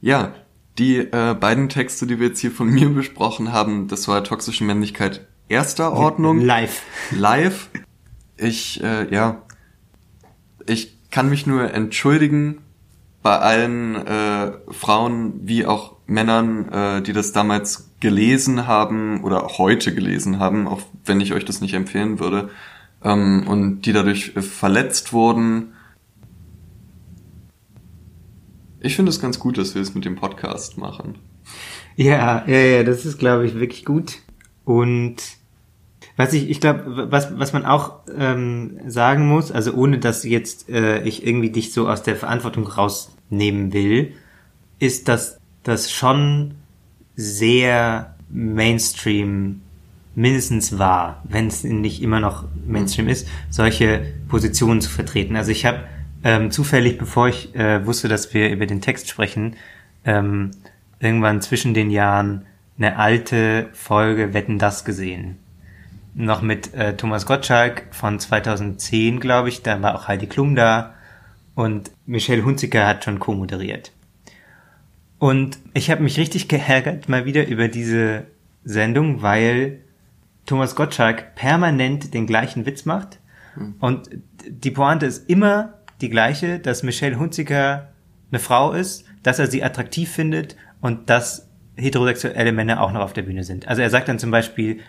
Ja, 0.00 0.34
die 0.78 0.98
äh, 0.98 1.34
beiden 1.38 1.68
Texte, 1.68 2.06
die 2.06 2.18
wir 2.18 2.28
jetzt 2.28 2.40
hier 2.40 2.50
von 2.50 2.68
mir 2.68 2.88
besprochen 2.90 3.52
haben, 3.52 3.88
das 3.88 4.08
war 4.08 4.24
toxische 4.24 4.64
Männlichkeit 4.64 5.26
erster 5.48 5.92
Ordnung. 5.92 6.40
Live. 6.40 6.82
live. 7.10 7.70
Ich, 8.36 8.82
äh, 8.82 9.12
ja, 9.14 9.42
ich 10.66 10.98
kann 11.10 11.28
mich 11.28 11.46
nur 11.46 11.72
entschuldigen 11.72 12.58
bei 13.22 13.38
allen 13.38 13.94
äh, 13.94 14.52
Frauen 14.70 15.40
wie 15.44 15.64
auch 15.64 15.94
Männern, 16.06 16.68
äh, 16.68 17.02
die 17.02 17.12
das 17.12 17.32
damals 17.32 17.90
gelesen 18.00 18.66
haben 18.66 19.24
oder 19.24 19.48
heute 19.56 19.94
gelesen 19.94 20.38
haben, 20.38 20.68
auch 20.68 20.82
wenn 21.06 21.20
ich 21.20 21.32
euch 21.32 21.44
das 21.44 21.60
nicht 21.60 21.74
empfehlen 21.74 22.18
würde, 22.18 22.50
ähm, 23.02 23.46
und 23.46 23.82
die 23.82 23.92
dadurch 23.92 24.32
verletzt 24.32 25.12
wurden. 25.12 25.72
Ich 28.84 28.96
finde 28.96 29.08
es 29.08 29.18
ganz 29.18 29.38
gut, 29.38 29.56
dass 29.56 29.74
wir 29.74 29.80
es 29.80 29.94
mit 29.94 30.04
dem 30.04 30.14
Podcast 30.14 30.76
machen. 30.76 31.14
Ja, 31.96 32.44
ja, 32.46 32.58
ja, 32.58 32.82
das 32.82 33.06
ist, 33.06 33.18
glaube 33.18 33.46
ich, 33.46 33.54
wirklich 33.54 33.86
gut. 33.86 34.18
Und 34.66 35.16
was 36.18 36.34
ich, 36.34 36.50
ich 36.50 36.60
glaube, 36.60 37.10
was, 37.10 37.38
was 37.38 37.54
man 37.54 37.64
auch 37.64 38.00
ähm, 38.14 38.78
sagen 38.86 39.26
muss, 39.26 39.50
also 39.50 39.72
ohne 39.72 39.98
dass 39.98 40.22
jetzt 40.22 40.68
äh, 40.68 41.02
ich 41.02 41.26
irgendwie 41.26 41.48
dich 41.48 41.72
so 41.72 41.88
aus 41.88 42.02
der 42.02 42.14
Verantwortung 42.14 42.66
rausnehmen 42.66 43.72
will, 43.72 44.12
ist, 44.78 45.08
dass 45.08 45.40
das 45.62 45.90
schon 45.90 46.56
sehr 47.16 48.14
Mainstream 48.28 49.62
mindestens 50.14 50.78
war, 50.78 51.22
wenn 51.24 51.46
es 51.46 51.64
nicht 51.64 52.02
immer 52.02 52.20
noch 52.20 52.44
Mainstream 52.66 53.08
ist, 53.08 53.26
solche 53.48 54.12
Positionen 54.28 54.82
zu 54.82 54.90
vertreten. 54.90 55.36
Also 55.36 55.52
ich 55.52 55.64
habe 55.64 55.84
ähm, 56.24 56.50
zufällig, 56.50 56.98
bevor 56.98 57.28
ich 57.28 57.54
äh, 57.54 57.86
wusste, 57.86 58.08
dass 58.08 58.32
wir 58.32 58.50
über 58.50 58.66
den 58.66 58.80
Text 58.80 59.08
sprechen, 59.08 59.56
ähm, 60.04 60.50
irgendwann 60.98 61.42
zwischen 61.42 61.74
den 61.74 61.90
Jahren 61.90 62.46
eine 62.78 62.96
alte 62.98 63.68
Folge 63.74 64.32
Wetten 64.34 64.58
das 64.58 64.84
gesehen. 64.84 65.38
Noch 66.14 66.42
mit 66.42 66.72
äh, 66.74 66.96
Thomas 66.96 67.26
Gottschalk 67.26 67.84
von 67.90 68.18
2010, 68.18 69.20
glaube 69.20 69.50
ich. 69.50 69.62
Da 69.62 69.80
war 69.82 69.94
auch 69.94 70.08
Heidi 70.08 70.26
Klum 70.26 70.54
da 70.54 70.94
und 71.54 71.90
Michelle 72.06 72.44
Hunziker 72.44 72.86
hat 72.86 73.04
schon 73.04 73.18
co-moderiert. 73.18 73.92
Und 75.18 75.58
ich 75.74 75.90
habe 75.90 76.02
mich 76.02 76.18
richtig 76.18 76.48
geärgert 76.48 77.08
mal 77.08 77.24
wieder 77.24 77.46
über 77.46 77.68
diese 77.68 78.24
Sendung, 78.64 79.22
weil 79.22 79.80
Thomas 80.46 80.74
Gottschalk 80.74 81.34
permanent 81.34 82.14
den 82.14 82.26
gleichen 82.26 82.66
Witz 82.66 82.84
macht. 82.84 83.18
Und 83.80 84.10
die 84.48 84.70
Pointe 84.70 85.06
ist 85.06 85.28
immer 85.30 85.74
die 86.00 86.10
gleiche, 86.10 86.58
dass 86.58 86.82
Michelle 86.82 87.18
Hunziker 87.18 87.90
eine 88.30 88.38
Frau 88.40 88.72
ist, 88.72 89.04
dass 89.22 89.38
er 89.38 89.46
sie 89.46 89.62
attraktiv 89.62 90.10
findet 90.10 90.56
und 90.80 91.08
dass 91.10 91.48
heterosexuelle 91.76 92.52
Männer 92.52 92.80
auch 92.80 92.92
noch 92.92 93.00
auf 93.00 93.12
der 93.12 93.22
Bühne 93.22 93.44
sind. 93.44 93.66
Also 93.68 93.82
er 93.82 93.90
sagt 93.90 94.08
dann 94.08 94.18
zum 94.18 94.30
Beispiel, 94.30 94.80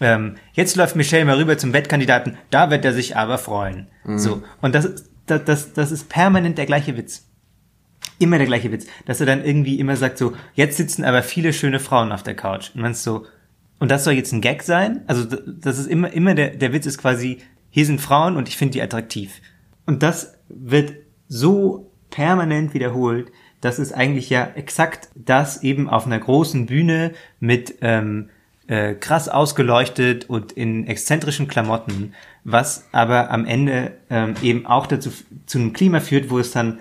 ähm, 0.00 0.36
jetzt 0.52 0.76
läuft 0.76 0.96
Michelle 0.96 1.24
mal 1.24 1.36
rüber 1.36 1.58
zum 1.58 1.72
Wettkandidaten, 1.72 2.36
da 2.50 2.70
wird 2.70 2.84
er 2.84 2.92
sich 2.94 3.16
aber 3.16 3.36
freuen. 3.38 3.88
So. 4.18 4.42
Und 4.62 4.74
das, 4.74 4.84
ist- 4.86 5.10
das, 5.26 5.44
das, 5.44 5.72
das 5.74 5.92
ist 5.92 6.08
permanent 6.08 6.56
der 6.58 6.66
gleiche 6.66 6.96
Witz. 6.96 7.26
Immer 8.18 8.38
der 8.38 8.46
gleiche 8.46 8.70
Witz. 8.72 8.86
Dass 9.06 9.20
er 9.20 9.26
dann 9.26 9.44
irgendwie 9.44 9.78
immer 9.78 9.96
sagt 9.96 10.18
so, 10.18 10.32
jetzt 10.54 10.76
sitzen 10.76 11.04
aber 11.04 11.22
viele 11.22 11.52
schöne 11.52 11.80
Frauen 11.80 12.12
auf 12.12 12.22
der 12.22 12.34
Couch. 12.34 12.70
Und 12.74 12.80
man 12.82 12.92
ist 12.92 13.02
so, 13.02 13.26
und 13.78 13.90
das 13.90 14.04
soll 14.04 14.14
jetzt 14.14 14.32
ein 14.32 14.40
Gag 14.42 14.62
sein? 14.62 15.02
Also 15.06 15.24
das 15.24 15.78
ist 15.78 15.86
immer, 15.86 16.12
immer 16.12 16.34
der, 16.34 16.50
der 16.50 16.72
Witz 16.72 16.86
ist 16.86 16.98
quasi, 16.98 17.38
hier 17.70 17.86
sind 17.86 18.00
Frauen 18.00 18.36
und 18.36 18.48
ich 18.48 18.56
finde 18.56 18.72
die 18.72 18.82
attraktiv. 18.82 19.40
Und 19.86 20.02
das 20.02 20.34
wird 20.54 20.94
so 21.28 21.90
permanent 22.10 22.74
wiederholt, 22.74 23.30
dass 23.60 23.78
es 23.78 23.92
eigentlich 23.92 24.30
ja 24.30 24.48
exakt 24.54 25.08
das 25.14 25.62
eben 25.62 25.88
auf 25.88 26.06
einer 26.06 26.18
großen 26.18 26.66
Bühne 26.66 27.12
mit 27.40 27.76
ähm, 27.82 28.30
äh, 28.66 28.94
krass 28.94 29.28
ausgeleuchtet 29.28 30.30
und 30.30 30.52
in 30.52 30.86
exzentrischen 30.86 31.48
Klamotten, 31.48 32.14
was 32.44 32.88
aber 32.92 33.30
am 33.30 33.44
Ende 33.44 33.92
ähm, 34.08 34.34
eben 34.42 34.66
auch 34.66 34.86
dazu 34.86 35.10
zu 35.46 35.58
einem 35.58 35.72
Klima 35.72 36.00
führt, 36.00 36.30
wo 36.30 36.38
es 36.38 36.52
dann 36.52 36.80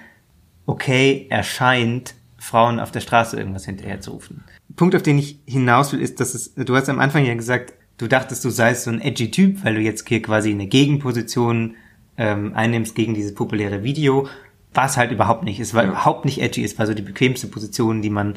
okay 0.65 1.26
erscheint, 1.30 2.15
Frauen 2.38 2.80
auf 2.80 2.91
der 2.91 3.01
Straße 3.01 3.38
irgendwas 3.38 3.65
hinterher 3.65 3.99
zu 3.99 4.11
rufen. 4.11 4.43
Punkt, 4.76 4.95
auf 4.95 5.03
den 5.03 5.17
ich 5.17 5.39
hinaus 5.45 5.91
will, 5.91 5.99
ist, 5.99 6.20
dass 6.20 6.34
es, 6.34 6.53
du 6.53 6.76
hast 6.76 6.89
am 6.89 6.99
Anfang 6.99 7.26
ja 7.26 7.34
gesagt, 7.34 7.74
du 7.97 8.07
dachtest, 8.07 8.45
du 8.45 8.49
seist 8.49 8.84
so 8.84 8.91
ein 8.91 9.01
edgy 9.01 9.30
Typ, 9.30 9.63
weil 9.65 9.76
du 9.76 9.82
jetzt 9.82 10.07
hier 10.07 10.22
quasi 10.22 10.51
eine 10.51 10.67
Gegenposition 10.67 11.76
ähm, 12.20 12.53
einnimmst 12.53 12.93
gegen 12.93 13.15
dieses 13.15 13.34
populäre 13.34 13.82
Video. 13.84 14.28
War 14.74 14.86
es 14.86 14.97
halt 14.97 15.11
überhaupt 15.11 15.43
nicht. 15.43 15.59
Es 15.59 15.74
war 15.74 15.84
Ja. 15.84 15.89
überhaupt 15.89 16.26
nicht 16.26 16.41
edgy. 16.41 16.63
Es 16.63 16.78
war 16.78 16.86
so 16.86 16.93
die 16.93 17.01
bequemste 17.01 17.47
Position, 17.47 18.03
die 18.03 18.11
man 18.11 18.36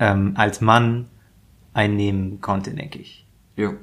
ähm, 0.00 0.32
als 0.36 0.60
Mann 0.60 1.06
einnehmen 1.74 2.40
konnte, 2.40 2.72
denke 2.74 2.98
ich. 2.98 3.26
Ja. 3.56 3.74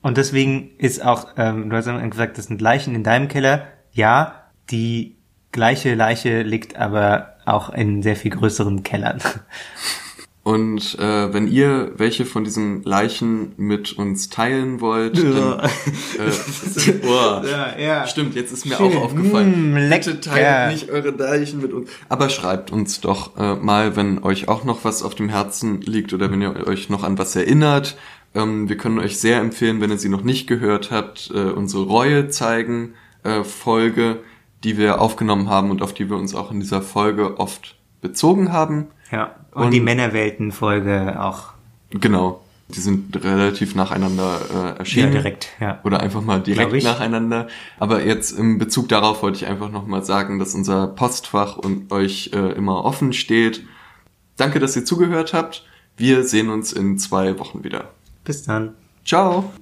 Und 0.00 0.16
deswegen 0.16 0.70
ist 0.78 1.04
auch, 1.04 1.28
ähm, 1.36 1.68
du 1.68 1.76
hast 1.76 1.86
gesagt, 2.10 2.38
das 2.38 2.46
sind 2.46 2.60
Leichen 2.60 2.94
in 2.94 3.02
deinem 3.04 3.28
Keller. 3.28 3.66
Ja, 3.92 4.46
die 4.70 5.16
gleiche 5.52 5.94
Leiche 5.94 6.42
liegt 6.42 6.76
aber 6.76 7.36
auch 7.44 7.70
in 7.70 8.02
sehr 8.02 8.16
viel 8.16 8.30
größeren 8.30 8.82
Kellern. 8.82 9.20
Und 10.44 10.98
äh, 10.98 11.32
wenn 11.32 11.46
ihr 11.46 11.92
welche 11.96 12.24
von 12.24 12.42
diesen 12.42 12.82
Leichen 12.82 13.52
mit 13.56 13.92
uns 13.92 14.28
teilen 14.28 14.80
wollt, 14.80 15.16
dann, 15.16 15.60
äh, 16.18 16.92
boah, 17.02 17.44
Ja, 17.48 17.78
ja. 17.78 18.06
stimmt, 18.08 18.34
jetzt 18.34 18.52
ist 18.52 18.66
mir 18.66 18.76
Schön. 18.76 18.96
auch 18.96 19.04
aufgefallen. 19.04 19.72
Mm. 19.72 19.90
Bitte 19.90 20.20
teilt 20.20 20.72
nicht 20.72 20.90
eure 20.90 21.10
Leichen 21.10 21.60
mit 21.62 21.72
uns. 21.72 21.88
Aber 22.08 22.28
schreibt 22.28 22.72
uns 22.72 23.00
doch 23.00 23.36
äh, 23.36 23.54
mal, 23.54 23.94
wenn 23.94 24.24
euch 24.24 24.48
auch 24.48 24.64
noch 24.64 24.84
was 24.84 25.04
auf 25.04 25.14
dem 25.14 25.28
Herzen 25.28 25.80
liegt 25.80 26.12
oder 26.12 26.32
wenn 26.32 26.42
ihr 26.42 26.66
euch 26.66 26.90
noch 26.90 27.04
an 27.04 27.18
was 27.18 27.36
erinnert. 27.36 27.96
Ähm, 28.34 28.68
wir 28.68 28.76
können 28.76 28.98
euch 28.98 29.20
sehr 29.20 29.38
empfehlen, 29.38 29.80
wenn 29.80 29.90
ihr 29.90 29.98
sie 29.98 30.08
noch 30.08 30.22
nicht 30.24 30.48
gehört 30.48 30.90
habt, 30.90 31.30
äh, 31.32 31.38
unsere 31.38 31.84
Reue 31.84 32.30
zeigen 32.30 32.94
äh, 33.22 33.44
Folge, 33.44 34.18
die 34.64 34.76
wir 34.76 35.00
aufgenommen 35.00 35.48
haben 35.48 35.70
und 35.70 35.82
auf 35.82 35.94
die 35.94 36.10
wir 36.10 36.16
uns 36.16 36.34
auch 36.34 36.50
in 36.50 36.58
dieser 36.58 36.82
Folge 36.82 37.38
oft 37.38 37.76
bezogen 38.00 38.52
haben. 38.52 38.88
Ja. 39.12 39.36
Und, 39.52 39.64
Und- 39.66 39.70
die 39.70 39.80
Männerwelten-Folge 39.80 41.20
auch. 41.22 41.52
Genau. 41.90 42.42
Die 42.68 42.80
sind 42.80 43.22
relativ 43.22 43.74
nacheinander 43.74 44.40
äh, 44.74 44.78
erschienen. 44.78 45.08
Ja, 45.12 45.18
direkt, 45.18 45.48
ja. 45.60 45.78
Oder 45.84 46.00
einfach 46.00 46.22
mal 46.22 46.40
direkt 46.40 46.82
nacheinander. 46.82 47.48
Aber 47.78 48.02
jetzt 48.02 48.32
im 48.32 48.56
Bezug 48.56 48.88
darauf 48.88 49.22
wollte 49.22 49.36
ich 49.36 49.46
einfach 49.46 49.70
nochmal 49.70 50.02
sagen, 50.04 50.38
dass 50.38 50.54
unser 50.54 50.86
Postfach 50.86 51.58
und 51.58 51.92
euch 51.92 52.30
äh, 52.32 52.52
immer 52.52 52.84
offen 52.84 53.12
steht. 53.12 53.62
Danke, 54.38 54.58
dass 54.58 54.74
ihr 54.74 54.86
zugehört 54.86 55.34
habt. 55.34 55.66
Wir 55.98 56.24
sehen 56.24 56.48
uns 56.48 56.72
in 56.72 56.98
zwei 56.98 57.38
Wochen 57.38 57.62
wieder. 57.62 57.90
Bis 58.24 58.42
dann. 58.44 58.72
Ciao! 59.04 59.52